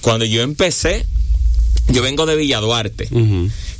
cuando 0.00 0.24
yo 0.24 0.42
empecé, 0.42 1.06
yo 1.88 2.02
vengo 2.02 2.26
de 2.26 2.36
Villa 2.36 2.58
Duarte, 2.60 3.08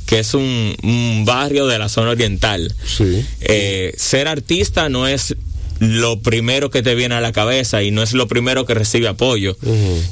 que 0.05 0.19
es 0.19 0.33
un, 0.33 0.75
un 0.83 1.23
barrio 1.25 1.67
de 1.67 1.79
la 1.79 1.89
zona 1.89 2.11
oriental. 2.11 2.73
Sí. 2.85 3.23
Eh, 3.41 3.93
ser 3.97 4.27
artista 4.27 4.89
no 4.89 5.07
es 5.07 5.35
lo 5.79 6.19
primero 6.19 6.69
que 6.69 6.83
te 6.83 6.93
viene 6.93 7.15
a 7.15 7.21
la 7.21 7.31
cabeza 7.31 7.81
y 7.81 7.89
no 7.89 8.03
es 8.03 8.13
lo 8.13 8.27
primero 8.27 8.67
que 8.67 8.75
recibe 8.75 9.07
apoyo, 9.07 9.57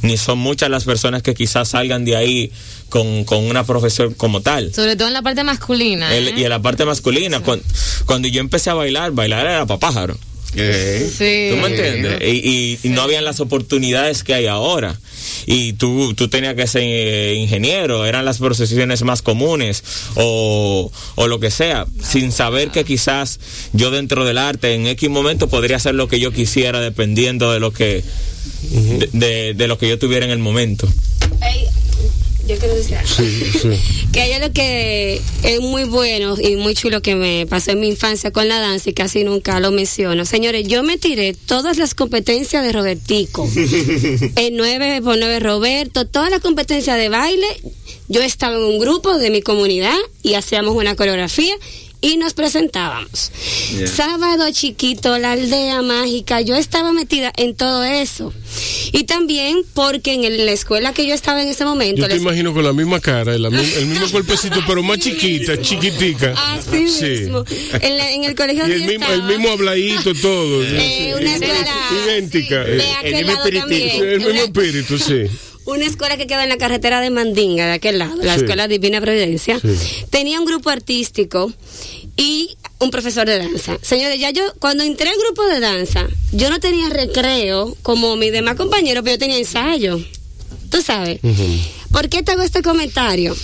ni 0.02 0.18
son 0.18 0.40
muchas 0.40 0.70
las 0.72 0.84
personas 0.84 1.22
que 1.22 1.36
quizás 1.36 1.70
salgan 1.70 2.06
de 2.06 2.16
ahí 2.16 2.52
con, 2.90 3.24
con 3.24 3.44
una 3.44 3.64
profesión 3.66 4.16
como 4.16 4.42
tal. 4.42 4.74
Sobre 4.74 4.96
todo 4.96 5.10
en 5.10 5.14
la 5.14 5.22
parte 5.22 5.44
masculina. 5.44 6.16
El- 6.16 6.30
¿eh? 6.30 6.34
y 6.38 6.44
en 6.44 6.50
la 6.50 6.60
parte 6.60 6.86
masculina, 6.86 7.42
cuan- 7.42 7.62
cuando, 8.08 8.28
yo 8.28 8.40
empecé 8.42 8.72
a 8.72 8.74
bailar, 8.74 9.12
bailar 9.12 9.46
era 9.46 9.66
para 9.68 9.80
pájaro. 9.80 10.18
Eh, 10.56 11.08
Sí. 11.10 11.50
¿Tú 11.52 11.58
me 11.62 11.68
entiendes? 11.68 12.22
Y, 12.22 12.50
y- 12.50 12.80
y 12.84 12.89
no 12.89 13.02
habían 13.04 13.24
las 13.26 13.39
oportunidades 13.39 14.24
que 14.24 14.34
hay 14.34 14.47
ahora. 14.47 15.00
Y 15.45 15.74
tú, 15.74 16.14
tú 16.16 16.28
tenías 16.28 16.56
que 16.56 16.66
ser 16.68 16.82
eh, 16.84 17.36
ingeniero, 17.36 18.06
eran 18.06 18.26
las 18.26 18.38
profesiones 18.39 19.04
más 19.04 19.22
comunes 19.22 19.84
o, 20.16 20.91
o 21.16 21.28
lo 21.28 21.39
que 21.39 21.52
sea, 21.52 21.86
sin 22.04 22.32
saber 22.32 22.72
que 22.72 22.84
quizás 22.86 23.39
yo 23.74 23.91
dentro 23.91 24.26
del 24.26 24.38
arte 24.38 24.74
en 24.74 24.88
X 24.88 25.10
momento 25.10 25.47
podría 25.50 25.78
hacer 25.78 25.95
lo 25.95 26.08
que 26.08 26.20
yo 26.20 26.32
quisiera 26.32 26.80
dependiendo 26.80 27.52
de 27.52 27.60
lo 27.60 27.72
que 27.72 28.04
de, 28.72 29.10
de- 29.14 29.54
de 29.54 29.68
lo 29.68 29.78
que 29.78 29.88
yo 29.89 30.00
tuviera 30.00 30.26
en 30.26 30.32
el 30.32 30.39
momento. 30.39 30.88
Yo 32.50 32.58
quiero 32.58 32.76
decir 32.76 32.95
algo. 32.95 33.14
Sí, 33.14 33.52
sí. 33.62 33.70
Que 34.12 34.22
hay 34.22 34.41
lo 34.41 34.52
que 34.52 35.22
es 35.43 35.62
muy 35.62 35.84
bueno 35.84 36.36
y 36.41 36.56
muy 36.56 36.74
chulo 36.74 37.02
que 37.04 37.14
me 37.14 37.45
pasó 37.45 37.72
en 37.72 37.80
mi 37.80 37.89
infancia 37.89 38.32
con 38.32 38.47
la 38.47 38.60
danza 38.60 38.89
y 38.89 38.93
casi 38.93 39.24
nunca 39.24 39.60
lo 39.60 39.72
menciono. 39.72 40.26
Señores, 40.26 40.68
yo 40.68 40.82
me 40.82 40.97
tiré 40.97 41.34
todas 41.34 41.78
las 41.78 41.93
competencias 41.93 42.64
de 42.64 42.72
Robertico. 42.72 43.47
El 44.36 44.58
9 44.58 45.02
por 45.04 45.20
9 45.20 45.39
Roberto, 45.39 46.08
todas 46.08 46.32
las 46.32 46.39
competencias 46.39 46.97
de 46.97 47.10
baile. 47.10 47.47
Yo 48.08 48.22
estaba 48.22 48.56
en 48.56 48.64
un 48.64 48.80
grupo 48.80 49.16
de 49.20 49.30
mi 49.30 49.43
comunidad 49.43 49.97
y 50.24 50.34
hacíamos 50.34 50.76
una 50.76 50.95
coreografía 50.95 51.54
y 52.02 52.18
nos 52.18 52.34
presentábamos. 52.34 53.32
Yeah. 53.78 53.88
Sábado 53.88 54.45
chiquito, 54.52 55.18
la 55.18 55.34
aldea 55.34 55.82
mágica, 55.82 56.39
yo 56.41 56.56
estaba 56.56 56.93
metida 56.93 57.32
en 57.36 57.56
todo 57.56 57.84
eso. 57.84 58.34
Y 58.93 59.04
también 59.04 59.58
porque 59.74 60.14
en 60.14 60.24
el- 60.24 60.45
la 60.45 60.52
escuela 60.54 60.93
que 60.93 61.06
yo 61.06 61.14
estaba 61.14 61.41
en 61.43 61.50
ese 61.50 61.66
momento, 61.66 62.02
Yo 62.02 62.08
te 62.08 62.14
les- 62.14 62.22
imagino 62.22 62.54
con 62.54 62.64
la 62.64 62.74
misma 62.74 63.00
cara, 63.00 63.36
el 63.36 63.41
mismo 63.52 64.08
cuerpecito, 64.12 64.62
pero 64.66 64.82
más 64.82 65.00
chiquita, 65.00 65.62
chiquitica. 65.62 66.34
Así 66.54 66.88
Sí. 66.89 67.06
mismo. 67.06 67.43
En, 67.82 67.97
la- 67.97 68.12
en 68.12 68.24
el 68.24 68.34
colegio 68.36 68.68
Y 68.68 68.72
el 68.72 68.82
mismo, 68.86 69.06
el 69.06 69.12
estaba, 69.14 69.28
mismo 69.28 69.50
habladito, 69.50 70.14
todo. 70.16 70.64
eh, 70.64 71.14
una 71.20 71.36
escuela 71.36 71.68
idéntica. 72.06 72.64
de 72.64 72.84
aquel 72.93 73.14
mismo 73.16 73.32
lado 73.34 73.39
espíritu. 73.45 73.60
también. 73.68 73.91
Sí, 73.91 73.97
el 74.00 74.20
mismo 74.22 74.41
espíritu, 74.41 74.97
sí. 75.00 75.24
Una 75.70 75.86
escuela 75.86 76.17
que 76.17 76.28
queda 76.28 76.43
en 76.43 76.49
la 76.49 76.57
carretera 76.57 77.01
de 77.01 77.09
Mandinga, 77.09 77.65
de 77.67 77.74
aquel 77.74 77.99
lado, 77.99 78.15
la 78.22 78.36
Sí. 78.36 78.41
Escuela 78.41 78.67
Divina 78.67 78.99
Providencia, 79.01 79.59
Sí. 79.59 79.67
tenía 80.09 80.39
un 80.39 80.45
grupo 80.45 80.70
artístico 80.70 81.51
y 82.17 82.57
un 82.80 82.91
profesor 82.91 83.28
de 83.28 83.38
danza. 83.38 83.78
Señores, 83.82 84.20
ya 84.20 84.30
yo, 84.32 84.41
cuando 84.59 84.84
entré 84.84 85.09
al 85.09 85.17
grupo 85.17 85.45
de 85.45 85.59
danza, 85.59 86.07
yo 86.32 86.49
no 86.49 86.59
tenía 86.59 86.89
recreo 86.89 87.76
como 87.82 88.15
mis 88.15 88.32
demás 88.32 88.55
compañeros, 88.55 89.03
pero 89.03 89.15
yo 89.15 89.20
tenía 89.20 89.38
ensayo. 89.38 89.99
¿Tú 90.70 90.82
sabes? 90.82 91.20
¿Por 91.91 92.09
qué 92.09 92.22
te 92.24 92.32
hago 92.34 92.43
este 92.43 92.61
comentario? 92.61 93.36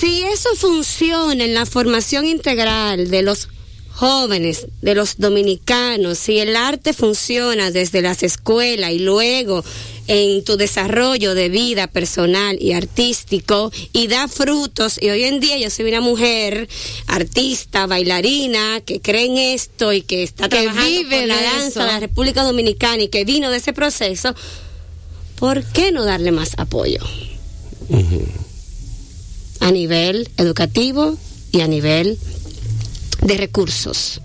Si 0.00 0.22
eso 0.22 0.48
funciona 0.56 1.44
en 1.44 1.54
la 1.54 1.66
formación 1.66 2.26
integral 2.26 3.10
de 3.10 3.22
los 3.22 3.48
jóvenes, 4.00 4.66
de 4.80 4.94
los 4.94 5.18
dominicanos, 5.18 6.16
si 6.18 6.38
el 6.38 6.56
arte 6.56 6.94
funciona 6.94 7.70
desde 7.70 8.00
las 8.00 8.22
escuelas 8.22 8.92
y 8.92 8.98
luego 9.00 9.62
en 10.06 10.42
tu 10.42 10.56
desarrollo 10.56 11.34
de 11.34 11.50
vida 11.50 11.86
personal 11.86 12.56
y 12.58 12.72
artístico 12.72 13.70
y 13.92 14.06
da 14.06 14.26
frutos 14.26 14.96
y 14.98 15.10
hoy 15.10 15.24
en 15.24 15.38
día 15.38 15.58
yo 15.58 15.68
soy 15.68 15.84
una 15.90 16.00
mujer 16.00 16.66
artista, 17.08 17.86
bailarina 17.86 18.80
que 18.86 19.00
cree 19.02 19.26
en 19.26 19.36
esto 19.36 19.92
y 19.92 20.00
que 20.00 20.22
está 20.22 20.48
Que 20.48 20.62
trabajando 20.62 20.88
vive 20.90 21.18
por 21.18 21.28
la 21.28 21.42
danza 21.42 21.66
eso. 21.68 21.80
de 21.80 21.86
la 21.86 22.00
República 22.00 22.42
Dominicana 22.42 23.02
y 23.02 23.08
que 23.08 23.26
vino 23.26 23.50
de 23.50 23.58
ese 23.58 23.74
proceso, 23.74 24.34
¿por 25.38 25.62
qué 25.62 25.92
no 25.92 26.04
darle 26.06 26.32
más 26.32 26.52
apoyo? 26.56 27.00
a 29.60 29.70
nivel 29.72 30.26
educativo 30.38 31.18
y 31.52 31.60
a 31.60 31.66
nivel 31.68 32.18
de 33.22 33.36
recursos. 33.36 34.20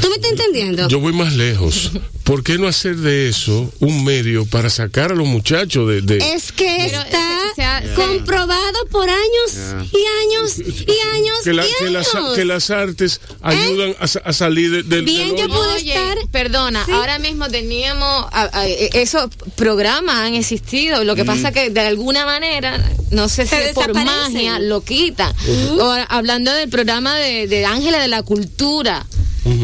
¿Tú 0.00 0.08
me 0.08 0.14
estás 0.16 0.30
entendiendo? 0.32 0.88
Yo 0.88 1.00
voy 1.00 1.12
más 1.12 1.34
lejos. 1.34 1.92
¿Por 2.24 2.42
qué 2.42 2.56
no 2.58 2.66
hacer 2.68 2.96
de 2.96 3.28
eso 3.28 3.70
un 3.80 4.02
medio 4.04 4.46
para 4.46 4.70
sacar 4.70 5.12
a 5.12 5.14
los 5.14 5.26
muchachos 5.26 5.88
de... 5.88 6.00
de- 6.00 6.32
es 6.32 6.52
que 6.52 6.88
Pero, 6.90 7.02
está 7.02 7.82
comprobado 7.94 8.86
por 8.90 9.08
años 9.08 9.52
y 9.92 10.32
años 10.32 10.58
y 10.58 11.16
años 11.16 11.38
que, 11.44 11.52
la- 11.52 11.66
y 11.66 11.70
que 11.78 11.90
las, 11.90 12.08
que 12.34 12.44
las 12.44 12.70
artes 12.70 13.20
ayudan 13.42 13.94
a, 14.00 14.06
sa- 14.06 14.20
a 14.24 14.32
salir 14.32 14.70
de- 14.70 14.82
del... 14.84 15.04
Bien, 15.04 15.28
del 15.36 15.38
yo 15.38 15.48
pude 15.48 15.74
Oye, 15.74 15.94
estar- 15.94 16.28
perdona, 16.30 16.84
Sí. 16.86 16.92
ahora 16.92 17.18
mismo 17.18 17.48
teníamos 17.48 18.26
a- 18.32 18.48
a- 18.52 18.66
e- 18.68 18.90
esos 18.94 19.28
programas 19.56 20.16
han 20.16 20.34
existido, 20.34 21.04
lo 21.04 21.14
que 21.16 21.24
pasa 21.26 21.52
que 21.52 21.70
de 21.70 21.80
alguna 21.80 22.24
manera, 22.24 22.82
no 23.10 23.28
sé 23.28 23.46
Se 23.46 23.68
si 23.68 23.74
por 23.74 23.92
magia 23.94 24.58
lo 24.58 24.82
quitan. 24.82 25.32
O 25.78 25.94
hablando 26.08 26.52
del 26.52 26.70
programa 26.70 27.16
de, 27.16 27.46
de 27.48 27.66
Ángeles 27.66 28.00
de 28.00 28.08
la 28.08 28.22
Cultura. 28.22 29.04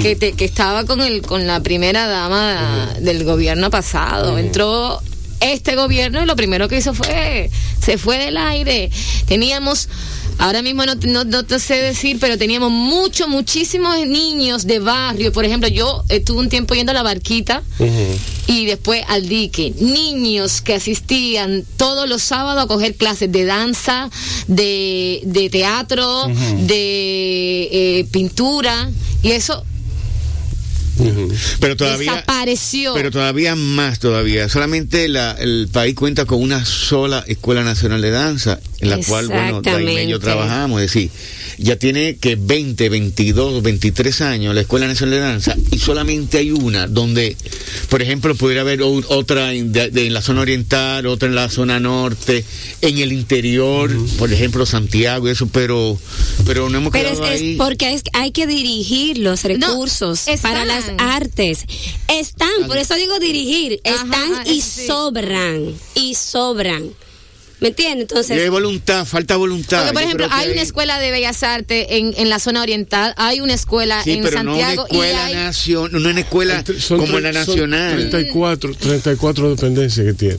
Que, 0.03 0.15
te- 0.17 0.33
que 0.33 0.45
estaba 0.45 0.85
con 0.85 1.01
el 1.01 1.23
con 1.23 1.47
la 1.47 1.61
primera 1.63 2.07
dama 2.07 2.95
del 3.01 3.25
gobierno 3.25 3.71
pasado. 3.71 4.37
Entró 4.39 5.01
este 5.41 5.75
gobierno 5.75 6.23
y 6.23 6.27
lo 6.27 6.37
primero 6.37 6.69
que 6.69 6.77
hizo 6.79 6.93
fue 6.93 7.51
se 7.83 7.97
fue 7.97 8.19
del 8.19 8.37
aire. 8.37 8.91
Teníamos 9.27 9.89
Ahora 10.39 10.63
mismo 10.63 10.87
no, 10.87 10.95
no, 10.95 11.25
no 11.25 11.45
te 11.45 11.59
sé 11.59 11.75
decir, 11.75 12.17
pero 12.19 12.39
teníamos 12.39 12.71
muchos, 12.71 13.29
muchísimos 13.29 13.95
niños 14.07 14.67
de 14.67 14.79
barrio. 14.79 15.33
Por 15.35 15.45
ejemplo, 15.45 15.69
yo 15.69 16.03
estuve 16.09 16.39
un 16.39 16.49
tiempo 16.49 16.75
yendo 16.75 16.93
a 16.93 16.95
la 16.95 17.03
barquita 17.03 17.63
y 18.47 18.65
después 18.65 19.05
al 19.09 19.29
dique. 19.29 19.75
Niños 19.81 20.63
que 20.63 20.77
asistían 20.77 21.63
todos 21.77 22.09
los 22.09 22.23
sábados 22.23 22.65
a 22.65 22.67
coger 22.69 22.95
clases 22.95 23.31
de 23.31 23.45
danza, 23.45 24.09
de, 24.47 25.21
de 25.25 25.51
teatro, 25.51 26.27
de 26.29 27.69
eh, 27.71 28.07
pintura. 28.11 28.91
Y 29.23 29.33
eso 29.33 29.63
Pero 31.61 31.77
todavía. 31.77 32.13
desapareció. 32.13 32.95
Pero 32.95 33.11
todavía 33.11 33.55
más 33.57 33.99
todavía. 33.99 34.49
Solamente 34.49 35.09
la- 35.09 35.33
el 35.39 35.69
país 35.73 35.95
cuenta 35.95 36.25
con 36.25 36.43
una 36.43 36.65
sola 36.65 37.25
escuela 37.27 37.63
nacional 37.65 38.01
de 38.03 38.11
danza, 38.11 38.61
en 38.81 38.91
la 38.91 38.99
cual, 38.99 39.29
bueno, 39.29 39.61
Daime 39.63 40.05
y 40.05 40.09
yo 40.09 40.19
trabajamos. 40.21 40.81
Es 40.83 40.93
decir, 40.93 41.11
ya 41.59 41.77
tiene 41.77 42.17
que 42.17 42.37
20, 42.37 42.89
22, 42.89 43.63
23 43.63 44.21
años 44.23 44.55
la 44.55 44.63
escuela 44.63 44.87
nacional 44.87 45.15
de 45.15 45.21
danza 45.21 45.57
y 45.71 45.79
solamente 45.79 46.39
hay 46.39 46.51
una 46.51 46.87
donde, 46.87 47.37
por 47.89 48.01
ejemplo, 48.03 48.35
pudiera 48.35 48.63
haber 48.63 48.81
otra 48.83 49.53
en, 49.53 49.73
de- 49.73 49.91
de- 49.91 50.07
en 50.07 50.15
la 50.15 50.23
zona 50.23 50.41
oriental, 50.41 51.07
otra 51.07 51.29
en 51.29 51.35
la 51.35 51.49
zona 51.51 51.79
norte, 51.81 52.45
en 52.81 52.99
el 52.99 53.13
interior, 53.13 53.91
por 54.19 54.33
ejemplo, 54.33 54.65
Santiago 54.67 55.29
y 55.29 55.33
eso, 55.33 55.47
pero, 55.49 55.99
pero 56.47 56.69
no 56.71 56.79
hemos 56.79 56.93
Pero 56.93 57.09
es, 57.11 57.19
quedado 57.19 57.33
es 57.35 57.41
ahí. 57.41 57.57
porque 57.57 57.93
es- 57.95 58.03
hay 58.15 58.31
que 58.33 58.47
dirigir 58.47 59.19
los 59.19 59.43
recursos 59.43 60.25
para 60.43 60.65
las 60.65 60.85
artes. 60.99 61.65
Están, 62.09 62.67
por 62.67 62.79
eso 62.79 62.95
digo 62.95 63.19
dirigir, 63.19 63.81
Ajá, 63.85 63.95
están 64.05 64.47
y 64.47 64.61
sí. 64.63 64.87
sobran, 64.87 65.75
y 65.95 66.15
sobran. 66.15 66.91
¿Me 67.61 67.69
entiendes? 67.69 68.09
Y 68.11 68.15
hay 68.15 68.21
Entonces, 68.21 68.51
voluntad, 68.51 69.05
falta 69.05 69.37
voluntad. 69.37 69.79
Porque, 69.81 69.93
por 69.93 70.03
ejemplo, 70.03 70.27
hay 70.31 70.51
una 70.51 70.63
escuela 70.63 70.99
de 70.99 71.11
bellas 71.11 71.43
artes 71.43 71.87
en, 71.91 72.15
en 72.17 72.29
la 72.31 72.39
zona 72.39 72.63
oriental, 72.63 73.13
hay 73.19 73.41
una 73.41 73.53
escuela 73.55 74.03
Sí, 74.03 74.13
en 74.13 74.23
pero 74.23 74.43
no 74.43 74.55
una 74.55 74.61
Santiago 74.67 74.87
y 74.91 74.95
escuela 74.95 75.25
hay, 75.27 75.35
nación, 75.35 75.93
no 75.93 75.99
una 76.11 76.21
escuela 76.21 76.59
Entre- 76.59 76.81
son 76.81 77.01
como 77.01 77.19
tre- 77.19 77.33
la 77.33 77.45
son 77.45 77.55
nacional. 77.71 77.93
34, 78.11 78.75
34 78.77 79.51
dependencias 79.57 80.07
que 80.07 80.15
tiene. 80.15 80.37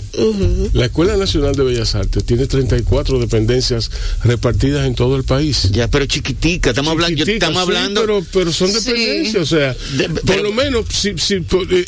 La 0.73 0.85
Escuela 0.85 1.15
Nacional 1.15 1.53
de 1.55 1.63
Bellas 1.63 1.93
Artes 1.95 2.23
tiene 2.25 2.47
34 2.47 3.19
dependencias 3.19 3.91
repartidas 4.23 4.87
en 4.87 4.95
todo 4.95 5.15
el 5.15 5.23
país. 5.23 5.69
Ya, 5.71 5.87
pero 5.89 6.05
chiquitica, 6.07 6.71
estamos 6.71 6.91
hablando, 6.93 7.23
estamos 7.23 7.55
sí, 7.55 7.61
hablando. 7.61 8.01
pero, 8.01 8.25
pero 8.33 8.51
son 8.51 8.69
Sí. 8.69 8.73
dependencias, 8.79 9.43
o 9.43 9.45
sea, 9.45 9.75
De- 9.97 10.09
por 10.09 10.41
lo 10.41 10.51
menos 10.53 10.85
si, 10.91 11.17
si, 11.17 11.35
eh, 11.35 11.85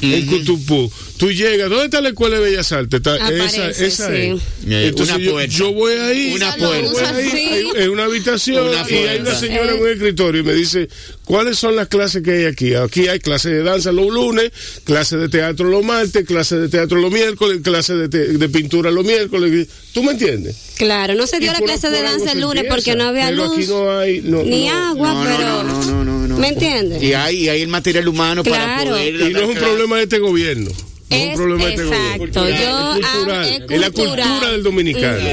en 0.00 0.26
Cutupú, 0.26 0.34
en 0.34 0.44
Cutupú, 0.44 0.92
tú 1.16 1.32
llegas, 1.32 1.70
¿dónde 1.70 1.84
está 1.86 2.00
la 2.00 2.08
Escuela 2.10 2.36
de 2.38 2.42
Bellas 2.50 2.72
Artes? 2.72 2.98
Está- 2.98 3.14
Aparece, 3.14 3.70
esa 3.70 3.84
esa 3.86 4.08
sí. 4.08 4.14
es. 4.16 4.40
Eh, 4.70 4.86
Entonces 4.88 5.16
una 5.16 5.24
yo, 5.24 5.32
puerta. 5.32 5.52
yo 5.56 5.72
voy 5.72 5.92
ahí, 5.94 6.32
Una 6.34 6.56
yo 6.56 6.66
puerta. 6.68 7.12
voy 7.12 7.22
ahí, 7.22 7.30
Sí. 7.30 7.36
hay- 7.76 7.82
en 7.84 7.90
una 7.90 8.04
habitación 8.04 8.68
Una 8.68 8.86
y 8.90 8.94
hay 8.94 9.18
una 9.20 9.34
señora 9.34 9.72
en 9.74 9.80
un 9.82 9.88
escritorio 9.88 10.40
y 10.40 10.44
me 10.44 10.54
dice, 10.54 10.88
¿cuáles 11.24 11.58
son 11.58 11.76
las 11.76 11.88
clases 11.88 12.22
que 12.22 12.30
hay 12.32 12.44
aquí? 12.46 12.74
Aquí 12.74 13.08
hay 13.08 13.18
clases 13.20 13.52
de 13.52 13.62
danza 13.62 13.92
los 13.92 14.12
lunes, 14.12 14.50
clases 14.84 15.20
de 15.20 15.28
teatro 15.28 15.68
los 15.68 15.84
martes, 15.84 16.24
clases 16.26 16.60
de 16.60 16.68
teatro 16.68 16.98
los 16.98 17.10
miércoles, 17.12 17.60
clases 17.62 17.96
de, 17.98 18.08
te- 18.08 18.38
de 18.38 18.48
pintura 18.48 18.90
los 18.90 19.04
miércoles. 19.04 19.68
¿Tú 19.92 20.02
me 20.02 20.12
entiendes? 20.12 20.56
claro, 20.76 21.14
no 21.14 21.24
se 21.26 21.38
dio 21.38 21.50
Y 21.52 21.54
la 21.54 21.60
clase 21.60 21.88
de 21.88 22.02
danza 22.02 22.32
el 22.32 22.40
lunes 22.40 22.64
empieza, 22.64 22.74
porque 22.74 22.96
no 22.96 23.04
había 23.04 23.26
pero 23.28 23.44
luz, 23.46 23.56
aquí 23.58 23.66
no 23.68 23.96
hay, 23.96 24.20
no, 24.22 24.42
ni 24.42 24.66
no. 24.66 24.74
agua, 24.88 25.24
pero... 25.24 25.62
no, 25.62 25.84
no, 25.84 25.84
no, 25.84 26.04
no, 26.04 26.28
no. 26.28 26.38
¿Me 26.38 26.48
entiendes? 26.48 27.00
Y 27.00 27.12
hay, 27.14 27.44
y 27.44 27.48
hay 27.48 27.62
el 27.62 27.68
material 27.68 28.08
humano 28.08 28.42
para 28.42 28.82
poder. 28.84 29.14
Y 29.14 29.32
no 29.32 29.38
es 29.40 29.46
un 29.46 29.54
clase. 29.54 29.70
Problema 29.84 29.96
de 29.96 30.02
este 30.04 30.18
gobierno. 30.18 30.70
no 31.10 31.16
es 31.16 31.28
un 31.28 31.34
problema 31.34 31.64
de 31.66 31.74
este 31.74 31.86
exacto. 31.86 32.40
gobierno. 32.40 32.60
Yo, 32.60 32.94
es 32.94 33.06
cultural, 33.06 33.44
ah, 33.44 33.48
es 33.48 33.70
es 33.70 33.80
la 33.80 33.90
cultura 33.90 34.50
del 34.52 34.62
dominicano. 34.62 35.28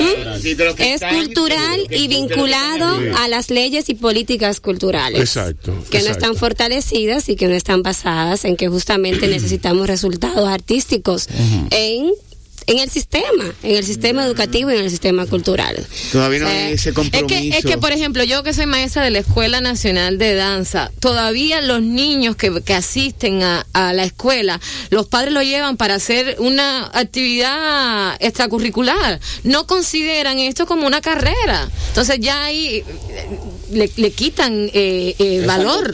Es 0.77 1.01
cultural 1.01 1.87
y 1.89 2.07
vinculado 2.07 2.99
a 3.17 3.27
las 3.27 3.49
leyes 3.49 3.89
y 3.89 3.95
políticas 3.95 4.59
culturales. 4.59 5.19
Exacto, 5.21 5.71
Que 5.89 5.97
no 5.99 6.05
exacto. 6.05 6.11
están 6.11 6.35
fortalecidas 6.35 7.29
y 7.29 7.35
que 7.35 7.47
no 7.47 7.53
están 7.53 7.81
basadas 7.83 8.45
en 8.45 8.57
que 8.57 8.67
justamente 8.67 9.27
necesitamos 9.27 9.87
resultados 9.87 10.47
artísticos 10.49 11.27
en 11.69 12.11
en 12.67 12.79
el 12.79 12.89
sistema, 12.89 13.53
en 13.63 13.75
el 13.75 13.83
sistema 13.83 14.25
educativo 14.25 14.71
y 14.71 14.75
en 14.75 14.83
el 14.85 14.89
sistema 14.89 15.25
cultural. 15.25 15.85
Todavía 16.11 16.39
no 16.39 16.47
Eh, 16.47 16.51
hay 16.67 16.73
ese 16.73 16.89
Es 16.89 16.95
compromiso. 16.95 17.27
que, 17.27 17.57
es 17.57 17.65
que, 17.65 17.77
por 17.77 17.91
ejemplo, 17.91 18.23
yo 18.23 18.43
que 18.43 18.53
soy 18.53 18.65
maestra 18.65 19.03
de 19.03 19.11
la 19.11 19.19
Escuela 19.19 19.61
Nacional 19.61 20.17
de 20.17 20.35
Danza, 20.35 20.91
todavía 20.99 21.61
los 21.61 21.81
niños 21.81 22.35
que, 22.35 22.61
que 22.63 22.73
asisten 22.73 23.43
a, 23.43 23.65
a 23.73 23.93
la 23.93 24.03
escuela, 24.03 24.59
los 24.89 25.07
padres 25.07 25.33
lo 25.33 25.41
llevan 25.41 25.77
para 25.77 25.95
hacer 25.95 26.35
una 26.39 26.89
actividad 26.93 28.15
extracurricular. 28.19 29.19
No 29.43 29.67
consideran 29.67 30.39
esto 30.39 30.65
como 30.65 30.85
una 30.87 31.01
carrera. 31.01 31.69
Entonces 31.89 32.17
ya 32.19 32.51
eh, 32.51 32.83
le, 33.73 33.89
le 33.95 34.11
quitan 34.11 34.69
eh, 34.73 35.15
eh, 35.19 35.37
Es 35.41 35.45
valor. 35.47 35.91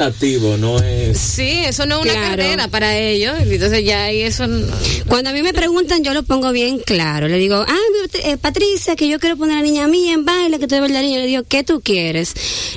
no 0.60 0.80
es. 0.80 1.18
Sí, 1.18 1.50
eso 1.66 1.86
no 1.86 1.98
es 2.00 2.04
una 2.04 2.14
Claro. 2.14 2.30
carrera 2.30 2.68
para 2.68 2.98
ellos. 2.98 3.36
Entonces 3.40 3.84
ya 3.86 4.06
ahí 4.06 4.22
eso... 4.22 4.48
no- 4.48 4.66
Cuando 5.08 5.30
a 5.30 5.34
mí 5.34 5.42
me 5.44 5.54
preguntan, 5.54 6.04
yo 6.04 6.14
lo 6.14 6.24
pongo 6.24 6.52
bien 6.52 6.80
claro. 6.80 7.28
Le 7.28 7.38
digo, 7.38 7.56
ah, 7.68 7.78
eh, 8.24 8.38
Patricia, 8.38 8.96
que 8.96 9.08
yo 9.08 9.20
quiero 9.20 9.38
poner 9.38 9.58
a 9.58 9.62
la 9.62 9.66
niña 9.66 9.88
mía 9.88 10.14
en 10.14 10.26
baile, 10.26 10.60
que 10.60 10.68
tú 10.68 10.76
eres 10.76 10.90
bailarina. 10.90 11.20
Le 11.20 11.28
digo, 11.28 11.44
¿qué 11.48 11.64
tú 11.64 11.82
quieres? 11.82 12.34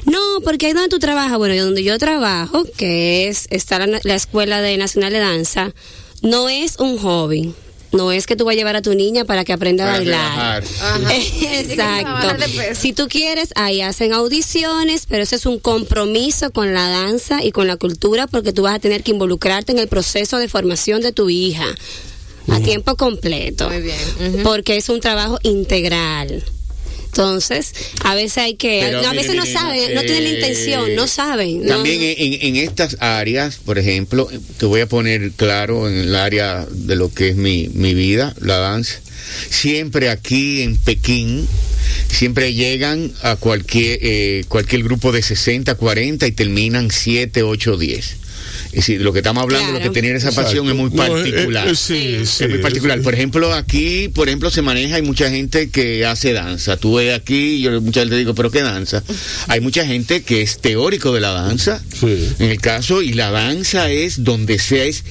No, 0.06 0.18
porque 0.44 0.66
ahí 0.66 0.72
donde 0.72 0.88
tú 0.88 0.98
trabajas, 0.98 1.38
bueno, 1.38 1.54
yo 1.54 1.64
donde 1.64 1.82
yo 1.84 1.98
trabajo, 1.98 2.64
que 2.76 3.28
es 3.28 3.46
está 3.50 3.78
la, 3.84 4.00
la 4.02 4.14
Escuela 4.14 4.60
de 4.60 4.76
Nacional 4.76 5.12
de 5.12 5.18
Danza, 5.18 5.72
no 6.22 6.48
es 6.48 6.76
un 6.78 6.98
hobby. 6.98 7.54
No 7.92 8.12
es 8.12 8.26
que 8.26 8.36
tú 8.36 8.44
vas 8.44 8.54
a 8.54 8.56
llevar 8.56 8.76
a 8.76 8.82
tu 8.82 8.94
niña 8.94 9.24
para 9.24 9.44
que 9.44 9.52
aprenda 9.52 9.84
a 9.84 9.96
bailar. 9.96 10.62
Ajá. 10.62 11.14
Exacto. 11.42 12.44
Si 12.74 12.92
tú 12.92 13.08
quieres, 13.08 13.50
ahí 13.56 13.80
hacen 13.80 14.12
audiciones, 14.12 15.06
pero 15.08 15.22
eso 15.22 15.36
es 15.36 15.46
un 15.46 15.58
compromiso 15.58 16.52
con 16.52 16.72
la 16.72 16.88
danza 16.88 17.44
y 17.44 17.50
con 17.50 17.66
la 17.66 17.76
cultura 17.76 18.26
porque 18.26 18.52
tú 18.52 18.62
vas 18.62 18.74
a 18.74 18.78
tener 18.78 19.02
que 19.02 19.10
involucrarte 19.10 19.72
en 19.72 19.78
el 19.78 19.88
proceso 19.88 20.38
de 20.38 20.48
formación 20.48 21.00
de 21.00 21.12
tu 21.12 21.30
hija 21.30 21.66
a 22.48 22.60
tiempo 22.60 22.96
completo. 22.96 23.68
Muy 23.68 23.82
bien. 23.82 24.42
Porque 24.42 24.76
es 24.76 24.88
un 24.88 25.00
trabajo 25.00 25.38
integral. 25.42 26.44
Entonces, 27.12 27.72
a 28.04 28.14
veces 28.14 28.38
hay 28.38 28.54
que, 28.54 28.82
Pero 28.84 29.02
no, 29.02 29.08
a 29.08 29.10
mire, 29.10 29.22
veces 29.24 29.36
no 29.36 29.42
mire, 29.42 29.52
saben, 29.52 29.94
no 29.94 30.00
tienen 30.02 30.22
la 30.24 30.30
eh, 30.30 30.34
intención, 30.34 30.94
no 30.94 31.06
saben. 31.08 31.62
no- 31.66 31.74
También 31.74 32.00
en, 32.02 32.56
en 32.56 32.56
estas 32.56 32.96
áreas, 33.00 33.56
por 33.56 33.78
ejemplo, 33.78 34.28
te 34.58 34.66
voy 34.66 34.80
a 34.80 34.86
poner 34.86 35.32
claro 35.32 35.88
en 35.88 35.96
el 35.98 36.14
área 36.14 36.64
de 36.70 36.94
lo 36.94 37.12
que 37.12 37.30
es 37.30 37.36
mi, 37.36 37.68
mi 37.74 37.94
vida, 37.94 38.34
la 38.40 38.58
danza. 38.58 39.00
Siempre 39.50 40.08
aquí 40.08 40.62
en 40.62 40.76
Pekín, 40.76 41.46
siempre 42.08 42.54
llegan 42.54 43.12
a 43.22 43.34
cualquier, 43.36 43.98
eh, 44.02 44.44
cualquier 44.48 44.84
grupo 44.84 45.10
de 45.12 45.22
60, 45.22 45.74
40 45.74 46.26
y 46.28 46.32
terminan 46.32 46.90
7, 46.92 47.42
8, 47.42 47.76
10. 47.76 48.16
Es 48.70 48.76
decir, 48.86 49.00
lo 49.00 49.12
que 49.12 49.18
estamos 49.18 49.42
hablando, 49.42 49.68
Claro. 49.70 49.84
lo 49.84 49.90
que 49.90 50.00
tener 50.00 50.14
esa 50.14 50.30
pasión 50.30 50.68
Exacto. 50.68 50.70
es 50.70 50.76
muy 50.76 50.90
No, 50.96 51.04
eh, 51.04 51.08
particular. 51.22 51.68
eh, 51.68 51.74
sí, 51.74 52.18
sí, 52.24 52.44
es 52.44 52.50
muy 52.50 52.58
particular. 52.58 53.00
Por 53.02 53.14
ejemplo, 53.14 53.52
aquí, 53.52 54.08
por 54.08 54.28
ejemplo, 54.28 54.48
se 54.50 54.62
maneja, 54.62 54.96
hay 54.96 55.02
mucha 55.02 55.28
gente 55.28 55.70
que 55.70 56.06
hace 56.06 56.32
danza. 56.32 56.76
Tú 56.76 56.94
ves 56.96 57.12
aquí, 57.14 57.60
yo 57.60 57.80
muchas 57.80 58.04
veces 58.04 58.18
digo, 58.18 58.34
¿pero 58.34 58.50
qué 58.50 58.62
danza? 58.62 59.02
Hay 59.48 59.60
mucha 59.60 59.84
gente 59.84 60.22
que 60.22 60.42
es 60.42 60.58
teórico 60.60 61.12
de 61.12 61.20
la 61.20 61.30
danza, 61.32 61.82
Sí. 61.98 62.28
en 62.38 62.50
el 62.50 62.60
caso, 62.60 63.02
y 63.02 63.12
la 63.14 63.30
danza 63.30 63.90
es 63.90 64.22
donde 64.22 64.58
sea, 64.60 64.84
es 64.84 65.02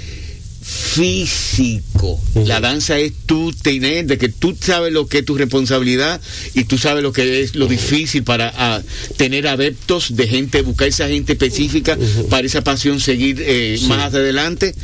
físico. 0.70 2.20
La 2.46 2.60
danza 2.60 2.98
es 3.00 3.14
tú 3.26 3.52
tener, 3.54 4.06
de 4.06 4.18
que 4.18 4.30
tú 4.30 4.56
sabes 4.60 4.94
lo 4.94 5.08
que 5.08 5.20
es 5.20 5.26
tu 5.26 5.36
responsabilidad 5.36 6.22
y 6.54 6.66
tú 6.66 6.78
sabes 6.78 7.04
lo 7.04 7.12
que 7.12 7.42
es 7.42 7.56
lo 7.56 7.68
difícil 7.68 8.24
para 8.24 8.54
ah, 8.56 8.82
tener 9.18 9.48
adeptos 9.48 10.16
de 10.16 10.28
gente, 10.28 10.62
buscar 10.62 10.88
esa 10.88 11.08
gente 11.08 11.34
específica 11.34 11.98
para 12.30 12.46
esa 12.46 12.64
pasión 12.64 13.00
seguir 13.00 13.42
eh, 13.42 13.80
más 13.88 14.14
adelante. 14.14 14.76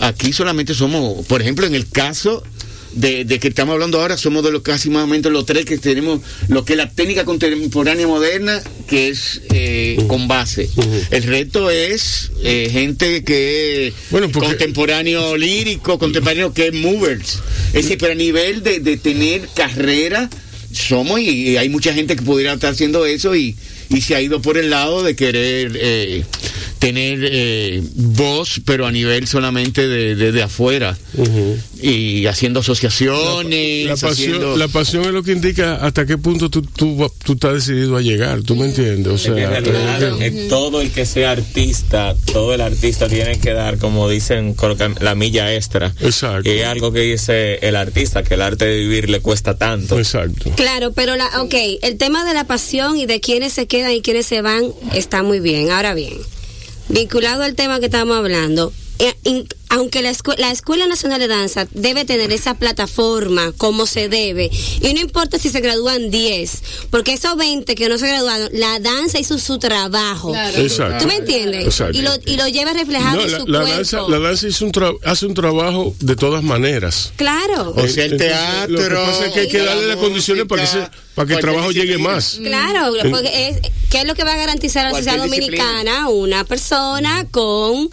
Aquí 0.00 0.32
solamente 0.32 0.74
somos, 0.74 1.24
por 1.26 1.42
ejemplo, 1.42 1.66
en 1.66 1.74
el 1.74 1.88
caso 1.88 2.42
de, 2.96 3.24
de 3.24 3.38
que 3.38 3.48
estamos 3.48 3.72
hablando 3.74 4.00
ahora, 4.00 4.16
somos 4.16 4.42
de 4.42 4.50
los 4.50 4.62
casi 4.62 4.90
más 4.90 5.04
o 5.04 5.06
menos 5.06 5.30
los 5.30 5.46
tres 5.46 5.64
que 5.64 5.78
tenemos 5.78 6.20
lo 6.48 6.64
que 6.64 6.72
es 6.72 6.76
la 6.78 6.90
técnica 6.90 7.24
contemporánea 7.24 8.06
moderna, 8.06 8.60
que 8.88 9.08
es 9.08 9.42
eh, 9.52 9.96
con 10.08 10.26
base. 10.28 10.68
El 11.10 11.22
reto 11.22 11.70
es 11.70 12.30
eh, 12.42 12.68
gente 12.72 13.22
que 13.22 13.88
es 13.88 13.94
Bueno, 14.10 14.28
porque- 14.30 14.48
contemporáneo 14.48 15.36
lírico, 15.36 15.98
contemporáneo 15.98 16.52
que 16.52 16.68
es 16.68 16.72
movers. 16.74 17.38
Es 17.68 17.84
decir, 17.84 17.98
pero 17.98 18.12
a 18.12 18.16
nivel 18.16 18.62
de, 18.62 18.80
de 18.80 18.96
tener 18.96 19.46
carrera, 19.54 20.28
somos 20.72 21.20
y, 21.20 21.50
y 21.50 21.56
hay 21.56 21.68
mucha 21.68 21.94
gente 21.94 22.16
que 22.16 22.22
pudiera 22.22 22.52
estar 22.54 22.72
haciendo 22.72 23.06
eso 23.06 23.34
y, 23.36 23.56
y 23.88 24.00
se 24.00 24.14
ha 24.14 24.20
ido 24.20 24.42
por 24.42 24.58
el 24.58 24.70
lado 24.70 25.02
de 25.02 25.14
querer 25.16 25.72
eh, 25.80 26.24
tener 26.78 27.20
eh, 27.22 27.82
voz, 27.94 28.60
pero 28.64 28.86
a 28.86 28.92
nivel 28.92 29.26
solamente 29.26 29.86
de, 29.88 30.14
de- 30.14 30.32
de 30.32 30.42
afuera. 30.42 30.96
Y 31.82 32.26
haciendo 32.26 32.60
asociaciones. 32.60 33.86
La 33.86 33.92
pasión, 33.96 34.10
haciendo- 34.12 34.56
la 34.56 34.68
pasión 34.68 35.04
es 35.04 35.12
lo 35.12 35.22
que 35.22 35.32
indica 35.32 35.76
hasta 35.76 36.06
qué 36.06 36.18
punto 36.18 36.50
tú, 36.50 36.62
tú, 36.62 37.10
tú 37.24 37.32
estás 37.34 37.54
decidido 37.54 37.96
a 37.96 38.02
llegar, 38.02 38.42
¿tú 38.42 38.56
me 38.56 38.66
entiendes? 38.66 39.26
O 39.28 39.34
que 39.34 39.42
en 39.42 39.48
sea, 39.48 39.60
realidad, 39.60 40.22
eh, 40.22 40.46
todo 40.48 40.80
el 40.80 40.90
que 40.90 41.06
sea 41.06 41.32
artista, 41.32 42.14
todo 42.32 42.54
el 42.54 42.60
artista 42.60 43.08
tiene 43.08 43.38
que 43.38 43.52
dar, 43.52 43.78
como 43.78 44.08
dicen, 44.08 44.54
la 45.00 45.14
milla 45.14 45.54
extra. 45.54 45.94
Exacto. 46.00 46.42
Que 46.44 46.60
es 46.62 46.66
algo 46.66 46.92
que 46.92 47.00
dice 47.00 47.58
el 47.62 47.76
artista, 47.76 48.22
que 48.22 48.34
el 48.34 48.42
arte 48.42 48.64
de 48.66 48.78
vivir 48.80 49.10
le 49.10 49.20
cuesta 49.20 49.56
tanto. 49.56 49.98
exacto. 49.98 50.50
Claro, 50.56 50.92
pero 50.92 51.16
la, 51.16 51.42
ok, 51.42 51.54
el 51.82 51.96
tema 51.98 52.24
de 52.24 52.34
la 52.34 52.44
pasión 52.44 52.98
y 52.98 53.06
de 53.06 53.20
quiénes 53.20 53.52
se 53.52 53.66
quedan 53.66 53.92
y 53.92 54.00
quiénes 54.02 54.26
se 54.26 54.42
van 54.42 54.64
está 54.94 55.22
muy 55.22 55.40
bien. 55.40 55.70
Ahora 55.70 55.94
bien, 55.94 56.14
vinculado 56.88 57.42
al 57.42 57.54
tema 57.54 57.80
que 57.80 57.86
estábamos 57.86 58.16
hablando, 58.16 58.72
eh, 58.98 59.14
aunque 59.68 60.00
la, 60.02 60.10
escue- 60.10 60.36
la 60.38 60.50
Escuela 60.50 60.86
Nacional 60.86 61.18
de 61.20 61.28
Danza 61.28 61.66
debe 61.72 62.04
tener 62.04 62.32
esa 62.32 62.54
plataforma 62.54 63.52
como 63.56 63.86
se 63.86 64.08
debe, 64.08 64.50
y 64.80 64.94
no 64.94 65.00
importa 65.00 65.38
si 65.38 65.48
se 65.50 65.60
gradúan 65.60 66.10
10, 66.10 66.62
porque 66.90 67.12
esos 67.14 67.36
20 67.36 67.74
que 67.74 67.88
no 67.88 67.98
se 67.98 68.06
graduaron, 68.06 68.48
la 68.52 68.78
danza 68.80 69.18
hizo 69.18 69.38
su 69.38 69.58
trabajo. 69.58 70.30
Claro. 70.32 70.58
Exacto. 70.58 70.98
¿Tú 71.02 71.06
me 71.06 71.16
entiendes? 71.16 71.64
Exacto. 71.66 71.98
Y 71.98 72.02
lo, 72.02 72.10
y 72.26 72.36
lo 72.36 72.46
lleva 72.48 72.72
reflejado 72.72 73.16
No, 73.16 73.22
en 73.22 73.32
la, 73.32 73.38
su 73.40 73.46
la 73.46 73.58
cuerpo. 73.60 73.74
danza, 73.76 74.00
la 74.08 74.18
danza 74.20 74.48
hizo 74.48 74.64
un 74.64 74.72
tra- 74.72 74.98
hace 75.04 75.26
un 75.26 75.34
trabajo 75.34 75.94
de 76.00 76.16
todas 76.16 76.42
maneras. 76.42 77.12
Claro. 77.16 77.72
O 77.76 77.88
sea, 77.88 78.04
el 78.04 78.16
teatro. 78.16 78.72
Lo 78.76 78.88
que 78.88 78.94
pasa 78.94 79.26
es 79.26 79.32
que 79.32 79.40
hay 79.40 79.48
que 79.48 79.58
darle 79.62 79.86
las 79.88 79.96
condiciones 79.96 80.44
para 80.46 80.62
que, 80.62 80.68
se- 80.68 80.88
para 81.14 81.26
que 81.28 81.34
el 81.34 81.40
trabajo 81.40 81.70
llegue 81.72 81.98
más. 81.98 82.38
Claro, 82.42 82.92
porque 83.10 83.48
es, 83.48 83.60
¿qué 83.90 84.00
es 84.00 84.06
lo 84.06 84.14
que 84.14 84.22
va 84.24 84.34
a 84.34 84.36
garantizar 84.36 84.86
a 84.86 84.90
la 84.90 84.96
sociedad 84.98 85.18
dominicana? 85.18 86.08
Una 86.08 86.44
persona 86.44 87.26
con 87.30 87.90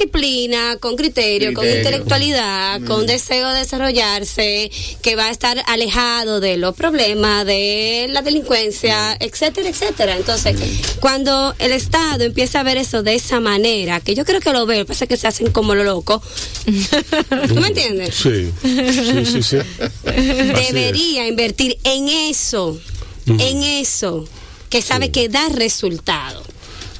disciplina, 0.00 0.76
con 0.78 0.94
criterio, 0.96 1.15
con 1.16 1.64
Criterio. 1.64 1.78
intelectualidad, 1.78 2.82
con 2.82 3.06
deseo 3.06 3.48
de 3.50 3.60
desarrollarse, 3.60 4.70
que 5.00 5.16
va 5.16 5.26
a 5.26 5.30
estar 5.30 5.62
alejado 5.66 6.40
de 6.40 6.58
los 6.58 6.76
problemas, 6.76 7.46
de 7.46 8.06
la 8.10 8.20
delincuencia, 8.20 9.16
etcétera, 9.18 9.70
etcétera. 9.70 10.16
Entonces, 10.16 10.56
cuando 11.00 11.54
el 11.58 11.72
Estado 11.72 12.24
empieza 12.24 12.60
a 12.60 12.62
ver 12.64 12.76
eso 12.76 13.02
de 13.02 13.14
esa 13.14 13.40
manera, 13.40 14.00
que 14.00 14.14
yo 14.14 14.26
creo 14.26 14.40
que 14.40 14.52
lo 14.52 14.66
ve, 14.66 14.84
pasa 14.84 15.06
que 15.06 15.16
se 15.16 15.26
hacen 15.26 15.50
como 15.50 15.74
lo 15.74 15.84
loco. 15.84 16.22
¿Tú 17.48 17.54
me 17.54 17.68
entiendes? 17.68 18.14
Sí, 18.14 18.50
sí, 18.62 19.42
sí, 19.42 19.56
debería 20.04 21.26
invertir 21.26 21.78
en 21.84 22.08
eso, 22.08 22.78
en 23.26 23.62
eso, 23.62 24.28
que 24.68 24.82
sabe 24.82 25.10
que 25.10 25.30
da 25.30 25.48
resultado. 25.48 26.42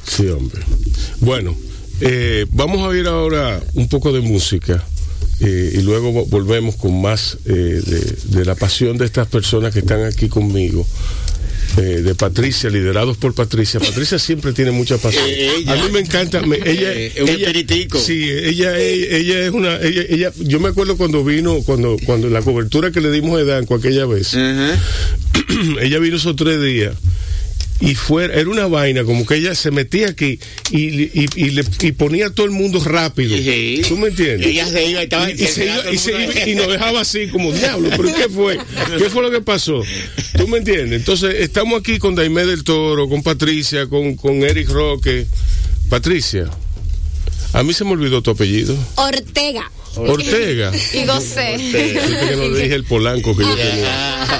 Sí, 0.09 0.27
hombre. 0.29 0.63
Bueno, 1.21 1.55
eh, 2.01 2.47
vamos 2.51 2.79
a 2.83 2.89
oír 2.89 3.07
ahora 3.07 3.61
un 3.75 3.89
poco 3.89 4.13
de 4.13 4.21
música 4.21 4.85
eh, 5.41 5.73
y 5.79 5.83
luego 5.83 6.13
vo- 6.13 6.29
volvemos 6.29 6.77
con 6.77 7.01
más 7.01 7.39
eh, 7.47 7.53
de, 7.53 8.17
de 8.39 8.45
la 8.45 8.55
pasión 8.55 8.97
de 8.99 9.05
estas 9.05 9.27
personas 9.29 9.73
que 9.73 9.81
están 9.81 10.05
aquí 10.05 10.29
conmigo. 10.29 10.87
eh, 11.79 12.01
de 12.03 12.15
Patricia, 12.15 12.71
liderados 12.71 13.17
por 13.19 13.35
Patricia. 13.35 13.81
Patricia 13.81 14.19
siempre 14.19 14.53
tiene 14.53 14.71
mucha 14.71 14.97
pasión. 14.99 15.25
Ella. 15.27 15.73
a 15.73 15.77
mí 15.77 15.91
me 15.93 15.99
encanta. 16.01 16.41
me- 16.43 16.57
ella, 16.57 16.93
Eh, 16.95 17.13
un 17.23 17.29
ella-. 17.29 17.51
Sí, 17.99 18.31
ella, 18.31 18.79
es- 18.79 19.13
ella 19.13 19.45
es 19.47 19.51
una. 19.51 19.77
Ella, 19.83 20.03
ella- 20.09 20.33
yo 20.39 20.59
me 20.61 20.69
acuerdo 20.69 20.97
cuando 20.97 21.23
vino, 21.25 21.61
cuando, 21.65 21.97
cuando 22.07 22.31
la 22.31 22.41
cobertura 22.41 22.93
que 22.93 23.01
le 23.03 23.11
dimos 23.11 23.39
a 23.41 23.45
Danco 23.45 23.75
aquella 23.75 24.07
vez. 24.07 24.33
Ella 25.81 25.99
vino 25.99 26.17
esos 26.17 26.35
tres 26.37 26.63
días 26.63 26.95
y 27.81 27.95
fue 27.95 28.25
era 28.25 28.49
una 28.49 28.67
vaina 28.67 29.05
como 29.05 29.27
que 29.27 29.35
ella 29.37 29.55
se 29.55 29.71
metía 29.71 30.09
aquí 30.09 30.39
y, 30.71 31.03
y, 31.03 31.27
y 31.37 31.51
le, 31.51 31.65
y 31.83 31.93
ponía 31.93 32.27
a 32.29 32.31
todo 32.31 32.47
el 32.47 32.53
mundo 32.53 32.83
rápido 32.83 33.37
Sí. 33.37 33.83
¿tú 33.87 33.99
me 33.99 34.09
entiendes? 34.09 34.47
Ella 34.47 34.67
se 34.67 34.87
iba 34.87 35.01
y 35.01 35.05
estaba 35.05 35.31
y, 35.31 35.35
y 35.35 35.47
se 35.47 35.65
iba- 35.67 35.93
y 35.93 35.99
se 35.99 36.11
iba- 36.13 36.49
y 36.49 36.55
nos 36.55 36.69
dejaba 36.69 37.01
así 37.03 37.29
como 37.29 37.53
diablo 37.53 37.91
pero 37.97 38.15
¿qué 38.15 38.29
fue? 38.31 38.59
¿qué 38.99 39.11
fue 39.11 39.23
lo 39.23 39.31
que 39.31 39.41
pasó? 39.43 39.83
¿tú 40.39 40.49
me 40.49 40.59
entiendes? 40.59 40.99
entonces 41.01 41.35
estamos 41.41 41.79
aquí 41.81 41.99
con 41.99 42.15
Daimé 42.15 42.47
del 42.47 42.65
Toro 42.65 43.09
con 43.09 43.23
Patricia 43.23 43.87
con, 43.89 44.17
con 44.17 44.43
Eric 44.43 44.69
Roque 44.71 45.27
Patricia 45.91 46.49
A 47.53 47.63
mí 47.63 47.73
se 47.73 47.85
me 47.85 47.93
olvidó 47.93 48.23
tu 48.23 48.31
apellido. 48.31 48.77
Ortega. 48.97 49.71
Ortega. 49.97 50.73
Y 50.93 51.07
gocé. 51.07 51.57
Que 51.73 52.37
no 52.37 52.49
le 52.49 52.63
dije 52.63 52.75
el 52.75 52.85
polanco 52.85 53.35
que 53.37 53.45
yo 53.45 53.57
tenía. 53.57 54.13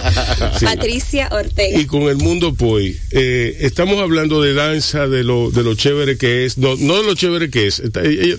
Sí. 0.59 0.65
Patricia 0.65 1.29
Ortega. 1.33 1.79
Y 1.79 1.87
con 1.87 2.03
el 2.05 2.17
mundo 2.17 2.55
Poi, 2.55 2.97
eh, 3.11 3.57
estamos 3.61 3.99
hablando 4.01 4.41
de 4.41 4.55
danza, 4.55 5.07
de 5.09 5.25
lo, 5.25 5.51
de 5.51 5.63
lo 5.63 5.75
chévere 5.75 6.17
que 6.17 6.45
es, 6.45 6.57
no, 6.59 6.77
no 6.77 6.99
de 6.99 7.03
lo 7.05 7.15
chévere 7.15 7.51
que 7.51 7.67
es, 7.67 7.81
está- 7.81 8.03
ella- 8.03 8.37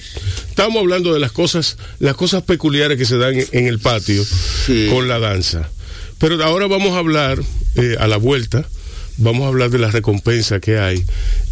estamos 0.49 0.80
hablando 0.80 1.13
de 1.13 1.20
las 1.20 1.32
cosas, 1.32 1.78
las 1.99 2.15
cosas 2.15 2.43
peculiares 2.43 2.97
que 2.97 3.05
se 3.05 3.18
dan 3.18 3.36
en, 3.36 3.45
en 3.51 3.68
el 3.68 3.80
patio 3.80 4.24
Sí. 4.65 4.88
con 4.89 5.07
la 5.07 5.20
danza. 5.20 5.70
Pero 6.20 6.41
ahora 6.43 6.68
vamos 6.68 6.93
a 6.95 6.99
hablar, 6.99 7.39
eh, 7.76 7.95
a 7.99 8.07
la 8.07 8.18
vuelta, 8.18 8.65
vamos 9.18 9.43
a 9.45 9.47
hablar 9.47 9.70
de 9.70 9.80
la 9.80 9.89
recompensa 9.91 10.59
que 10.59 10.78
hay 10.80 11.03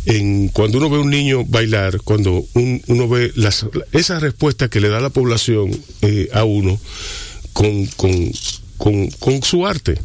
en 0.06 0.48
cuando 0.50 0.78
uno 0.78 0.90
ve 0.90 1.00
un 1.00 1.10
niño 1.10 1.44
bailar, 1.46 2.00
cuando 2.02 2.46
un- 2.54 2.82
uno 2.88 3.08
ve 3.10 3.32
las, 3.36 3.66
esa 3.92 4.20
respuesta 4.20 4.70
que 4.70 4.80
le 4.82 4.90
da 4.90 5.00
la 5.00 5.10
población 5.10 5.72
eh, 6.02 6.30
a 6.34 6.44
uno 6.44 6.80
con, 7.54 7.86
con, 7.98 8.32
con, 8.78 9.08
con 9.12 9.44
su 9.44 9.66
arte. 9.66 10.00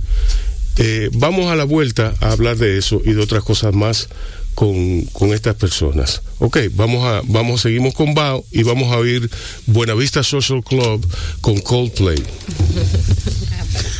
Eh, 0.79 1.11
vamos 1.13 1.51
a 1.51 1.57
la 1.57 1.65
vuelta 1.65 2.15
a 2.21 2.33
hablar 2.33 2.57
de 2.57 2.79
eso 2.79 3.03
y 3.05 3.13
de 3.13 3.21
otras 3.21 3.43
cosas 3.45 3.75
más 3.75 4.09
con, 4.55 5.03
con 5.13 5.33
estas 5.35 5.55
personas. 5.57 6.23
Ok, 6.39 6.59
vamos 6.73 7.05
a, 7.07 7.21
vamos, 7.27 7.61
seguimos 7.61 7.93
con 7.95 8.15
Bao 8.15 8.45
y 8.51 8.63
vamos 8.63 8.91
a 8.93 8.97
oír 8.99 9.29
Buenavista 9.67 10.23
Social 10.23 10.63
Club 10.65 11.07
con 11.41 11.61
Coldplay. 11.61 12.23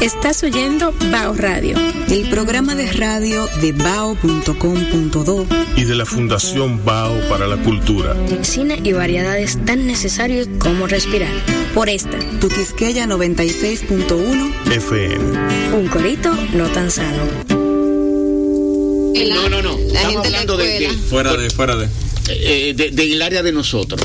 Estás 0.00 0.42
oyendo 0.42 0.92
Bao 1.10 1.34
Radio. 1.34 1.76
El 2.10 2.28
programa 2.28 2.74
de 2.74 2.92
radio 2.92 3.48
de 3.60 3.72
bao.com.do 3.72 5.46
Y 5.76 5.84
de 5.84 5.94
la 5.94 6.04
Fundación 6.04 6.84
Bao 6.84 7.14
para 7.28 7.46
la 7.46 7.56
Cultura. 7.56 8.14
Cine 8.42 8.80
y 8.84 8.92
variedades 8.92 9.58
tan 9.64 9.86
necesarios 9.86 10.48
como 10.58 10.86
respirar. 10.86 11.32
Por 11.74 11.88
esta, 11.88 12.18
Tu 12.40 12.48
Quisqueya 12.48 13.06
96.1 13.06 14.52
FM. 14.72 15.76
un 15.76 15.88
corito 15.88 16.32
no 16.52 16.66
tan 16.68 16.90
sano. 16.90 17.22
No, 17.48 19.48
no, 19.48 19.62
no. 19.62 19.78
La 19.92 20.00
Estamos 20.02 20.26
hablando 20.26 20.56
de. 20.56 20.88
Fuera 21.10 21.36
de, 21.36 21.50
fuera 21.50 21.76
de. 21.76 21.88
eh, 22.28 22.74
de- 22.76 22.90
del 22.90 23.20
área 23.22 23.42
de 23.42 23.52
nosotros. 23.52 24.00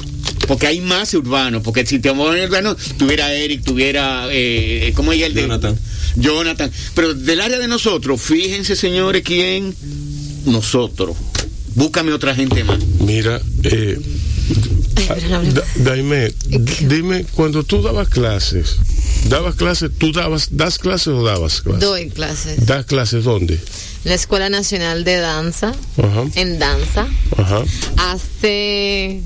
Porque 0.47 0.67
hay 0.67 0.81
más 0.81 1.13
urbanos. 1.13 1.61
Porque 1.63 1.85
si 1.85 1.99
te 1.99 2.09
vamos 2.09 2.35
en 2.35 2.43
urbano, 2.43 2.75
tuviera 2.97 3.33
Eric, 3.33 3.63
tuviera. 3.63 4.27
Eh, 4.31 4.91
¿Cómo 4.95 5.11
es 5.13 5.21
el 5.21 5.33
de? 5.33 5.41
Jonathan. 5.41 5.77
Jonathan. 6.15 6.71
Pero 6.95 7.13
del 7.13 7.41
área 7.41 7.59
de 7.59 7.67
nosotros, 7.67 8.21
fíjense, 8.21 8.75
señores, 8.75 9.21
quién. 9.23 9.73
Nosotros. 10.45 11.15
Búscame 11.75 12.11
otra 12.13 12.35
gente 12.35 12.63
más. 12.63 12.79
Mira, 12.99 13.41
eh, 13.63 13.99
Da- 15.53 15.63
Daime, 15.77 16.31
dime, 16.81 17.25
cuando 17.33 17.63
tú 17.63 17.81
dabas 17.81 18.07
clases, 18.09 18.75
dabas 19.29 19.55
clases, 19.55 19.89
tú 19.97 20.11
dabas, 20.11 20.49
das 20.51 20.77
clases 20.77 21.07
o 21.07 21.23
dabas 21.23 21.61
clases? 21.61 21.81
Doy 21.81 22.09
clases. 22.09 22.65
¿Das 22.65 22.85
clases 22.85 23.23
dónde? 23.23 23.59
La 24.03 24.13
Escuela 24.15 24.49
Nacional 24.49 25.03
de 25.03 25.17
Danza, 25.17 25.73
Ajá, 25.97 26.25
en 26.35 26.59
danza, 26.59 27.07
ajá. 27.37 27.63
hace, 27.97 29.21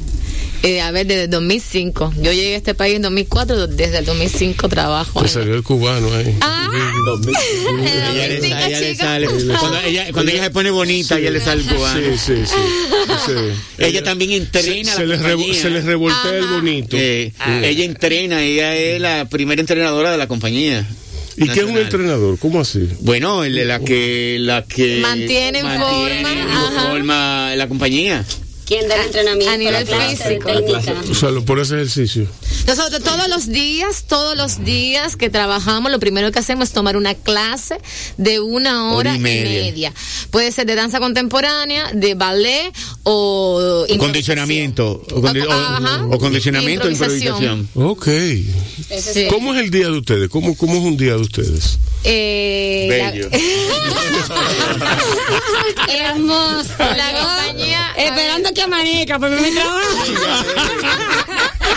eh, 0.66 0.82
a 0.82 0.91
ver, 0.91 1.05
desde 1.07 1.24
el 1.26 1.30
2005. 1.30 2.13
Yo 2.22 2.32
llegué 2.34 2.55
a 2.55 2.57
este 2.57 2.74
país 2.74 2.95
en 2.95 3.03
2004, 3.03 3.68
desde 3.68 3.99
el 3.99 4.05
2005 4.05 4.68
trabajo. 4.70 5.22
Ahí. 5.22 5.28
salió 5.30 5.55
el 5.55 5.63
cubano 5.63 6.13
ahí. 6.13 6.36
Ah, 6.41 6.68
Ella 6.74 6.84
le 6.93 7.01
2005, 7.05 7.70
sale- 7.70 8.68
ella 8.68 8.80
le 8.80 8.91
chica. 8.91 9.03
sale- 9.05 9.28
cuando, 9.28 9.80
ella, 9.86 10.11
cuando 10.11 10.32
ella 10.32 10.43
se 10.43 10.49
pone 10.49 10.70
bonita, 10.72 11.18
ella 11.20 11.30
le 11.32 11.39
sale 11.41 11.61
el 11.61 11.68
cubano. 11.68 11.99
Sí, 11.99 12.18
sí, 12.18 12.45
sí. 12.45 12.55
sí. 13.26 13.32
Ella 13.78 14.03
también 14.03 14.32
entrena 14.32 14.91
Se, 14.91 14.97
se 14.97 15.07
les 15.07 15.20
revo- 15.22 15.32
compañía. 15.38 15.61
se 15.61 15.70
les 15.70 15.86
revoltea 15.86 16.36
el 16.38 16.47
bonito. 16.47 16.97
Eh, 16.99 17.32
Ella 17.63 17.84
entrena, 17.86 18.41
ella 18.43 18.76
es 18.76 18.99
la 18.99 19.26
primera 19.30 19.59
entrenadora 19.61 20.11
de 20.11 20.18
la 20.18 20.28
compañía. 20.28 20.86
¿Y 21.38 21.49
qué 21.49 21.59
es 21.59 21.66
un 21.66 21.78
entrenador? 21.78 22.39
¿Cómo 22.39 22.61
así? 22.61 22.88
Bueno, 23.01 23.43
el 23.43 23.53
de 23.55 23.66
la 23.66 23.80
que 23.82 24.38
la 24.39 24.63
que 24.63 24.99
Mantiene 25.01 25.59
en 25.59 25.66
forma, 25.66 26.88
forma 26.89 27.55
la 27.55 27.68
compañía. 27.68 28.26
¿Quién 28.66 28.88
da 28.88 28.95
el 28.95 29.01
entrenamiento? 29.07 29.53
a 29.53 29.57
nivel 29.57 29.74
La 29.74 29.84
clase, 29.84 30.16
físico. 30.39 30.49
O 31.11 31.16
sea, 31.16 31.30
lo 31.32 31.45
ese 31.59 31.76
ejercicio. 31.76 32.28
Nosotros 32.66 33.03
todos 33.03 33.28
los 33.28 33.47
días, 33.49 34.05
todos 34.07 34.36
los 34.36 34.63
días 34.66 35.16
que 35.16 35.30
trabajamos, 35.30 35.91
lo 35.91 35.99
primero 35.99 36.32
que 36.32 36.39
hacemos 36.39 36.70
es 36.70 36.74
tomar 36.74 36.97
una 36.97 37.13
clase 37.13 37.78
de 38.18 38.39
una 38.39 38.91
hora, 38.91 39.11
Hora 39.11 39.13
y 39.13 39.18
y 39.18 39.20
media. 39.20 39.93
Puede 40.32 40.51
ser 40.51 40.66
de 40.66 40.74
danza 40.76 40.99
contemporánea, 40.99 41.91
de 41.93 42.16
ballet 42.16 42.74
o 43.03 43.86
improvisación. 43.88 43.99
Condicionamiento. 43.99 45.03
O, 45.11 45.22
condi- 45.22 45.45
o- 45.47 45.51
Ajá. 45.51 46.05
o 46.09 46.18
condicionamiento, 46.18 46.89
Improvisación. 46.89 47.43
improvisación. 47.43 47.70
Ok. 47.76 48.07
Sí. 48.99 49.28
¿Cómo 49.30 49.53
es 49.53 49.61
el 49.61 49.70
día 49.70 49.86
de 49.86 49.97
ustedes? 49.99 50.30
¿Cómo, 50.30 50.57
cómo 50.57 50.74
es 50.78 50.82
un 50.84 50.97
día 50.97 51.11
de 51.13 51.22
ustedes? 51.22 51.78
Eh, 52.03 52.88
Bello. 52.89 53.30
Hermoso. 55.88 56.74
La 56.80 57.11
compañía- 57.20 57.91
Esperando 57.97 58.51
que 58.56 58.64
amanezca, 58.64 59.20
porque 59.20 59.36
mi 59.36 59.51
trabajo. 59.51 59.86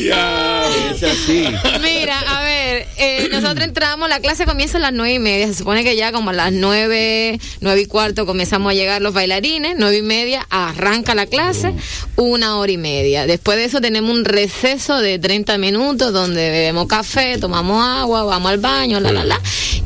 Ya, 0.07 0.69
es 0.97 1.13
así. 1.13 1.45
Mira, 1.83 2.19
a 2.21 2.43
ver, 2.43 2.87
eh, 2.97 3.29
nosotros 3.31 3.65
entramos, 3.65 4.09
la 4.09 4.21
clase 4.21 4.45
comienza 4.45 4.79
a 4.79 4.81
las 4.81 4.93
nueve 4.93 5.15
y 5.15 5.19
media, 5.19 5.47
se 5.47 5.55
supone 5.55 5.85
que 5.85 5.97
ya 5.97 6.13
como 6.13 6.31
a 6.31 6.33
las 6.33 6.53
nueve, 6.53 7.39
nueve 7.61 7.81
y 7.83 7.87
cuarto 7.87 8.27
comenzamos 8.27 8.71
a 8.71 8.75
llegar 8.75 9.03
los 9.03 9.15
bailarines, 9.15 9.75
nueve 9.79 9.99
y 9.99 10.03
media 10.03 10.47
arranca 10.51 11.15
la 11.15 11.27
clase, 11.27 11.73
una 12.17 12.57
hora 12.57 12.73
y 12.73 12.79
media. 12.79 13.27
Después 13.27 13.59
de 13.59 13.65
eso 13.65 13.81
tenemos 13.81 14.11
un 14.11 14.25
receso 14.25 14.99
de 14.99 15.19
30 15.19 15.59
minutos 15.59 16.13
donde 16.13 16.51
bebemos 16.51 16.87
café, 16.87 17.39
tomamos 17.39 17.83
agua, 17.85 18.25
vamos 18.25 18.51
al 18.51 18.59
baño, 18.59 19.01
la, 19.01 19.13
la, 19.13 19.25
la. 19.25 19.41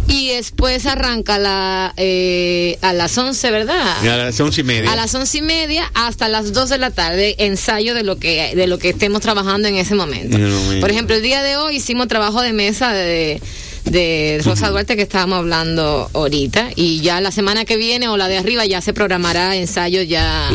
Y 0.08 0.28
después 0.30 0.86
arranca 0.86 1.38
la, 1.38 1.94
eh, 1.96 2.78
a 2.82 2.92
las 2.92 3.16
11, 3.16 3.50
¿verdad? 3.50 3.98
A 4.02 4.16
las 4.16 4.40
once 4.40 4.60
y 4.60 4.64
media. 4.64 4.92
A 4.92 4.96
las 4.96 5.14
once 5.14 5.38
y 5.38 5.42
media 5.42 5.90
hasta 5.94 6.28
las 6.28 6.52
dos 6.52 6.68
de 6.68 6.78
la 6.78 6.90
tarde, 6.90 7.36
ensayo 7.38 7.94
de 7.94 8.02
lo 8.02 8.18
que 8.18 8.54
de 8.54 8.66
lo 8.66 8.78
que 8.78 8.90
estemos 8.90 9.20
trabajando 9.20 9.68
en 9.68 9.76
ese 9.76 9.94
momento. 9.94 10.36
Por 10.80 10.90
ejemplo, 10.90 10.99
el 11.08 11.22
día 11.22 11.42
de 11.42 11.56
hoy 11.56 11.76
hicimos 11.76 12.08
trabajo 12.08 12.42
de 12.42 12.52
mesa 12.52 12.92
de, 12.92 13.40
de 13.84 14.40
Rosa 14.44 14.68
Duarte 14.70 14.96
que 14.96 15.02
estábamos 15.02 15.38
hablando 15.38 16.10
ahorita 16.12 16.70
y 16.76 17.00
ya 17.00 17.20
la 17.20 17.30
semana 17.32 17.64
que 17.64 17.76
viene 17.76 18.08
o 18.08 18.16
la 18.16 18.28
de 18.28 18.38
arriba 18.38 18.64
ya 18.66 18.80
se 18.80 18.92
programará 18.92 19.56
ensayos 19.56 20.06
ya 20.08 20.50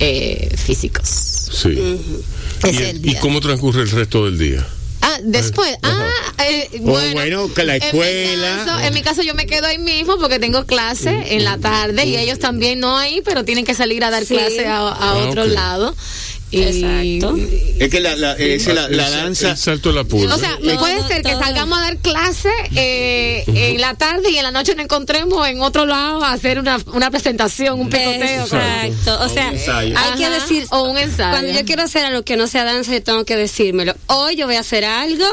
eh, 0.00 0.48
físicos. 0.56 1.08
Sí. 1.08 1.70
¿Y, 2.64 2.68
es 2.68 2.80
el 2.80 2.96
¿Y 2.96 3.00
día. 3.00 3.20
cómo 3.20 3.40
transcurre 3.40 3.82
el 3.82 3.90
resto 3.90 4.24
del 4.24 4.38
día? 4.38 4.66
Ah, 5.02 5.18
después. 5.22 5.76
Ah, 5.82 6.06
eh, 6.48 6.68
bueno. 6.80 7.12
bueno, 7.12 7.54
que 7.54 7.64
la 7.64 7.76
en 7.76 7.80
mi 7.82 7.86
escuela. 7.86 8.64
caso- 8.64 8.80
En 8.80 8.94
mi, 8.94 9.02
caso, 9.02 9.22
yo 9.22 9.34
me 9.34 9.46
quedo 9.46 9.66
ahí 9.66 9.78
mismo 9.78 10.18
porque 10.18 10.38
tengo 10.40 10.64
clase 10.66 11.34
en 11.36 11.44
la 11.44 11.58
tarde 11.58 12.06
y 12.06 12.16
ellos 12.16 12.38
también 12.40 12.80
no 12.80 12.96
ahí, 12.98 13.22
pero 13.24 13.44
tienen 13.44 13.64
que 13.64 13.74
salir 13.74 14.02
a 14.04 14.10
dar 14.10 14.24
Sí. 14.24 14.34
clase 14.34 14.66
a, 14.66 14.78
a 14.78 14.96
Ah, 14.98 15.14
otro 15.28 15.44
lado. 15.46 15.94
Exacto. 16.52 17.36
Es 17.78 17.88
que 17.90 18.00
la, 18.00 18.16
la, 18.16 18.32
esa 18.34 18.70
es 18.70 18.74
la, 18.76 18.88
la 18.88 19.04
El 19.06 19.10
sa- 19.12 19.16
danza. 19.22 19.50
El 19.50 19.56
salto 19.56 19.92
la 19.92 20.04
pulga. 20.04 20.34
O 20.34 20.38
sea, 20.38 20.56
Todo, 20.58 20.78
puede 20.78 21.06
ser 21.08 21.22
que 21.22 21.30
todo. 21.32 21.40
salgamos 21.40 21.78
a 21.78 21.80
dar 21.82 21.96
clase 21.98 22.50
eh, 22.74 23.44
en 23.46 23.80
la 23.80 23.94
tarde 23.94 24.30
y 24.30 24.36
en 24.38 24.44
la 24.44 24.50
noche 24.50 24.74
nos 24.74 24.84
encontremos 24.84 25.46
en 25.48 25.60
otro 25.60 25.86
lado 25.86 26.22
a 26.24 26.32
hacer 26.32 26.58
una, 26.58 26.78
una 26.92 27.10
presentación, 27.10 27.80
un 27.80 27.90
picoteo. 27.90 28.44
Exacto. 28.44 29.18
O 29.24 29.28
sea, 29.28 29.48
hay 29.50 30.18
que 30.18 30.30
decir. 30.30 30.66
o 30.70 30.84
un 30.84 30.98
ensayo. 30.98 31.30
Cuando 31.30 31.52
yo 31.52 31.64
quiero 31.66 31.82
hacer 31.82 32.04
algo 32.04 32.22
que 32.22 32.36
no 32.36 32.46
sea 32.46 32.64
danza, 32.64 32.92
yo 32.92 33.02
tengo 33.02 33.24
que 33.24 33.36
decírmelo. 33.36 33.94
Hoy 34.06 34.36
yo 34.36 34.46
voy 34.46 34.56
a 34.56 34.60
hacer 34.60 34.84
algo 34.84 35.24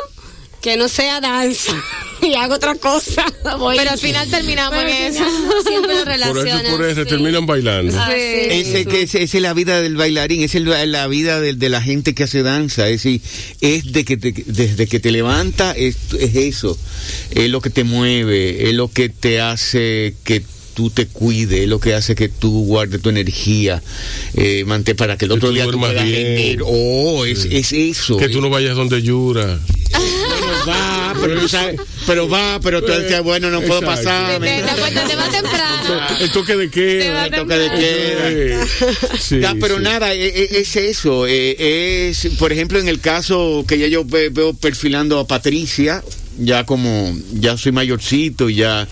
que 0.64 0.76
no 0.78 0.88
sea 0.88 1.22
danza. 1.22 1.74
y 2.22 2.36
hago 2.36 2.56
otra 2.56 2.74
cosa. 2.76 3.26
Voy- 3.60 3.76
Pero 3.78 3.92
al 3.92 4.00
final 4.00 4.30
terminamos 4.30 4.80
Pero 4.80 4.90
en 4.90 5.14
eso. 5.14 5.24
Siempre 5.68 5.94
lo 5.98 6.04
por 6.06 6.12
eso 6.14 6.34
relacionan. 6.46 6.78
por 6.78 6.86
eso 6.86 7.04
sí. 7.04 7.10
terminan 7.10 7.46
bailando. 7.46 7.94
Ah, 8.00 8.08
sí. 8.10 8.16
Ese 8.50 8.86
que 8.86 9.02
es, 9.02 9.14
esa 9.16 9.38
es 9.38 9.44
la 9.44 9.54
vida 9.54 9.82
del 9.82 9.98
bailarín, 9.98 10.42
esa 10.42 10.58
es 10.58 10.64
la 10.64 10.86
la 10.86 11.06
vida 11.08 11.42
de, 11.42 11.54
de 11.54 11.70
la 11.70 11.82
gente 11.82 12.16
que 12.16 12.24
hace 12.24 12.42
danza, 12.42 12.88
es 12.88 13.04
decir, 13.04 13.22
es 13.60 13.92
de 13.92 14.06
que 14.06 14.16
te- 14.16 14.32
desde 14.48 14.88
que 14.88 15.00
te 15.02 15.12
levanta 15.12 15.74
es, 15.74 15.98
es 16.18 16.34
eso, 16.36 16.78
es 17.32 17.50
lo 17.50 17.60
que 17.60 17.70
te 17.70 17.84
mueve, 17.84 18.70
es 18.70 18.74
lo 18.74 18.90
que 18.90 19.10
te 19.10 19.42
hace 19.42 20.16
que 20.24 20.44
tú 20.74 20.90
te 20.90 21.08
cuides, 21.08 21.62
es 21.62 21.68
lo 21.68 21.80
que 21.80 21.94
hace 21.94 22.16
que 22.16 22.30
tú 22.30 22.66
guardes 22.66 23.02
tu 23.02 23.10
energía, 23.10 23.82
eh, 24.36 24.64
mantén 24.66 24.96
para 24.96 25.18
que 25.18 25.26
el 25.26 25.32
otro 25.32 25.50
tú 25.50 25.54
día 25.56 25.66
tú 25.66 25.80
puedas 25.80 26.04
bien. 26.04 26.26
rendir. 26.26 26.62
Oh, 26.66 27.26
es, 27.26 27.46
es 27.46 27.72
eso. 27.74 28.18
Que 28.18 28.26
eh. 28.26 28.30
tú 28.30 28.42
no 28.42 28.50
vayas 28.50 28.76
donde 28.76 29.02
llora. 29.02 29.60
Bueno, 29.92 30.48
va, 30.68 31.14
pero 31.22 31.40
tú 31.40 31.48
sabes, 31.48 31.80
pero 32.08 32.28
va, 32.28 32.60
pero 32.62 32.82
tú 32.84 32.92
dices, 32.92 33.22
bueno, 33.22 33.50
no 33.52 33.62
puedo 33.62 33.80
Exacto. 33.82 34.02
pasar. 34.04 34.42
Te, 34.42 35.08
te 35.10 35.16
vas 35.16 35.32
temprano. 35.32 35.74
El 36.20 36.32
toque 36.32 36.56
de 36.56 36.70
queda. 36.70 37.04
Te 37.04 37.12
va 37.12 37.38
toque 37.38 37.56
de 37.56 37.70
queda. 37.70 38.32
Eh, 38.32 38.60
sí, 39.20 39.40
Ya, 39.40 39.56
pero 39.60 39.78
sí. 39.78 39.84
nada, 39.84 40.14
e- 40.14 40.26
e- 40.28 40.60
es, 40.62 40.76
eso. 40.76 41.28
eh, 41.28 42.10
es, 42.10 42.28
por 42.40 42.52
ejemplo, 42.52 42.80
en 42.80 42.88
el 42.88 43.00
caso 43.00 43.64
que 43.68 43.78
ya 43.78 43.88
yo 43.88 44.04
ve- 44.06 44.30
veo 44.30 44.54
perfilando 44.54 45.20
a 45.20 45.28
Patricia, 45.28 46.04
ya 46.40 46.66
como 46.66 47.16
ya 47.34 47.58
soy 47.58 47.72
mayorcito, 47.72 48.50
ya. 48.50 48.88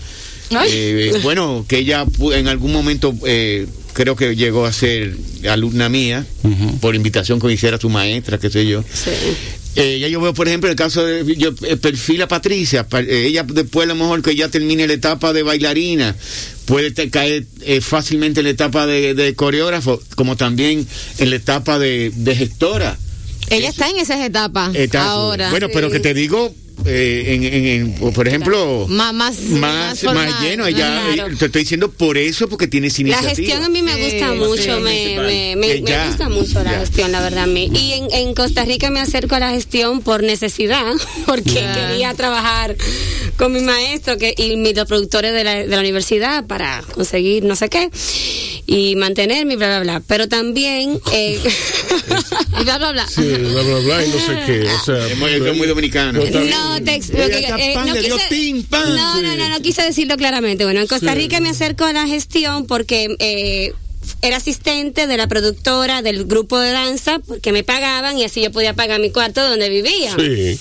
Eh, 0.70 1.12
bueno, 1.22 1.64
que 1.68 1.78
ella 1.78 2.04
pu- 2.04 2.34
en 2.34 2.48
algún 2.48 2.72
momento 2.72 3.14
eh, 3.26 3.66
creo 3.92 4.16
que 4.16 4.34
llegó 4.36 4.64
a 4.66 4.72
ser 4.72 5.16
alumna 5.48 5.88
mía, 5.88 6.24
por 6.80 6.94
invitación 6.94 7.40
que 7.40 7.52
hiciera 7.52 7.78
su 7.78 7.88
maestra, 7.88 8.38
qué 8.38 8.50
sé 8.50 8.66
yo. 8.66 8.82
Eh, 9.74 9.98
ya 10.00 10.08
yo 10.08 10.20
veo, 10.20 10.34
por 10.34 10.48
ejemplo, 10.48 10.68
el 10.68 10.76
caso 10.76 11.02
de 11.04 11.24
yo, 11.36 11.50
eh, 11.62 11.76
perfil 11.78 12.20
a 12.22 12.28
Patricia, 12.28 12.86
pa- 12.86 13.00
eh, 13.00 13.26
ella 13.26 13.42
después 13.42 13.84
a 13.86 13.88
lo 13.88 13.94
mejor 13.94 14.20
que 14.22 14.36
ya 14.36 14.48
termine 14.48 14.86
la 14.86 14.92
etapa 14.92 15.32
de 15.32 15.42
bailarina, 15.42 16.14
puede 16.66 16.90
te- 16.90 17.08
caer 17.08 17.46
eh, 17.62 17.80
fácilmente 17.80 18.40
en 18.40 18.44
la 18.44 18.50
etapa 18.50 18.86
de, 18.86 19.14
de 19.14 19.34
coreógrafo, 19.34 19.98
como 20.14 20.36
también 20.36 20.86
en 21.18 21.30
la 21.30 21.36
etapa 21.36 21.78
de, 21.78 22.12
de 22.14 22.36
gestora. 22.36 22.98
Ella 23.48 23.70
está 23.70 23.88
en 23.88 23.96
esas 23.98 24.20
etapas 24.20 24.74
Etapa. 24.74 25.06
ahora. 25.06 25.50
Bueno, 25.50 25.68
pero 25.72 25.90
que 25.90 26.00
te 26.00 26.12
digo, 26.12 26.54
eh, 26.84 27.24
en, 27.28 27.44
en- 27.44 27.66
en- 27.66 28.12
por 28.12 28.26
ejemplo, 28.26 28.86
Má- 28.88 29.12
más, 29.12 29.38
más, 29.40 30.02
más 30.04 30.40
lleno, 30.42 30.66
ella, 30.66 31.02
Claro. 31.14 31.32
eh, 31.32 31.36
te 31.38 31.46
estoy 31.46 31.62
diciendo 31.62 31.90
por 31.90 32.18
eso, 32.18 32.48
porque 32.48 32.66
tienes 32.66 32.94
La 32.98 33.00
iniciativa. 33.02 33.34
gestión 33.34 33.64
a 33.64 33.68
mí 33.68 33.82
me 33.82 33.94
gusta 33.94 34.28
sí, 34.32 34.34
mucho, 34.38 34.62
sí, 34.62 34.82
me, 34.82 35.16
me, 35.20 35.56
me- 35.56 35.82
Que 35.84 35.92
me 35.96 36.06
gusta 36.08 36.28
mucho 36.28 36.62
la 36.64 36.72
ya. 36.72 36.78
gestión, 36.80 37.12
la 37.12 37.20
verdad. 37.20 37.44
a 37.44 37.46
mí. 37.46 37.70
Y 37.74 37.92
en, 37.92 38.12
en 38.12 38.34
Costa 38.34 38.64
Rica 38.64 38.90
me 38.90 39.00
acerco 39.00 39.34
a 39.34 39.38
la 39.40 39.50
gestión 39.50 40.00
por 40.02 40.22
necesidad, 40.22 40.92
porque 41.26 41.52
Ya. 41.54 41.74
quería 41.88 42.14
trabajar 42.14 42.76
con 43.36 43.52
mi 43.52 43.60
maestro 43.60 44.18
que, 44.18 44.34
y 44.36 44.56
mis 44.56 44.74
dos 44.74 44.86
productores 44.86 45.32
de 45.32 45.44
la, 45.44 45.54
de 45.56 45.66
la 45.66 45.78
universidad 45.80 46.46
para 46.46 46.82
conseguir 46.94 47.44
no 47.44 47.54
sé 47.56 47.68
qué 47.68 47.90
y 48.66 48.96
mantenerme, 48.96 49.56
bla, 49.56 49.68
bla, 49.68 49.80
bla. 49.80 50.02
Pero 50.06 50.28
también... 50.28 51.00
eh, 51.12 51.38
Y 52.60 52.64
bla, 52.64 52.78
bla, 52.78 52.92
bla. 52.92 53.06
Sí, 53.08 53.22
bla, 53.22 53.62
bla, 53.62 53.78
bla, 53.78 54.04
y 54.04 54.08
no 54.08 54.18
sé 54.18 54.38
qué. 54.46 54.68
O 54.68 54.84
sea, 54.84 55.06
Es 55.08 55.18
muy, 55.18 55.30
es 55.32 55.56
muy 55.56 55.66
dominicano. 55.66 56.20
No. 56.22 56.61
No, 56.62 56.82
te 56.84 56.94
ex- 56.94 57.10
Ella 57.10 57.22
lo 57.26 57.28
que- 57.28 57.38
está 57.38 57.58
eh, 57.58 57.74
no 57.74 57.94
quise- 57.94 58.64
pan. 58.68 58.94
no, 58.96 59.20
no, 59.22 59.36
no, 59.36 59.48
no 59.48 59.60
quise 59.62 59.82
decirlo 59.82 60.16
claramente. 60.16 60.64
Bueno, 60.64 60.80
en 60.80 60.86
Costa. 60.86 61.14
Rica 61.14 61.40
me 61.40 61.50
acerco 61.50 61.84
a 61.84 61.92
la 61.92 62.06
gestión 62.06 62.66
porque 62.66 63.14
eh, 63.18 63.72
era 64.22 64.36
asistente 64.38 65.06
de 65.06 65.16
la 65.16 65.26
productora 65.28 66.02
del 66.02 66.24
grupo 66.24 66.58
de 66.58 66.70
danza 66.72 67.18
porque 67.20 67.52
me 67.52 67.62
pagaban 67.64 68.18
y 68.18 68.24
así 68.24 68.40
yo 68.42 68.50
podía 68.52 68.74
pagar 68.74 69.00
mi 69.00 69.10
cuarto 69.10 69.42
donde 69.48 69.68
vivía. 69.68 70.14
Sí. 70.18 70.58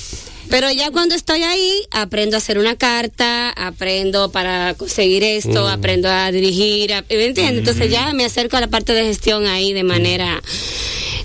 Pero 0.49 0.69
ya 0.69 0.91
cuando 0.91 1.15
estoy 1.15 1.43
ahí, 1.43 1.71
aprendo 1.91 2.35
a 2.35 2.39
hacer 2.39 2.57
una 2.57 2.75
carta, 2.75 3.51
aprendo 3.51 4.31
para 4.33 4.73
conseguir 4.73 5.23
esto, 5.23 5.65
aprendo 5.69 6.09
a 6.09 6.29
dirigir, 6.29 6.93
a- 6.93 7.05
¿me 7.09 7.25
entiendes? 7.27 7.59
Entonces 7.59 7.89
ya 7.89 8.11
me 8.13 8.25
acerco 8.25 8.57
a 8.57 8.59
la 8.59 8.67
parte 8.67 8.93
de 8.93 9.05
gestión 9.05 9.47
ahí 9.47 9.71
de 9.71 9.83
manera, 9.83 10.41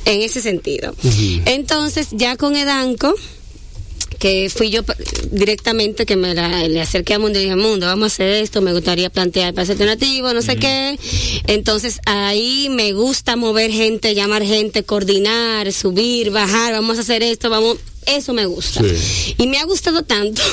en 0.04 0.22
ese 0.22 0.40
sentido. 0.40 0.94
Entonces 1.44 2.08
ya 2.12 2.36
con 2.36 2.54
Edanco, 2.54 3.12
que 4.26 4.50
fui 4.50 4.70
yo 4.70 4.82
directamente 5.30 6.04
que 6.04 6.16
me 6.16 6.34
la- 6.34 6.66
le 6.66 6.80
acerqué 6.80 7.14
a 7.14 7.18
Mundo 7.20 7.38
y 7.38 7.42
dije, 7.44 7.54
Mundo, 7.54 7.86
vamos 7.86 8.04
a 8.04 8.06
hacer 8.06 8.28
esto, 8.30 8.60
me 8.60 8.72
gustaría 8.72 9.08
plantear 9.08 9.54
país 9.54 9.70
alternativo, 9.70 10.32
no 10.32 10.42
sé 10.42 10.56
qué. 10.56 10.98
Entonces 11.46 12.00
ahí 12.06 12.68
me 12.70 12.92
gusta 12.92 13.36
mover 13.36 13.70
gente, 13.70 14.14
llamar 14.14 14.42
gente, 14.42 14.82
coordinar, 14.82 15.72
subir, 15.72 16.30
bajar, 16.30 16.72
vamos 16.72 16.98
a 16.98 17.02
hacer 17.02 17.22
esto, 17.22 17.50
vamos, 17.50 17.76
eso 18.06 18.32
me 18.32 18.46
gusta. 18.46 18.82
Sí. 18.82 19.34
Y 19.38 19.46
me 19.46 19.58
ha 19.58 19.64
gustado 19.64 20.02
tanto. 20.02 20.40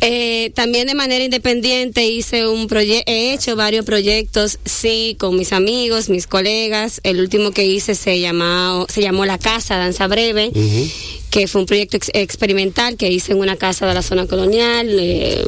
Eh, 0.00 0.52
también 0.54 0.86
de 0.86 0.94
manera 0.94 1.24
independiente 1.24 2.06
hice 2.06 2.46
un 2.46 2.68
proyecto, 2.68 3.10
he 3.10 3.34
hecho 3.34 3.56
varios 3.56 3.84
proyectos, 3.84 4.58
sí, 4.64 5.16
con 5.18 5.36
mis 5.36 5.52
amigos, 5.52 6.08
mis 6.08 6.28
colegas. 6.28 7.00
El 7.02 7.18
último 7.20 7.50
que 7.50 7.66
hice 7.66 7.96
se 7.96 8.20
llamó, 8.20 8.86
se 8.88 9.02
llamó 9.02 9.24
La 9.26 9.38
Casa 9.38 9.76
Danza 9.76 10.06
Breve, 10.06 10.52
que 11.30 11.48
fue 11.48 11.62
un 11.62 11.66
proyecto 11.66 11.96
ex- 11.96 12.10
experimental 12.14 12.96
que 12.96 13.10
hice 13.10 13.32
en 13.32 13.38
una 13.38 13.56
casa 13.56 13.88
de 13.88 13.94
la 13.94 14.02
zona 14.02 14.26
colonial. 14.28 14.86
eh, 14.88 15.44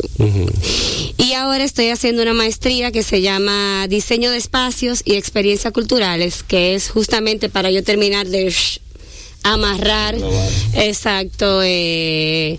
y 1.17 1.33
ahora 1.35 1.63
estoy 1.63 1.89
haciendo 1.91 2.23
una 2.23 2.35
maestría 2.35 2.91
que 2.91 3.05
se 3.05 3.21
llama 3.21 3.87
Diseño 3.89 4.33
de 4.33 4.39
Espacios 4.39 5.03
y 5.05 5.15
Experiencias 5.15 5.73
Culturales, 5.73 6.43
que 6.43 6.75
es 6.75 6.89
justamente 6.91 7.49
para 7.51 7.71
yo 7.71 7.85
terminar 7.85 8.27
de 8.27 8.53
amarrar, 9.43 10.17
exacto, 10.75 11.61
eh, 11.65 12.59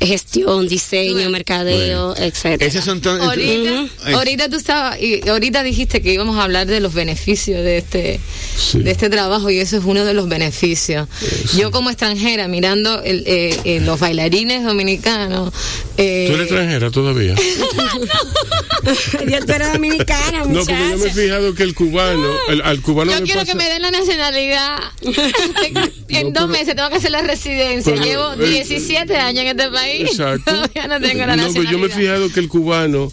gestión, 0.00 0.68
diseño, 0.68 1.12
Bueno. 1.14 1.30
mercadeo, 1.30 2.14
etcétera. 2.16 2.66
Esas 2.66 2.84
son 2.84 3.00
Ahorita, 3.06 3.86
ahorita 4.14 4.48
tú 4.48 4.56
estabas, 4.56 5.00
y 5.00 5.26
ahorita 5.28 5.62
dijiste 5.62 6.02
que 6.02 6.12
íbamos 6.12 6.36
a 6.38 6.44
hablar 6.44 6.66
de 6.66 6.80
los 6.80 6.92
beneficios 6.94 7.62
de 7.62 7.78
este, 7.78 8.20
Sí. 8.56 8.80
de 8.80 8.90
este 8.90 9.08
trabajo 9.10 9.50
y 9.50 9.58
eso 9.58 9.76
es 9.78 9.84
uno 9.84 10.04
de 10.04 10.14
los 10.14 10.28
beneficios. 10.28 11.08
Yo 11.56 11.70
como 11.70 11.90
extranjera 11.90 12.48
mirando 12.48 13.02
el, 13.02 13.24
eh, 13.26 13.58
eh, 13.64 13.80
los 13.80 13.98
bailarines 13.98 14.64
dominicanos, 14.64 15.52
eh, 15.96 16.26
¿Tú 16.28 16.34
eres 16.34 16.46
extranjera 16.46 16.90
todavía? 16.90 17.34
Tú 18.84 18.90
eres 19.22 19.72
dominicana, 19.72 20.44
No, 20.44 20.60
porque 20.64 20.72
yo 20.90 20.98
me 20.98 21.06
he 21.06 21.10
fijado 21.12 21.54
que 21.54 21.62
el 21.62 21.74
cubano, 21.74 22.26
el- 22.48 22.62
al 22.62 22.80
cubano 22.80 23.12
yo 23.12 23.24
quiero 23.24 23.40
pasa... 23.40 23.52
que 23.52 23.58
me 23.58 23.64
den 23.68 23.82
la 23.82 23.90
nacionalidad. 23.90 24.78
en 26.16 26.32
No, 26.32 26.40
dos 26.40 26.42
pero- 26.42 26.48
meses 26.48 26.76
tengo 26.76 26.88
que 26.90 26.96
hacer 26.96 27.10
la 27.10 27.22
residencia. 27.22 27.92
pero, 27.94 28.04
Llevo 28.04 28.32
eh, 28.44 28.48
17 28.50 29.16
años 29.16 29.42
en 29.44 29.48
este 29.58 29.70
país. 29.70 30.02
Exacto. 30.10 30.44
Todavía 30.52 30.86
no 30.88 31.00
tengo 31.00 31.26
la 31.26 31.36
No, 31.36 31.42
nacionalidad. 31.44 31.54
pero 31.54 31.70
yo 31.70 31.78
me 31.78 31.86
he 31.86 31.90
fijado 31.90 32.32
que 32.32 32.40
el 32.40 32.48
cubano 32.48 33.12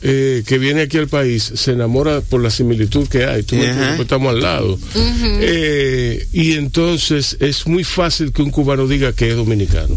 eh, 0.00 0.44
que 0.46 0.58
viene 0.58 0.82
aquí 0.82 0.96
al 0.96 1.08
país 1.08 1.42
se 1.56 1.72
enamora 1.72 2.20
por 2.20 2.40
la 2.40 2.50
similitud 2.50 3.08
que 3.08 3.24
hay. 3.24 3.42
Tú 3.42 3.56
entiendes, 3.56 3.88
Pues 3.96 4.00
estamos 4.02 4.32
al 4.32 4.40
lado. 4.40 4.78
Eh, 4.94 6.26
y 6.32 6.52
entonces 6.52 7.36
es 7.40 7.66
muy 7.66 7.82
fácil 7.84 8.32
que 8.32 8.42
un 8.42 8.50
cubano 8.50 8.86
diga 8.86 9.12
que 9.12 9.30
es 9.30 9.34
dominicano. 9.36 9.96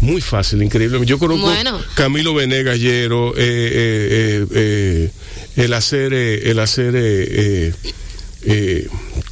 Muy 0.00 0.20
fácil, 0.20 0.62
increíble. 0.62 1.00
Yo 1.06 1.18
conozco 1.18 1.46
Bueno. 1.46 1.80
Camilo 1.94 2.34
Venegas 2.34 2.78
Llero, 2.78 3.34
eh, 3.36 3.40
eh, 3.40 4.46
eh, 4.52 5.10
eh, 5.56 5.62
el 5.64 5.72
hacer, 5.72 6.12
eh, 6.14 6.50
el 6.50 6.58
hacer, 6.60 6.94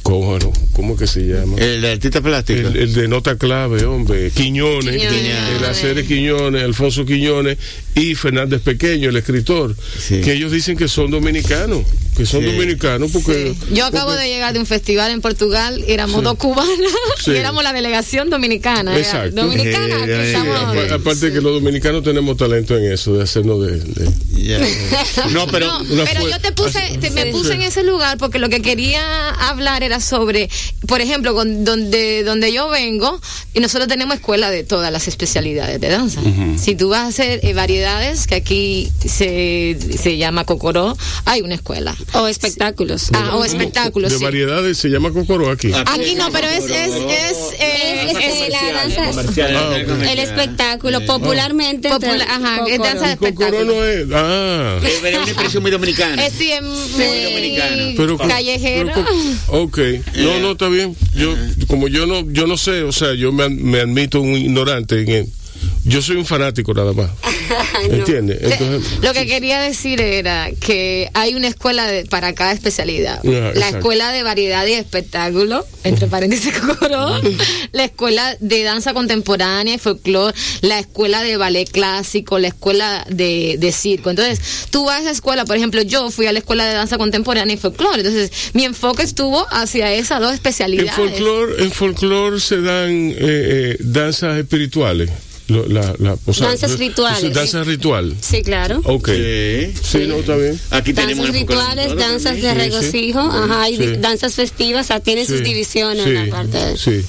eh, 0.05 0.39
¿cómo, 0.73 0.95
que 0.97 1.07
se 1.07 1.21
llama? 1.21 1.57
El 1.57 1.83
artista 1.85 2.21
plástico. 2.21 2.59
El, 2.67 2.75
el 2.75 2.93
de 2.93 3.07
nota 3.07 3.37
clave, 3.37 3.85
hombre, 3.85 4.31
Quiñones, 4.31 4.95
Quiñones. 4.97 5.35
el 5.57 5.65
hacer 5.65 6.05
Quiñones, 6.05 6.63
Alfonso 6.63 7.05
Quiñones 7.05 7.57
y 7.95 8.15
Fernández 8.15 8.61
Pequeño, 8.61 9.09
el 9.09 9.17
escritor, 9.17 9.75
Sí. 9.99 10.21
que 10.21 10.33
ellos 10.33 10.51
dicen 10.51 10.77
que 10.77 10.87
son 10.87 11.09
dominicanos, 11.11 11.81
que 12.17 12.25
son 12.25 12.41
Sí. 12.41 12.47
dominicanos 12.47 13.11
porque... 13.11 13.53
Yo 13.71 13.85
acabo 13.85 14.07
porque- 14.11 14.23
de 14.23 14.29
llegar 14.29 14.53
de 14.53 14.59
un 14.59 14.65
festival 14.65 15.11
en 15.11 15.21
Portugal, 15.21 15.83
éramos 15.87 16.17
Sí. 16.19 16.23
dos 16.23 16.35
cubanas 16.37 16.77
Sí. 17.23 17.31
y 17.31 17.35
éramos 17.37 17.63
la 17.63 17.73
delegación 17.73 18.29
dominicana. 18.29 18.97
Exacto. 18.97 19.41
Dominicana, 19.41 19.99
Sí, 19.99 20.05
que 20.05 20.25
estamos- 20.27 20.91
Aparte 20.91 21.31
que 21.31 21.41
los 21.41 21.53
dominicanos 21.53 22.03
tenemos 22.03 22.37
talento 22.37 22.77
en 22.77 22.91
eso, 22.91 23.13
de 23.15 23.23
hacernos 23.23 23.65
de... 23.65 23.79
de-. 23.79 24.13
No, 25.31 25.47
pero 25.47 25.79
No, 25.83 26.03
pero 26.05 26.21
fue- 26.21 26.31
yo 26.31 26.39
te 26.39 26.51
puse, 26.51 26.97
te- 26.99 27.09
me 27.11 27.23
Sí. 27.23 27.29
puse 27.31 27.53
en 27.53 27.61
ese 27.61 27.83
lugar 27.83 28.17
porque 28.17 28.39
lo 28.39 28.49
que 28.49 28.61
quería 28.61 29.29
hablar 29.49 29.83
era 29.83 29.92
sobre, 29.99 30.49
por 30.87 31.01
ejemplo, 31.01 31.33
con- 31.35 31.63
donde, 31.65 32.23
donde 32.23 32.51
yo 32.53 32.69
vengo, 32.69 33.19
y 33.53 33.59
nosotros 33.59 33.87
tenemos 33.87 34.15
escuela 34.15 34.49
de 34.49 34.63
todas 34.63 34.91
las 34.91 35.07
especialidades 35.07 35.79
de 35.81 35.89
danza. 35.89 36.21
Si 36.57 36.75
tú 36.75 36.89
vas 36.89 37.01
a 37.01 37.07
hacer 37.07 37.39
eh, 37.43 37.53
variedades, 37.53 38.27
que 38.27 38.35
aquí 38.35 38.91
se, 39.05 39.77
se 40.01 40.17
llama 40.17 40.45
Cocoró, 40.45 40.97
hay 41.25 41.41
una 41.41 41.55
escuela. 41.55 41.95
O 42.13 42.27
espectáculos. 42.27 43.09
Ah, 43.13 43.35
o 43.35 43.45
espectáculos. 43.45 44.11
de 44.11 44.17
sí. 44.17 44.23
variedades 44.23 44.77
se 44.77 44.89
llama 44.89 45.11
Cocoro 45.11 45.49
aquí. 45.51 45.71
Aquí 45.73 46.15
no, 46.15 46.31
pero 46.31 46.47
es, 46.47 46.63
es, 46.65 46.71
es, 46.71 47.37
eh, 47.59 48.07
Es, 48.11 48.17
es- 48.17 48.49
la 48.53 48.71
danza, 48.73 49.05
Comercial. 49.07 49.55
Ah, 49.55 50.11
el 50.11 50.19
espectáculo 50.19 51.05
popularmente. 51.05 51.87
entre 51.89 52.09
Popular, 52.09 52.27
ajá, 52.29 52.63
es 52.67 52.79
danza 52.79 53.05
de 53.07 53.13
espectáculo. 53.13 53.63
no 53.65 53.83
es... 53.85 54.05
Ah... 54.13 54.79
es 54.83 54.99
una 55.01 55.23
expresión 55.23 55.63
muy 55.63 55.71
dominicana. 55.71 56.25
Es 56.25 56.33
sí, 56.33 56.51
es 56.51 56.61
muy 56.61 57.21
dominicana. 57.23 57.83
pero 57.97 58.17
callejero. 58.17 58.91
pero 58.93 59.07
ok 59.63 59.77
no 60.17 60.39
no 60.39 60.51
está 60.53 60.69
bien. 60.69 60.95
Yo 61.15 61.35
como 61.67 61.87
yo 61.87 62.05
no 62.05 62.29
yo 62.31 62.47
no 62.47 62.57
sé 62.57 62.83
o 62.83 62.91
sea 62.91 63.13
yo 63.13 63.31
me, 63.31 63.43
ad- 63.43 63.49
me 63.51 63.79
admito 63.79 64.21
un 64.21 64.35
ignorante 64.37 65.01
en 65.01 65.09
el- 65.09 65.27
yo 65.85 66.01
soy 66.01 66.15
un 66.17 66.25
fanático 66.25 66.73
nada 66.73 66.93
más. 66.93 67.09
¿Entiendes? 67.89 68.39
Entonces, 68.41 68.99
Lo 69.01 69.13
que 69.13 69.25
quería 69.27 69.59
decir 69.61 69.99
era 70.01 70.49
que 70.59 71.09
hay 71.13 71.35
una 71.35 71.47
escuela 71.47 71.85
de- 71.87 72.05
para 72.05 72.33
cada 72.33 72.51
especialidad. 72.53 73.21
La 73.23 73.49
exacto. 73.49 73.77
escuela 73.77 74.11
de 74.11 74.23
variedad 74.23 74.65
y 74.65 74.73
espectáculo, 74.73 75.65
entre 75.83 76.07
paréntesis 76.07 76.53
coro, 76.79 77.21
la 77.71 77.83
escuela 77.83 78.37
de 78.39 78.63
danza 78.63 78.93
contemporánea 78.93 79.75
y 79.75 79.77
folclore, 79.77 80.35
la 80.61 80.79
escuela 80.79 81.21
de 81.23 81.35
ballet 81.37 81.69
clásico, 81.69 82.39
la 82.39 82.47
escuela 82.47 83.05
de, 83.09 83.57
de 83.59 83.71
circo. 83.71 84.09
Entonces, 84.09 84.39
tú 84.69 84.85
vas 84.85 84.99
a 84.99 85.01
esa 85.03 85.11
escuela, 85.11 85.43
por 85.45 85.57
ejemplo, 85.57 85.81
yo 85.81 86.09
fui 86.11 86.25
a 86.27 86.31
la 86.31 86.39
escuela 86.39 86.65
de 86.65 86.73
danza 86.73 86.97
contemporánea 86.97 87.55
y 87.55 87.57
folclore. 87.57 87.97
Entonces, 87.99 88.31
mi 88.53 88.63
enfoque 88.63 89.03
estuvo 89.03 89.45
hacia 89.51 89.91
esas 89.93 90.19
dos 90.21 90.29
en 90.29 90.35
especialidades. 90.35 90.93
folclore, 90.95 91.63
en 91.63 91.71
folclore 91.71 92.39
se 92.39 92.61
dan 92.61 92.89
eh, 93.11 93.15
eh, 93.19 93.77
danzas 93.79 94.37
espirituales. 94.37 95.09
Lo- 95.47 95.67
la- 95.67 95.93
la- 95.99 96.17
o 96.25 96.33
sea, 96.33 96.47
Danzas 96.47 96.79
rituales. 96.79 97.33
Danza 97.33 97.63
ritual. 97.63 98.15
Sí, 98.21 98.41
claro. 98.43 98.81
Ok. 98.85 99.09
Sí. 99.09 99.73
Sí, 99.83 99.97
no, 100.07 100.15
está 100.15 100.37
bien. 100.37 100.57
Aquí 100.71 100.93
tenemos 100.93 101.25
Danzas 101.25 101.41
rituales, 101.41 101.95
danzas 101.97 102.35
de 102.35 102.41
también. 102.43 102.71
Sí, 102.71 102.77
sí. 102.77 102.79
regocijo, 102.79 103.19
ajá, 103.19 103.69
y 103.69 103.77
Sí. 103.77 103.83
danzas 103.99 104.35
festivas, 104.35 104.85
o 104.85 104.87
sea, 104.87 104.99
tienen 105.01 105.25
sus 105.27 105.39
Sí, 105.39 105.43
divisiones 105.43 106.05
sí, 106.05 106.11
la 106.11 106.25
parte 106.27 106.57
de- 106.57 106.77
Sí. 106.77 107.01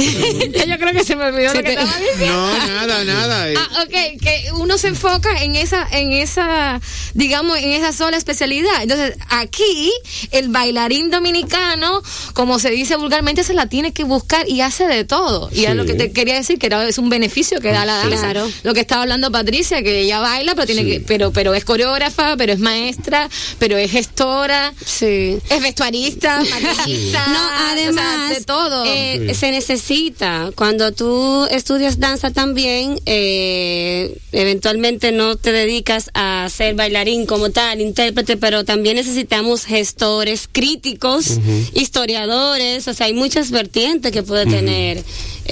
Yo 0.68 0.78
creo 0.78 0.92
que 0.92 1.04
se 1.04 1.16
me 1.16 1.24
olvidó 1.24 1.54
lo 1.54 1.62
que 1.62 1.70
estaba 1.70 1.96
diciendo. 1.98 2.26
No, 2.36 2.66
nada, 2.66 3.04
nada. 3.04 3.46
Ah, 3.60 3.82
ok, 3.84 4.20
que 4.20 4.44
uno 4.54 4.78
se 4.78 4.88
enfoca 4.88 5.42
en 5.42 5.56
esa, 5.56 5.86
en 5.90 6.12
esa, 6.12 6.80
digamos, 7.14 7.58
en 7.58 7.70
esa 7.72 7.92
sola 7.92 8.16
especialidad. 8.16 8.82
Entonces, 8.82 9.16
aquí, 9.28 9.92
el 10.30 10.48
bailarín 10.48 11.10
dominicano, 11.10 12.02
como 12.34 12.58
se 12.58 12.70
dice 12.70 12.96
vulgarmente, 12.96 13.44
se 13.44 13.54
la 13.54 13.66
tiene 13.66 13.92
que 13.92 14.04
buscar 14.04 14.48
y 14.48 14.60
hace 14.60 14.86
de 14.86 15.04
todo. 15.04 15.50
Y 15.52 15.64
es 15.64 15.70
Sí. 15.70 15.76
lo 15.76 15.84
que 15.84 15.94
te 15.94 16.12
quería 16.12 16.34
decir, 16.34 16.58
que 16.58 16.66
era, 16.66 16.86
es 16.86 16.98
un 16.98 17.08
beneficio 17.10 17.60
que 17.60 17.70
da 17.72 17.84
la 17.84 17.96
danza. 17.96 18.16
Claro. 18.18 18.50
Lo 18.62 18.74
que 18.74 18.80
estaba 18.80 19.02
hablando 19.02 19.30
Patricia, 19.30 19.82
que 19.82 20.00
ella 20.00 20.18
baila, 20.20 20.54
pero 20.54 20.66
tiene 20.66 20.82
Sí. 20.82 20.90
que, 20.90 21.00
pero, 21.00 21.32
pero 21.32 21.54
es 21.54 21.64
coreógrafa, 21.64 22.36
pero 22.36 22.52
es 22.52 22.58
maestra, 22.58 23.28
pero 23.58 23.76
es 23.78 23.90
gestora, 23.90 24.72
Sí. 24.84 25.38
es 25.48 25.62
vestuarista, 25.62 26.40
maquillista, 26.50 27.26
No, 27.26 27.32
o 27.32 27.48
sea, 27.48 27.70
además, 27.72 28.30
de 28.30 28.44
todo. 28.44 28.84
eh, 28.86 29.26
Sí. 29.28 29.34
se 29.34 29.50
necesita. 29.50 29.89
Cuando 30.54 30.92
tú 30.92 31.46
estudias 31.50 31.98
danza 31.98 32.30
también, 32.30 33.00
eh, 33.06 34.16
eventualmente 34.30 35.10
no 35.10 35.34
te 35.34 35.50
dedicas 35.50 36.10
a 36.14 36.48
ser 36.48 36.76
bailarín 36.76 37.26
como 37.26 37.50
tal, 37.50 37.80
intérprete, 37.80 38.36
pero 38.36 38.64
también 38.64 38.94
necesitamos 38.94 39.64
gestores, 39.64 40.48
críticos, 40.50 41.40
historiadores, 41.74 42.86
o 42.86 42.94
sea, 42.94 43.06
hay 43.06 43.14
muchas 43.14 43.50
vertientes 43.50 44.12
que 44.12 44.22
puede 44.22 44.46
tener 44.46 45.02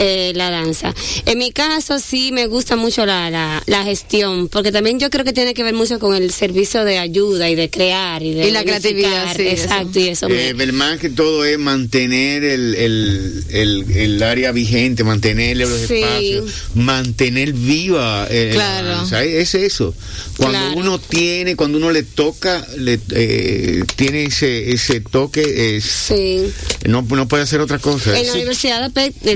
eh, 0.00 0.32
la 0.34 0.50
danza. 0.50 0.94
En 1.26 1.38
mi 1.38 1.50
caso 1.52 1.98
sí 1.98 2.30
me 2.32 2.46
gusta 2.46 2.76
mucho 2.76 3.04
la, 3.04 3.30
la, 3.30 3.62
la 3.66 3.84
gestión, 3.84 4.48
porque 4.48 4.72
también 4.72 4.98
yo 5.00 5.10
creo 5.10 5.24
que 5.24 5.32
tiene 5.32 5.54
que 5.54 5.62
ver 5.62 5.74
mucho 5.74 5.98
con 5.98 6.14
el 6.14 6.32
servicio 6.32 6.84
de 6.84 6.98
ayuda 6.98 7.50
y 7.50 7.54
de 7.54 7.68
crear 7.68 8.22
y 8.22 8.34
de 8.34 8.48
Y 8.48 8.50
la 8.52 8.62
creatividad, 8.64 9.34
sí, 9.36 9.42
eso. 9.46 9.62
Exacto, 9.64 9.98
y 10.00 10.08
eso 10.08 10.28
me- 10.28 10.48
Eh, 10.50 10.54
pero 10.56 10.72
más 10.72 10.98
que 10.98 11.10
todo 11.10 11.44
es 11.44 11.58
mantener 11.58 12.44
el, 12.44 12.74
el, 12.74 13.44
el, 13.50 13.84
el 13.96 14.22
área 14.22 14.52
vigente, 14.52 15.04
mantener 15.04 15.56
los 15.56 15.68
Sí. 15.88 15.94
espacios, 15.96 16.50
mantener 16.74 17.52
viva. 17.52 18.26
eh, 18.30 18.50
Claro. 18.52 18.88
la 18.88 18.94
danza, 18.98 19.24
es 19.24 19.54
eso. 19.54 19.94
Cuando 20.36 20.58
Claro. 20.58 20.76
uno 20.76 20.98
tiene, 20.98 21.56
cuando 21.56 21.78
uno 21.78 21.90
le 21.90 22.02
toca, 22.02 22.64
le, 22.76 22.98
eh, 23.14 23.82
tiene 23.96 24.24
ese, 24.24 24.70
ese 24.72 25.00
toque, 25.00 25.76
es, 25.76 25.84
Sí. 25.84 26.42
no, 26.86 27.02
no 27.02 27.26
puede 27.28 27.42
hacer 27.42 27.60
otra 27.60 27.78
cosa. 27.78 28.18
En 28.18 28.26
la 28.26 28.32
Universidad 28.34 28.88
de 28.90 29.32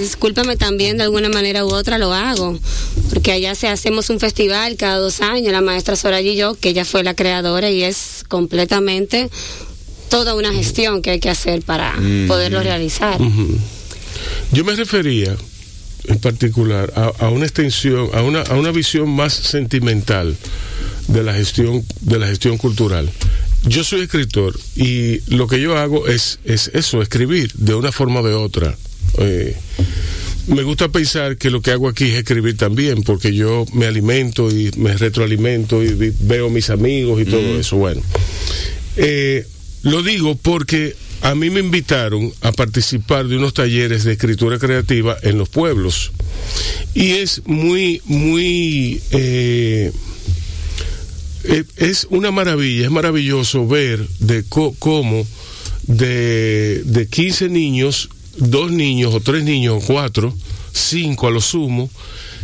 También, 0.57 0.97
de 0.97 1.05
alguna 1.05 1.29
manera 1.29 1.65
u 1.65 1.69
otra 1.69 1.99
lo 1.99 2.13
hago, 2.13 2.59
porque 3.11 3.33
allá 3.33 3.55
se 3.55 3.69
hacemos 3.69 4.11
un 4.11 4.21
festival 4.21 4.77
cada 4.77 4.99
dos 4.99 5.21
años, 5.21 5.53
la 5.53 5.61
maestra 5.61 5.97
Soraya 5.97 6.31
y 6.31 6.37
yo, 6.37 6.55
que 6.55 6.71
ella 6.71 6.85
fue 6.85 7.03
la 7.03 7.15
creadora 7.15 7.71
y 7.71 7.83
es 7.83 8.25
completamente 8.29 9.31
toda 10.09 10.35
una 10.35 10.53
gestión 10.53 11.03
que 11.03 11.11
hay 11.11 11.21
que 11.21 11.31
hacer 11.31 11.63
para 11.63 11.95
poderlo 12.29 12.63
realizar. 12.63 13.19
Yo 14.53 14.65
me 14.65 14.75
refería 14.75 15.35
en 16.05 16.19
particular 16.19 16.93
a, 16.97 17.13
a 17.25 17.31
una 17.31 17.45
extensión, 17.47 18.11
a 18.13 18.23
una, 18.23 18.43
a 18.43 18.55
una 18.55 18.73
visión 18.73 19.09
más 19.09 19.33
sentimental 19.33 20.37
de 21.09 21.23
la 21.23 21.33
gestión, 21.33 21.85
de 22.01 22.19
la 22.19 22.27
gestión 22.27 22.59
cultural. 22.59 23.11
Yo 23.65 23.85
soy 23.85 24.03
escritor 24.03 24.59
y 24.77 25.21
lo 25.35 25.47
que 25.47 25.61
yo 25.61 25.79
hago 25.79 26.09
es, 26.09 26.41
es 26.45 26.71
eso, 26.75 27.01
escribir 27.01 27.53
de 27.55 27.75
una 27.75 27.93
forma 27.93 28.21
o 28.21 28.27
de 28.27 28.35
otra. 28.35 28.77
Eh, 29.19 29.57
me 30.49 30.63
gusta 30.63 30.89
pensar 30.89 31.37
que 31.37 31.51
lo 31.51 31.63
que 31.63 31.71
hago 31.71 31.89
aquí 31.89 32.05
es 32.05 32.19
escribir 32.19 32.57
también, 32.57 33.03
porque 33.03 33.33
yo 33.35 33.65
me 33.75 33.87
alimento 33.87 34.51
y 34.51 34.71
me 34.77 34.97
retroalimento 34.97 35.83
y 35.83 36.13
veo 36.21 36.51
mis 36.51 36.71
amigos 36.71 37.21
y 37.23 37.25
todo 37.27 37.59
eso. 37.59 37.77
Bueno, 37.77 38.03
eh, 38.97 39.47
lo 39.83 40.03
digo 40.03 40.35
porque 40.37 40.97
a 41.23 41.35
mí 41.37 41.51
me 41.51 41.61
invitaron 41.61 42.33
a 42.41 42.51
participar 42.53 43.29
de 43.29 43.37
unos 43.37 43.55
talleres 43.55 44.03
de 44.05 44.13
escritura 44.13 44.59
creativa 44.59 45.17
en 45.23 45.39
los 45.39 45.49
pueblos. 45.49 46.11
Y 46.95 47.13
es 47.13 47.43
muy, 47.47 48.03
muy... 48.07 49.01
eh, 49.13 49.93
eh, 51.45 51.65
es 51.77 52.07
una 52.11 52.31
maravilla, 52.33 52.85
es 52.87 52.91
maravilloso 52.91 53.67
ver 53.67 54.07
de 54.19 54.45
co- 54.45 54.75
cómo 54.79 55.27
de, 55.87 56.83
de 56.85 57.07
15 57.09 57.49
niños, 57.49 58.09
dos 58.37 58.71
niños 58.71 59.15
o 59.15 59.21
tres 59.21 59.45
niños 59.45 59.83
o 59.83 59.87
cuatro, 59.87 60.35
cinco 60.73 61.27
a 61.27 61.31
lo 61.31 61.41
sumo, 61.41 61.91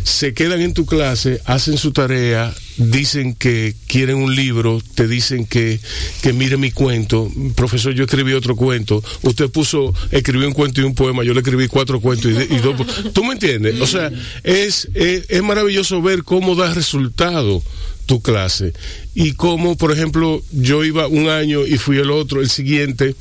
se 0.05 0.33
quedan 0.33 0.61
en 0.61 0.75
tu 0.75 0.87
clase, 0.87 1.41
hacen 1.45 1.77
su 1.77 1.93
tarea, 1.93 2.55
dicen 2.79 3.35
que 3.35 3.75
quieren 3.87 4.17
un 4.17 4.35
libro, 4.35 4.81
te 4.95 5.07
dicen 5.07 5.45
que, 5.45 5.81
que 6.23 6.33
mire 6.33 6.57
mi 6.57 6.71
cuento, 6.71 7.31
profesor, 7.55 7.93
yo 7.93 8.05
escribí 8.05 8.33
otro 8.33 8.57
cuento, 8.57 9.03
usted 9.23 9.51
puso, 9.51 9.93
escribió 10.11 10.49
un 10.49 10.55
cuento 10.55 10.81
y 10.81 10.85
un 10.85 10.95
poema, 10.95 11.25
yo 11.25 11.35
le 11.35 11.41
escribí 11.41 11.69
cuatro 11.69 12.01
cuentos 12.01 12.31
y, 12.31 12.57
dos, 12.57 13.13
¿tú 13.13 13.25
me 13.25 13.33
entiendes? 13.33 13.81
O 13.81 13.87
sea, 13.87 14.11
es, 14.45 14.89
es, 14.95 15.27
es 15.29 15.43
maravilloso 15.43 16.01
ver 16.01 16.23
cómo 16.23 16.55
da 16.55 16.73
resultado 16.73 17.63
tu 18.07 18.23
clase. 18.23 18.73
Y 19.15 19.33
cómo, 19.33 19.77
por 19.77 19.93
ejemplo, 19.93 20.43
yo 20.51 20.83
iba 20.83 21.07
un 21.07 21.29
año 21.29 21.67
y 21.67 21.77
fui 21.77 21.99
el 21.99 22.11
otro, 22.11 22.41
el 22.41 22.49
siguiente, 22.49 23.15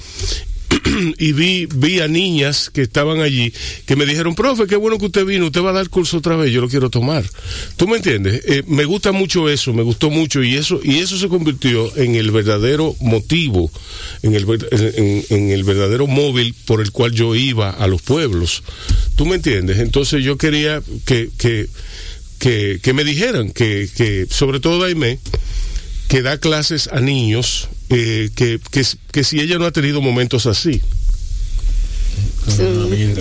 y 1.18 1.32
vi, 1.34 1.68
vi 1.68 2.00
a 2.00 2.08
niñas 2.08 2.70
que 2.70 2.82
estaban 2.82 3.22
allí 3.22 3.54
que 3.86 3.96
me 3.96 4.06
dijeron, 4.06 4.36
profe, 4.36 4.68
qué 4.68 4.76
bueno 4.76 4.98
que 4.98 5.06
usted 5.06 5.26
vino, 5.26 5.46
usted 5.46 5.62
va 5.62 5.70
a 5.72 5.74
dar 5.74 5.90
curso 5.90 6.18
otra 6.18 6.36
vez, 6.36 6.52
yo 6.52 6.62
lo 6.62 6.70
quiero 6.70 6.90
tomar. 6.90 7.24
¿Tú 7.76 7.88
me 7.88 7.98
entiendes? 7.98 8.42
Eh, 8.46 8.64
me 8.68 8.86
gusta 8.86 9.12
mucho 9.12 9.50
eso, 9.50 9.74
me 9.74 9.84
gustó 9.84 10.10
mucho 10.10 10.44
y 10.44 10.56
eso, 10.56 10.80
y 10.84 11.00
eso 11.00 11.18
se 11.18 11.28
convirtió 11.28 11.96
en 11.98 12.16
el 12.16 12.32
verdadero 12.32 12.96
motivo, 13.00 13.72
en 14.24 14.36
el, 14.36 14.46
en, 15.30 15.52
el 15.52 15.64
verdadero 15.64 16.08
móvil 16.08 16.56
por 16.66 16.82
el 16.82 16.92
cual 16.92 17.12
yo 17.12 17.36
iba 17.36 17.70
a 17.70 17.88
los 17.88 18.02
pueblos. 18.02 18.64
¿Tú 19.16 19.26
me 19.26 19.36
entiendes? 19.36 19.80
Entonces 19.80 20.24
yo 20.24 20.38
quería 20.38 20.82
que, 21.06 21.30
que, 21.38 21.68
que, 22.40 22.80
que 22.82 22.94
me 22.94 23.04
dijeran 23.04 23.52
que, 23.52 23.90
que 23.96 24.28
sobre 24.30 24.60
todo 24.60 24.80
Daimé, 24.80 25.20
que 26.08 26.22
da 26.22 26.38
clases 26.38 26.88
a 26.88 27.00
niños, 27.00 27.68
eh, 27.90 28.30
que, 28.36 28.60
que, 28.72 28.84
que 29.12 29.24
si 29.24 29.40
ella 29.40 29.58
no 29.58 29.66
ha 29.66 29.72
tenido 29.72 30.02
momentos 30.02 30.46
así. 30.46 30.82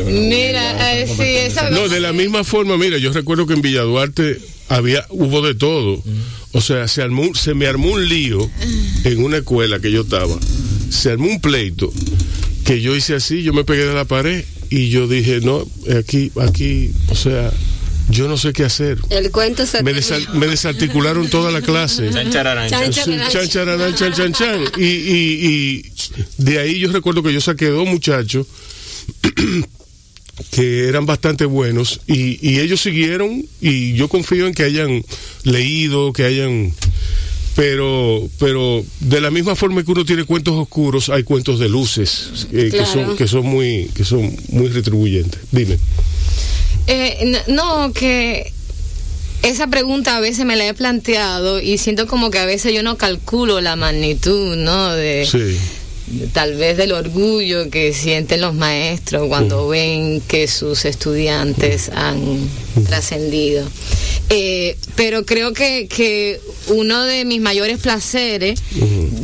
Mira, 0.06 1.06
sí, 1.06 1.54
No, 1.72 1.88
de 1.88 2.00
la 2.00 2.12
misma 2.12 2.44
forma, 2.44 2.76
mira, 2.76 2.96
yo 2.98 3.12
recuerdo 3.12 3.46
que 3.46 3.54
en 3.54 3.62
Villa 3.62 3.82
Duarte 3.82 4.38
había, 4.68 5.04
hubo 5.10 5.42
de 5.42 5.54
todo. 5.54 6.02
O 6.52 6.60
sea, 6.60 6.88
se, 6.88 7.02
armó, 7.02 7.34
se 7.34 7.54
me 7.54 7.66
armó 7.66 7.92
un 7.92 8.08
lío 8.08 8.50
en 9.04 9.22
una 9.22 9.38
escuela 9.38 9.80
que 9.80 9.90
yo 9.90 10.02
estaba. 10.02 10.38
Se 10.90 11.10
armó 11.10 11.26
un 11.28 11.40
pleito 11.40 11.92
que 12.64 12.80
yo 12.80 12.96
hice 12.96 13.14
así, 13.14 13.42
yo 13.42 13.52
me 13.52 13.64
pegué 13.64 13.84
de 13.84 13.94
la 13.94 14.04
pared 14.04 14.44
y 14.70 14.88
yo 14.88 15.06
dije, 15.06 15.40
no, 15.40 15.64
aquí, 15.98 16.32
aquí, 16.40 16.90
o 17.08 17.14
sea, 17.14 17.52
yo 18.08 18.28
no 18.28 18.36
sé 18.36 18.52
qué 18.52 18.64
hacer. 18.64 18.98
El 19.10 19.30
cuento 19.30 19.66
se 19.66 19.82
Me, 19.82 19.92
desa- 19.94 20.28
me 20.34 20.46
desarticularon 20.46 21.28
toda 21.28 21.50
la 21.50 21.60
clase. 21.62 22.10
Chan, 22.10 22.30
chararán, 22.30 22.68
Chan, 22.70 22.90
chan. 22.90 23.04
chan. 23.18 23.30
Chan, 23.30 23.48
chararán, 23.48 23.94
chan, 23.94 24.12
chan, 24.12 24.32
chan. 24.32 24.60
Y, 24.78 24.84
y, 24.84 25.46
y 25.46 25.92
de 26.38 26.58
ahí 26.58 26.78
yo 26.78 26.90
recuerdo 26.92 27.22
que 27.22 27.32
yo 27.32 27.40
saqué 27.40 27.66
dos 27.66 27.86
muchachos 27.86 28.46
que 30.50 30.88
eran 30.88 31.06
bastante 31.06 31.44
buenos 31.46 32.00
y, 32.06 32.38
y 32.46 32.60
ellos 32.60 32.80
siguieron 32.80 33.44
y 33.60 33.94
yo 33.94 34.08
confío 34.08 34.46
en 34.46 34.54
que 34.54 34.64
hayan 34.64 35.02
leído, 35.44 36.12
que 36.12 36.24
hayan... 36.24 36.72
Pero, 37.54 38.28
pero 38.38 38.84
de 39.00 39.18
la 39.22 39.30
misma 39.30 39.56
forma 39.56 39.82
que 39.82 39.90
uno 39.90 40.04
tiene 40.04 40.24
cuentos 40.24 40.52
oscuros, 40.56 41.08
hay 41.08 41.22
cuentos 41.22 41.58
de 41.58 41.70
luces 41.70 42.46
eh, 42.52 42.68
que 42.70 42.84
son 42.84 43.16
que 43.16 43.26
son 43.26 43.46
muy 43.46 43.88
que 43.94 44.04
son 44.04 44.30
muy 44.50 44.68
retribuyentes. 44.68 45.40
Dime. 45.52 45.78
Eh, 46.86 47.42
no, 47.48 47.92
que 47.92 48.52
esa 49.42 49.66
pregunta 49.68 50.16
a 50.16 50.20
veces 50.20 50.44
me 50.44 50.56
la 50.56 50.66
he 50.66 50.74
planteado 50.74 51.60
y 51.60 51.78
siento 51.78 52.06
como 52.06 52.30
que 52.30 52.38
a 52.38 52.46
veces 52.46 52.72
yo 52.72 52.82
no 52.82 52.96
calculo 52.96 53.60
la 53.60 53.76
magnitud, 53.76 54.56
¿no? 54.56 54.92
De, 54.92 55.26
Sí. 55.30 55.58
de 56.06 56.26
tal 56.28 56.54
vez 56.56 56.76
del 56.76 56.92
orgullo 56.92 57.68
que 57.70 57.92
sienten 57.92 58.40
los 58.40 58.54
maestros 58.54 59.28
cuando 59.28 59.66
ven 59.68 60.20
que 60.28 60.46
sus 60.48 60.84
estudiantes 60.84 61.90
han 61.94 62.48
trascendido. 62.88 63.66
Eh, 64.28 64.76
pero 64.96 65.24
creo 65.24 65.52
que, 65.52 65.86
que 65.88 66.40
uno 66.68 67.04
de 67.04 67.24
mis 67.24 67.40
mayores 67.40 67.78
placeres, 67.78 68.60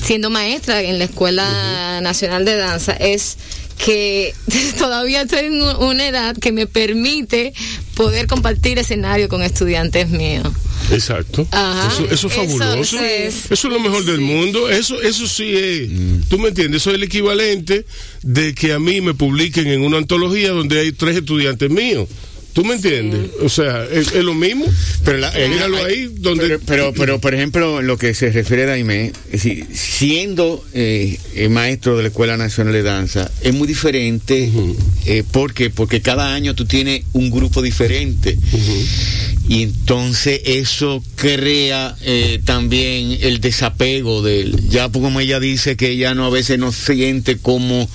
siendo 0.05 0.31
maestra 0.31 0.83
en 0.83 0.99
la 1.01 1.05
Escuela 1.07 2.01
Nacional 2.03 2.45
de 2.45 2.57
Danza, 2.57 2.93
es 2.93 3.37
que 3.85 4.35
todavía 4.79 5.23
estoy 5.23 5.47
en 5.47 5.63
una 5.63 6.07
edad 6.07 6.37
que 6.37 6.53
me 6.53 6.67
permite 6.67 7.53
poder 7.95 8.27
compartir 8.27 8.79
escenario 8.79 9.29
con 9.29 9.43
estudiantes 9.43 10.09
míos. 10.09 10.47
Exacto. 10.91 11.47
Ajá. 11.51 11.89
Eso, 11.93 12.05
eso 12.11 12.27
es 12.29 12.35
fabuloso. 12.35 12.81
Eso 12.81 12.99
es- 13.05 13.51
Eso 13.51 13.69
es 13.69 13.73
lo 13.75 13.81
mejor 13.81 14.05
del 14.05 14.21
mundo. 14.21 14.69
Eso, 14.69 15.01
eso 15.03 15.27
sí 15.27 15.53
es. 15.55 16.29
Tú 16.29 16.39
me 16.39 16.49
entiendes. 16.49 16.83
Eso 16.83 16.91
es 16.91 16.97
el 16.97 17.03
equivalente 17.03 17.87
de 18.23 18.55
que 18.55 18.73
a 18.73 18.79
mí 18.79 19.01
me 19.01 19.15
publiquen 19.15 19.67
en 19.69 19.83
una 19.83 19.99
antología 19.99 20.51
donde 20.51 20.81
hay 20.81 20.93
tres 20.93 21.17
estudiantes 21.17 21.71
míos. 21.71 22.09
¿Tú 22.53 22.65
me 22.65 22.75
entiendes? 22.75 23.31
O 23.43 23.49
sea, 23.49 23.85
es, 23.91 24.09
es 24.15 24.25
lo 24.25 24.35
mismo. 24.35 24.67
Pero, 25.05 25.19
la- 25.19 25.33
eh, 25.39 25.49
Míralo 25.49 25.79
hay- 25.79 25.85
ahí 25.95 26.09
donde. 26.19 26.45
pero, 26.47 26.61
pero, 26.67 26.93
pero, 26.93 27.21
por 27.21 27.35
ejemplo, 27.35 27.81
en 27.81 27.87
lo 27.87 27.97
que 27.97 28.13
se 28.15 28.31
refiere 28.31 28.65
a 28.65 28.67
Daimé, 28.67 29.13
es 29.27 29.33
decir, 29.43 29.67
siendo 29.73 30.63
eh, 30.75 31.19
eh, 31.35 31.49
maestro 31.49 31.97
de 31.97 32.03
la 32.03 32.09
Escuela 32.11 32.37
Nacional 32.37 32.75
de 32.75 32.83
Danza, 32.83 33.31
es 33.43 33.55
muy 33.55 33.67
diferente. 33.67 34.51
eh, 35.07 35.25
¿Por 35.31 35.55
qué? 35.55 35.71
Porque 35.71 36.03
cada 36.03 36.35
año 36.35 36.55
tú 36.55 36.67
tienes 36.67 37.05
un 37.15 37.31
grupo 37.31 37.63
diferente. 37.63 38.37
Y 39.49 39.63
entonces 39.65 40.41
eso 40.45 41.03
crea 41.17 41.97
eh, 42.03 42.41
también 42.45 43.19
el 43.23 43.41
desapego 43.41 44.23
del 44.23 44.69
ya 44.69 44.89
como 44.89 45.19
ella 45.21 45.41
dice 45.41 45.77
que 45.77 45.91
ella 45.91 46.15
no 46.15 46.27
a 46.27 46.31
veces 46.31 46.59
no 46.61 46.71
siente 46.73 47.39
cómo 47.39 47.89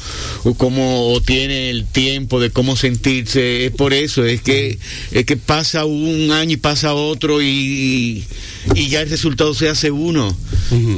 cómo 0.57 1.13
o 1.13 1.21
tiene 1.21 1.69
el 1.69 1.85
tiempo 1.85 2.41
de 2.41 2.49
cómo 2.49 2.75
sentirse 2.75 3.65
es 3.65 3.71
por 3.71 3.93
eso 3.93 4.25
es 4.25 4.41
que 4.47 4.79
es 5.11 5.25
que 5.25 5.35
pasa 5.35 5.83
un 5.83 6.31
año 6.31 6.53
y 6.53 6.57
pasa 6.57 6.93
otro 6.93 7.41
y, 7.41 8.23
y 8.75 8.87
ya 8.87 9.01
el 9.01 9.09
resultado 9.09 9.53
se 9.53 9.67
hace 9.67 9.91
uno. 9.91 10.35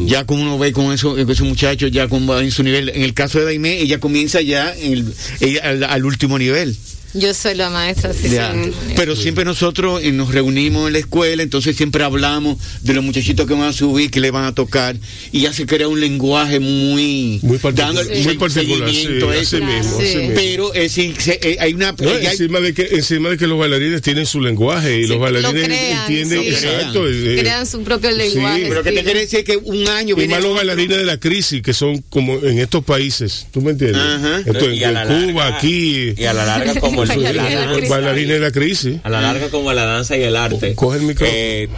Ya 0.06 0.26
como 0.26 0.43
uno 0.43 0.60
ve 0.60 0.72
con 0.72 0.93
eso 0.93 1.12
con 1.16 1.30
esos 1.32 1.47
muchachos 1.47 1.89
ya 1.91 2.08
como 2.08 2.38
en 2.39 2.52
su 2.52 2.62
nivel. 2.62 2.89
En 2.89 3.02
el 3.02 3.14
caso 3.16 3.39
de 3.39 3.45
Daimé 3.45 3.80
ella 3.82 4.00
comienza 4.00 4.39
ya 4.41 4.76
en 4.76 4.93
el- 4.93 5.14
ella 5.39 5.62
al, 5.64 5.84
al 5.84 6.06
último 6.06 6.38
nivel 6.38 6.78
Yo 7.14 7.34
soy 7.34 7.55
la 7.55 7.70
maestra, 7.70 8.14
sí, 8.14 8.30
ya. 8.30 8.53
sí. 8.53 8.72
Pero 8.95 9.16
siempre 9.16 9.43
nosotros 9.45 10.01
eh, 10.03 10.12
nos 10.12 10.32
reunimos 10.34 10.88
en 10.88 10.93
la 10.93 10.99
escuela, 10.99 11.41
entonces 11.41 11.76
siempre 11.76 12.03
hablamos 12.03 12.57
de 12.84 12.93
los 12.93 13.03
muchachitos 13.03 13.47
que 13.47 13.53
van 13.53 13.64
a 13.64 13.74
subir, 13.74 14.12
que 14.12 14.20
le 14.20 14.30
van 14.32 14.43
a 14.45 14.53
tocar, 14.53 14.95
y 15.32 15.41
ya 15.41 15.51
se 15.53 15.66
crea 15.66 15.88
un 15.88 15.99
lenguaje 15.99 16.60
muy, 16.60 17.39
Muy 17.41 17.57
particular, 17.57 17.95
dando 18.05 18.24
muy 18.24 18.38
particular, 18.38 18.89
sí, 18.89 19.07
así 19.41 19.55
mismo, 19.62 19.99
Sí. 19.99 20.30
Pero 20.36 20.74
es 20.74 20.97
eh, 20.97 21.57
hay 21.60 21.74
una 21.74 21.93
No, 21.93 21.97
ya 22.12 22.16
hay- 22.16 22.26
encima, 22.28 22.60
de 22.60 22.74
que, 22.74 22.84
encima 22.91 23.30
de 23.30 23.38
que 23.38 23.47
los 23.47 23.57
bailarines 23.57 24.01
tienen 24.01 24.26
su 24.26 24.39
lenguaje 24.41 24.99
y 24.99 25.03
Sí, 25.03 25.07
los 25.10 25.18
lo 25.18 25.20
bailarines 25.24 25.64
crean, 25.66 25.99
entienden, 26.01 26.41
sí. 26.43 26.47
exacto. 26.49 27.07
eh, 27.07 27.38
Crean 27.39 27.66
su 27.66 27.82
propio 27.84 28.12
sí, 28.12 28.18
lenguaje. 28.18 28.66
pero 28.70 28.84
que 28.84 28.91
te 28.91 29.03
quiere 29.03 29.20
decir 29.22 29.43
que 29.43 29.57
un 29.57 29.88
año 29.88 30.16
Y 30.22 30.28
más 30.28 30.38
los 30.38 30.45
otro. 30.51 30.53
bailarines 30.55 30.97
de 30.97 31.05
la 31.05 31.20
crisis, 31.20 31.62
que 31.62 31.74
son 31.74 32.03
como 32.10 32.36
en 32.43 32.60
estos 32.60 32.84
países, 32.84 33.47
¿tú 33.51 33.62
me 33.62 33.72
entiendes? 33.72 34.01
Ajá. 34.01 34.38
En 34.45 34.53
Cuba, 34.53 35.47
larga- 35.47 35.57
aquí, 35.57 36.14
Y 36.18 36.24
a 36.26 36.34
la 36.34 36.45
larga, 36.45 36.80
como 36.80 36.99
el, 37.04 37.10
Bailarines 37.10 37.50
de 37.50 37.56
la 37.56 37.66
la- 37.66 37.72
crisis. 37.74 37.89
bailarines 37.89 38.30
de 38.30 38.39
la 38.39 38.52
crisis. 38.52 38.97
a 39.04 39.10
la 39.10 39.22
larga 39.22 39.50
como 39.50 39.74
la 39.74 39.86
danza 39.86 40.18
y 40.18 40.24
el 40.24 40.36
arte. 40.36 40.76
Coge 40.76 40.97
el 40.97 41.04
micrófono. 41.04 41.38
eh, 41.38 41.70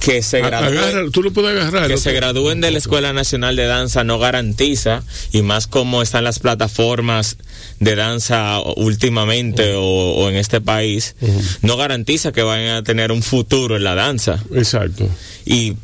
que 0.00 0.22
se 0.22 0.40
gradúen, 0.42 0.78
Agarra, 0.78 1.10
tú 1.10 1.22
lo 1.22 1.32
puedes 1.32 1.58
agarrar. 1.58 1.86
que 1.86 1.94
¿no? 1.94 1.98
se 1.98 2.12
gradúen 2.12 2.60
de 2.60 2.70
la 2.70 2.76
Escuela 2.76 3.14
Nacional 3.14 3.56
de 3.56 3.64
Danza 3.64 4.04
no 4.04 4.18
garantiza, 4.18 5.02
y 5.32 5.40
más 5.40 5.66
como 5.66 6.02
están 6.02 6.24
las 6.24 6.40
plataformas 6.40 7.38
de 7.80 7.94
danza 7.96 8.60
últimamente 8.76 9.72
o, 9.74 9.82
o 9.82 10.28
en 10.28 10.36
este 10.36 10.60
país, 10.60 11.16
no 11.62 11.78
garantiza 11.78 12.32
que 12.32 12.42
vayan 12.42 12.76
a 12.76 12.82
tener 12.82 13.12
un 13.12 13.22
futuro 13.22 13.76
en 13.78 13.84
la 13.84 13.94
danza. 13.94 14.44
Exacto. 14.54 15.08
Y 15.46 15.74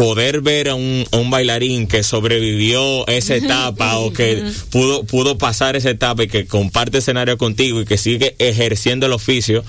poder 0.00 0.40
ver 0.40 0.70
a 0.70 0.74
un, 0.76 1.04
a 1.12 1.18
un 1.18 1.28
bailarín 1.28 1.86
que 1.86 2.02
sobrevivió 2.02 3.06
esa 3.06 3.34
etapa 3.34 3.98
o 3.98 4.14
que 4.14 4.42
pudo, 4.70 5.04
pudo 5.04 5.36
pasar 5.36 5.76
esa 5.76 5.90
etapa 5.90 6.22
y 6.22 6.26
que 6.26 6.46
comparte 6.46 6.96
escenario 6.96 7.36
contigo 7.36 7.82
y 7.82 7.84
que 7.84 7.98
sigue 7.98 8.34
ejerciendo 8.38 9.04
el 9.04 9.12
oficio, 9.12 9.62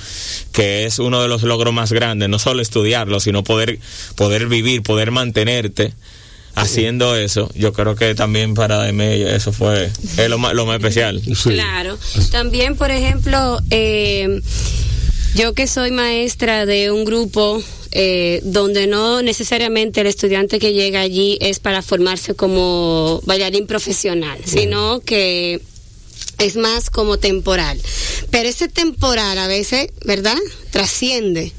que 0.53 0.85
es 0.85 0.99
uno 0.99 1.21
de 1.21 1.27
los 1.27 1.43
logros 1.43 1.73
más 1.73 1.91
grandes, 1.91 2.29
no 2.29 2.39
solo 2.39 2.61
estudiarlo, 2.61 3.19
sino 3.19 3.43
poder, 3.43 3.79
poder 4.15 4.47
vivir, 4.47 4.83
poder 4.83 5.11
mantenerte 5.11 5.93
haciendo 6.55 7.17
eso. 7.17 7.51
Yo 7.53 7.73
creo 7.73 7.97
que 7.97 8.15
también 8.15 8.53
para 8.53 8.83
Deme 8.83 9.35
eso 9.35 9.51
fue 9.51 9.91
es 10.15 10.29
lo, 10.29 10.37
más, 10.37 10.53
lo 10.53 10.65
más 10.65 10.77
especial. 10.77 11.21
Sí. 11.21 11.49
Claro. 11.49 11.97
También, 12.31 12.77
por 12.77 12.89
ejemplo, 12.89 13.59
eh, 13.69 14.39
yo 15.35 15.53
que 15.53 15.67
soy 15.67 15.91
maestra 15.91 16.65
de 16.65 16.89
un 16.89 17.03
grupo 17.03 17.61
eh, 17.91 18.39
donde 18.43 18.87
no 18.87 19.21
necesariamente 19.21 20.01
el 20.01 20.07
estudiante 20.07 20.59
que 20.59 20.73
llega 20.73 21.01
allí 21.01 21.37
es 21.41 21.59
para 21.59 21.81
formarse 21.81 22.33
como 22.35 23.21
bailarín 23.25 23.67
profesional, 23.67 24.39
sino 24.45 25.01
que 25.01 25.61
es 26.37 26.55
más 26.55 26.89
como 26.89 27.17
temporal. 27.17 27.79
Pero 28.29 28.49
ese 28.49 28.67
temporal 28.67 29.37
a 29.37 29.47
veces, 29.47 29.89
¿verdad? 30.05 30.37
Trasciende 30.71 31.51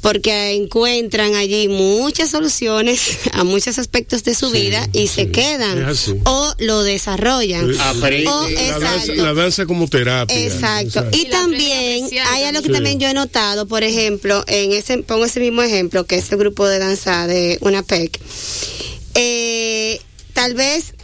Porque 0.00 0.52
encuentran 0.52 1.34
allí 1.34 1.68
muchas 1.68 2.30
soluciones 2.30 3.18
a 3.32 3.44
muchos 3.44 3.78
aspectos 3.78 4.22
de 4.24 4.34
su 4.34 4.50
Sí, 4.50 4.60
vida 4.60 4.88
y 4.92 5.08
se 5.08 5.30
quedan 5.30 5.84
o 6.24 6.54
lo 6.58 6.82
desarrollan. 6.82 7.72
Sí. 7.72 7.78
Aprende. 7.80 8.28
O, 8.28 8.48
La 8.48 8.78
danza, 8.78 8.94
exacto. 8.96 9.22
la 9.22 9.34
danza 9.34 9.66
como 9.66 9.88
terapia. 9.88 10.36
Exacto. 10.46 11.04
Y 11.12 11.26
también 11.26 12.08
hay 12.26 12.44
algo 12.44 12.62
que 12.62 12.68
también. 12.68 12.72
también 12.72 13.00
yo 13.00 13.08
he 13.08 13.14
notado, 13.14 13.66
por 13.66 13.82
ejemplo, 13.82 14.44
en 14.46 14.72
ese 14.72 14.98
pongo 14.98 15.24
ese 15.24 15.40
mismo 15.40 15.62
ejemplo 15.62 16.04
que 16.04 16.16
es 16.16 16.30
el 16.30 16.38
grupo 16.38 16.66
de 16.66 16.78
danza 16.78 17.26
de 17.26 17.58
una 17.60 17.82
PEC. 17.82 18.20
Eh, 19.14 20.00
tal 20.32 20.54
vez 20.54 20.94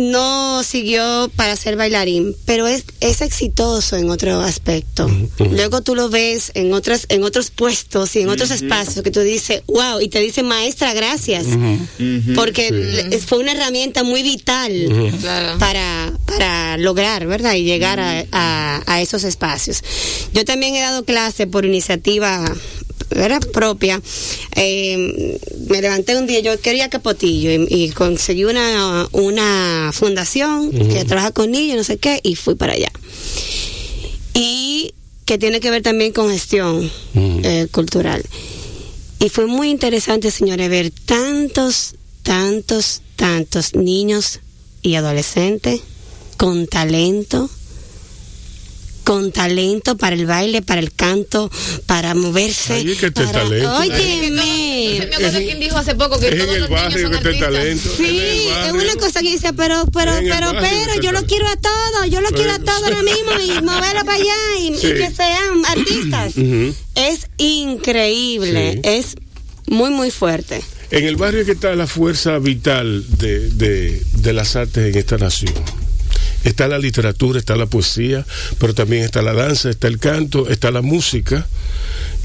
no 0.00 0.62
siguió 0.62 1.30
para 1.36 1.54
ser 1.56 1.76
bailarín, 1.76 2.34
pero 2.46 2.66
es, 2.66 2.84
es 3.00 3.20
exitoso 3.20 3.96
en 3.96 4.08
otro 4.10 4.40
aspecto. 4.40 5.10
Luego 5.38 5.82
tú 5.82 5.94
lo 5.94 6.08
ves 6.08 6.50
en 6.54 6.72
otras 6.72 7.06
en 7.10 7.22
otros 7.22 7.50
puestos 7.50 8.16
y 8.16 8.20
en 8.20 8.28
otros 8.30 8.50
espacios 8.50 9.02
que 9.04 9.10
tú 9.10 9.20
dices, 9.20 9.62
wow, 9.66 10.00
y 10.00 10.08
te 10.08 10.20
dice 10.20 10.42
maestra, 10.42 10.94
gracias, 10.94 11.44
porque 12.34 13.20
fue 13.26 13.38
una 13.38 13.52
herramienta 13.52 14.02
muy 14.02 14.22
vital 14.22 14.70
Claro. 15.20 15.58
para, 15.58 16.12
para 16.26 16.76
lograr, 16.78 17.26
¿verdad? 17.26 17.54
Y 17.54 17.64
llegar 17.64 18.00
a, 18.00 18.24
a- 18.32 18.82
a 18.86 19.00
esos 19.02 19.24
espacios. 19.24 19.82
Yo 20.32 20.44
también 20.44 20.74
he 20.74 20.80
dado 20.80 21.04
clase 21.04 21.46
por 21.46 21.64
iniciativa 21.64 22.44
¿verdad? 23.10 23.40
propia. 23.52 24.00
Eh, 24.56 25.38
me 25.68 25.82
levanté 25.82 26.16
un 26.16 26.26
día, 26.26 26.40
yo 26.40 26.58
quería 26.60 26.88
Capotillo 26.88 27.50
y, 27.50 27.66
y 27.68 27.90
conseguí 27.90 28.44
una, 28.44 29.08
una 29.12 29.90
fundación 29.92 30.70
que 30.70 31.04
trabaja 31.04 31.30
con 31.32 31.50
niños, 31.50 31.76
no 31.76 31.84
sé 31.84 31.98
qué, 31.98 32.20
y 32.22 32.36
fui 32.36 32.54
para 32.54 32.72
allá. 32.72 32.90
Y 34.34 34.94
que 35.24 35.38
tiene 35.38 35.60
que 35.60 35.70
ver 35.70 35.82
también 35.82 36.12
con 36.12 36.30
gestión 36.30 36.90
eh, 37.14 37.68
cultural. 37.70 38.22
Y 39.20 39.28
fue 39.28 39.46
muy 39.46 39.70
interesante, 39.70 40.30
señores, 40.30 40.68
ver 40.70 40.90
tantos, 41.04 41.94
tantos, 42.22 43.02
tantos 43.16 43.74
niños 43.74 44.40
y 44.82 44.94
adolescentes 44.94 45.82
con 46.36 46.66
talento, 46.66 47.50
con 49.10 49.32
talento 49.32 49.96
para 49.96 50.14
el 50.14 50.24
baile, 50.24 50.62
para 50.62 50.80
el 50.80 50.92
canto, 50.92 51.50
para 51.86 52.14
moverse. 52.14 52.74
Ay, 52.74 52.92
es 52.92 52.98
que 52.98 53.06
este 53.06 53.24
para- 53.24 53.42
talento. 53.42 53.76
Óyeme. 53.78 54.98
Me 55.00 55.14
acuerdo 55.16 55.38
quién 55.40 55.58
dijo 55.58 55.76
hace 55.78 55.96
poco 55.96 56.20
que 56.20 56.28
Es 56.28 56.32
en 56.34 56.38
todos 56.38 56.54
el 56.54 56.60
los 56.60 56.70
niños 56.70 56.82
barrio 56.84 57.02
son 57.10 57.10
que 57.24 57.30
está 57.30 57.46
talento. 57.46 57.90
Sí, 57.96 58.48
es 58.66 58.72
una 58.72 58.94
cosa 59.00 59.20
que 59.20 59.30
dice, 59.32 59.52
pero, 59.52 59.84
pero, 59.92 60.16
En 60.16 60.28
pero, 60.28 60.52
pero, 60.60 61.02
yo 61.02 61.10
lo 61.10 61.18
está- 61.18 61.26
quiero 61.28 61.48
a 61.48 61.56
todo, 61.56 62.04
yo 62.08 62.20
lo 62.20 62.28
quiero 62.28 62.52
a 62.52 62.58
todo 62.60 62.84
ahora 62.84 63.02
mismo 63.02 63.32
y 63.44 63.62
moverlo 63.62 64.04
para 64.04 64.14
allá 64.14 64.36
y, 64.60 64.70
que 64.80 65.10
sean 65.10 65.64
artistas. 65.66 66.34
Es 66.94 67.26
increíble, 67.36 68.74
Sí. 68.74 68.80
es 68.84 69.16
muy, 69.66 69.90
muy 69.90 70.12
fuerte. 70.12 70.62
En 70.92 71.04
el 71.04 71.16
barrio 71.16 71.44
que 71.44 71.50
está 71.52 71.74
la 71.74 71.88
fuerza 71.88 72.38
vital 72.38 73.04
de, 73.18 73.50
de, 73.50 74.02
de 74.18 74.32
las 74.32 74.54
artes 74.54 74.86
en 74.92 74.96
esta 74.96 75.16
nación. 75.18 75.52
Está 76.44 76.68
la 76.68 76.78
literatura, 76.78 77.38
está 77.38 77.56
la 77.56 77.66
poesía, 77.66 78.24
pero 78.58 78.74
también 78.74 79.04
está 79.04 79.22
la 79.22 79.34
danza, 79.34 79.70
está 79.70 79.88
el 79.88 79.98
canto, 79.98 80.48
está 80.48 80.70
la 80.70 80.82
música 80.82 81.46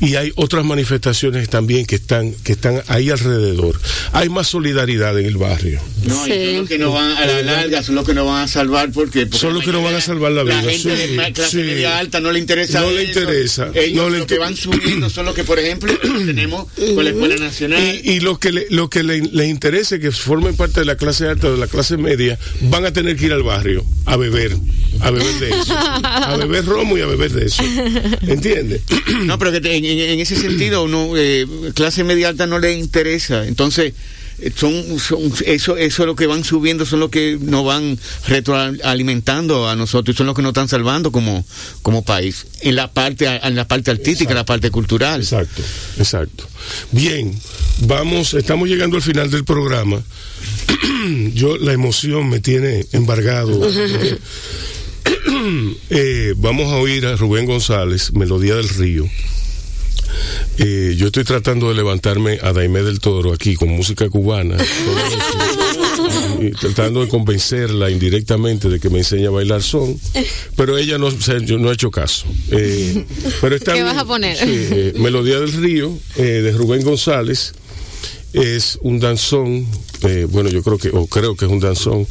y 0.02 0.16
hay 0.16 0.32
otras 0.36 0.66
manifestaciones 0.66 1.50
también 1.50 1.86
que 1.86 1.96
están 1.96 2.34
que 2.44 2.52
están 2.54 2.82
ahí 2.88 3.10
alrededor. 3.10 3.80
Hay 4.12 4.30
más 4.30 4.48
solidaridad 4.48 5.18
en 5.20 5.26
el 5.26 5.38
barrio. 5.38 5.80
No, 6.06 6.28
y 6.28 6.32
Sí. 6.32 6.46
son 6.46 6.56
los 6.60 6.70
que 6.70 6.78
nos 6.78 6.94
van 6.94 7.12
a 7.18 7.26
la 7.26 7.42
larga, 7.42 7.84
son 7.84 7.96
los 7.96 8.06
que 8.06 8.14
nos 8.14 8.26
van 8.28 8.44
a 8.44 8.48
salvar 8.48 8.92
porque, 8.92 9.26
porque 9.26 9.40
Son 9.40 9.54
los 9.54 9.64
que 9.64 9.72
nos 9.72 9.84
van 9.84 9.96
a 9.96 10.02
salvar 10.02 10.32
la 10.34 10.44
vida, 10.44 10.62
La 10.62 10.70
gente 10.72 10.78
sí, 11.08 11.16
de 11.16 11.34
clase 11.34 11.52
sí. 11.52 11.58
media 11.58 11.98
alta 11.98 12.20
no 12.20 12.32
le 12.32 12.40
interesa. 12.40 12.82
No 12.82 12.92
le 12.92 13.04
eso. 13.10 13.20
interesa, 13.22 13.70
Ellos 13.74 13.96
no 14.04 14.10
le 14.10 14.18
los 14.20 14.28
que 14.28 14.36
inter- 14.36 14.40
van 14.40 14.56
subiendo 14.56 15.10
son 15.10 15.26
los 15.26 15.36
que, 15.36 15.44
por 15.44 15.60
ejemplo, 15.60 15.94
tenemos 16.26 16.66
con 16.74 17.04
la 17.04 17.10
escuela 17.12 17.36
nacional. 17.38 17.82
Y, 18.04 18.12
y 18.12 18.20
lo 18.20 18.40
que 18.40 18.52
le, 18.52 18.68
lo 18.70 18.90
que 18.90 19.04
le, 19.04 19.22
les 19.22 19.48
interese 19.48 20.00
que 20.00 20.12
formen 20.12 20.56
parte 20.56 20.82
de 20.82 20.86
la 20.86 20.98
clase 20.98 21.28
alta 21.28 21.48
o 21.48 21.52
de 21.54 21.58
la 21.58 21.68
clase 21.68 21.98
media 21.98 22.38
van 22.62 22.86
a 22.86 22.92
tener 22.94 23.16
que 23.16 23.26
ir 23.28 23.34
al 23.34 23.44
barrio 23.44 23.86
a 24.06 24.18
beber, 24.18 24.56
a 25.00 25.12
beber 25.12 25.34
de 25.40 25.50
eso, 25.50 25.74
a 26.04 26.36
beber 26.38 26.66
romo 26.66 26.98
y 26.98 27.02
a 27.02 27.06
beber 27.08 27.32
de 27.32 27.46
eso, 27.46 27.64
¿entiendes? 28.22 28.82
No, 29.24 29.38
pero 29.40 29.52
que 29.52 29.62
te- 29.62 29.76
en, 29.88 30.20
ese 30.20 30.36
sentido, 30.36 30.88
no, 30.88 31.16
eh, 31.18 31.48
clase 31.74 32.04
media 32.04 32.30
alta 32.30 32.48
no 32.48 32.60
le 32.60 32.74
interesa. 32.74 33.46
Entonces, 33.48 33.94
eh, 34.40 34.52
son, 34.54 35.00
son 35.00 35.32
eso, 35.46 35.78
eso 35.78 36.04
es 36.04 36.06
lo 36.06 36.16
que 36.16 36.28
van 36.28 36.44
subiendo, 36.44 36.86
son 36.86 37.00
lo 37.00 37.10
que 37.10 37.38
nos 37.40 37.66
van 37.66 37.98
retroalimentando 38.28 39.70
a 39.70 39.76
nosotros, 39.76 40.18
son 40.18 40.28
los 40.28 40.36
que 40.36 40.42
nos 40.42 40.50
están 40.50 40.68
salvando 40.68 41.12
como, 41.12 41.46
como 41.82 42.04
país, 42.04 42.46
en 42.62 42.76
la 42.76 42.92
parte, 42.92 43.28
en 43.28 43.56
la 43.56 43.68
parte 43.68 43.92
artística, 43.92 44.32
en 44.32 44.38
la 44.38 44.46
parte 44.46 44.72
cultural. 44.72 45.22
Exacto, 45.22 45.62
exacto. 45.98 46.46
Bien, 46.92 47.34
vamos, 47.82 48.34
estamos 48.34 48.68
llegando 48.68 48.98
al 48.98 49.04
final 49.04 49.32
del 49.32 49.46
programa. 49.46 50.04
Yo, 51.34 51.58
la 51.58 51.72
emoción 51.72 52.30
me 52.30 52.40
tiene 52.40 52.86
embargado. 52.92 53.62
Eh, 55.90 56.34
vamos 56.38 56.72
a 56.74 56.78
oír 56.78 57.06
a 57.06 57.16
Rubén 57.16 57.46
González, 57.46 58.12
Melodía 58.14 58.56
del 58.56 58.70
Río. 58.70 59.08
Eh, 60.58 60.96
yo 60.98 61.08
estoy 61.08 61.24
tratando 61.26 61.70
de 61.70 61.76
levantarme 61.76 62.40
a 62.42 62.54
Daimé 62.54 62.82
del 62.82 63.00
Toro 63.00 63.34
aquí 63.34 63.56
con 63.56 63.70
música 63.70 64.10
cubana, 64.10 64.56
y 66.40 66.52
tratando 66.52 67.02
de 67.02 67.10
convencerla 67.10 67.90
indirectamente 67.90 68.70
de 68.70 68.80
que 68.80 68.90
me 68.90 69.00
enseñe 69.00 69.26
a 69.28 69.32
bailar 69.32 69.62
son, 69.62 70.00
pero 70.56 70.78
ella 70.78 70.98
no, 70.98 71.08
o 71.08 71.12
sea, 71.12 71.40
yo 71.40 71.58
no 71.58 71.70
he 71.70 71.74
hecho 71.74 71.92
caso. 71.92 72.26
Eh, 72.52 73.06
pero 73.42 73.56
está 73.56 73.74
¿Qué 73.74 73.82
bien. 73.82 73.94
vas 73.94 73.98
a 73.98 74.06
poner? 74.06 74.38
Sí, 74.38 74.46
eh, 74.48 74.94
Melodía 74.98 75.40
del 75.40 75.52
Río 75.52 75.98
eh, 76.16 76.22
de 76.22 76.52
Rubén 76.52 76.84
González 76.84 77.54
es 78.32 78.78
un 78.82 79.00
danzón, 79.00 79.68
bueno, 80.30 80.50
yo 80.50 80.62
creo 80.64 80.78
que, 80.78 80.90
o 80.90 81.08
creo 81.08 81.36
que 81.36 81.46
es 81.46 81.52
un 81.52 81.60
danzón. 81.60 82.08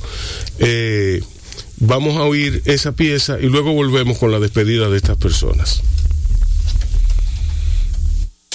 Vamos 1.79 2.17
a 2.17 2.23
oír 2.23 2.63
esa 2.67 2.93
pieza 2.93 3.39
y 3.41 3.47
luego 3.47 3.73
volvemos 3.73 4.19
con 4.19 4.31
la 4.31 4.39
despedida 4.39 4.89
de 4.89 4.97
estas 4.97 5.17
personas. 5.17 5.83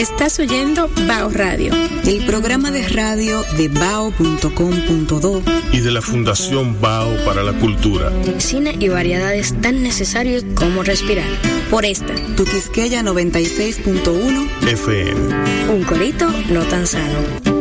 Estás 0.00 0.38
oyendo 0.38 0.88
Bao 1.06 1.28
Radio. 1.28 1.74
El 2.06 2.24
programa 2.24 2.70
de 2.70 2.88
radio 2.88 3.44
de 3.58 3.68
bao.com.do 3.68 5.42
y 5.74 5.80
de 5.80 5.90
la 5.90 6.00
Fundación 6.00 6.80
Bao 6.80 7.22
para 7.26 7.42
la 7.42 7.52
Cultura. 7.52 8.10
Cine 8.38 8.74
y 8.78 8.88
variedades 8.88 9.54
tan 9.60 9.82
necesarios 9.82 10.42
como 10.54 10.82
respirar. 10.84 11.28
Por 11.68 11.84
esta, 11.84 12.14
Tu 12.34 12.46
Quisqueya 12.46 13.02
96.1 13.02 14.48
FM. 14.68 15.70
un 15.70 15.84
corito 15.84 16.30
no 16.48 16.62
tan 16.62 16.86
sano. 16.86 17.59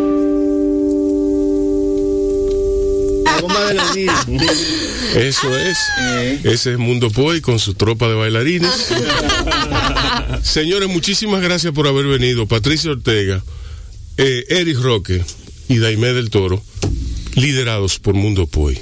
Eso 5.15 5.57
es. 5.57 5.77
Ese 6.43 6.71
es 6.73 6.77
Mundo 6.77 7.09
Poi 7.09 7.41
con 7.41 7.59
su 7.59 7.73
tropa 7.73 8.07
de 8.07 8.15
bailarines. 8.15 8.71
Señores, 10.43 10.89
muchísimas 10.89 11.41
gracias 11.41 11.73
por 11.73 11.87
haber 11.87 12.05
venido. 12.05 12.47
Patricia 12.47 12.91
Ortega, 12.91 13.43
eh, 14.17 14.45
Eric 14.49 14.79
Roque 14.79 15.23
y 15.67 15.77
Daimé 15.77 16.13
del 16.13 16.29
Toro, 16.29 16.61
liderados 17.35 17.99
por 17.99 18.13
Mundo 18.13 18.47
Poi. 18.47 18.77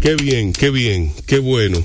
Qué 0.00 0.14
bien, 0.14 0.52
qué 0.52 0.70
bien, 0.70 1.12
qué 1.26 1.38
bueno. 1.38 1.84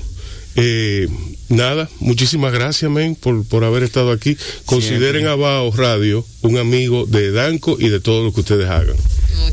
Eh, 0.56 1.06
nada, 1.48 1.88
muchísimas 2.00 2.52
gracias, 2.52 2.90
men, 2.90 3.14
por, 3.14 3.46
por 3.46 3.64
haber 3.64 3.82
estado 3.82 4.12
aquí. 4.12 4.36
Consideren 4.64 5.26
a 5.26 5.34
Bao 5.34 5.70
Radio 5.72 6.24
un 6.42 6.58
amigo 6.58 7.06
de 7.06 7.32
Danco 7.32 7.76
y 7.78 7.88
de 7.88 8.00
todo 8.00 8.24
lo 8.24 8.32
que 8.32 8.40
ustedes 8.40 8.68
hagan. 8.68 8.96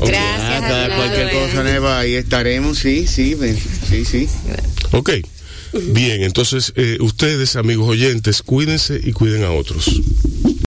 Gracias. 0.00 0.40
Ah, 0.40 0.88
a 0.90 0.96
cualquier 0.96 1.30
cosa 1.30 1.62
nueva, 1.62 1.98
ahí 1.98 2.14
estaremos, 2.14 2.78
sí, 2.78 3.06
sí, 3.06 3.34
ven, 3.34 3.58
sí, 3.88 4.04
sí. 4.04 4.28
Ok. 4.92 5.10
Bien, 5.92 6.22
entonces 6.22 6.72
eh, 6.76 6.98
ustedes, 7.00 7.56
amigos 7.56 7.88
oyentes, 7.88 8.42
cuídense 8.42 9.00
y 9.02 9.12
cuiden 9.12 9.42
a 9.42 9.50
otros. 9.50 10.00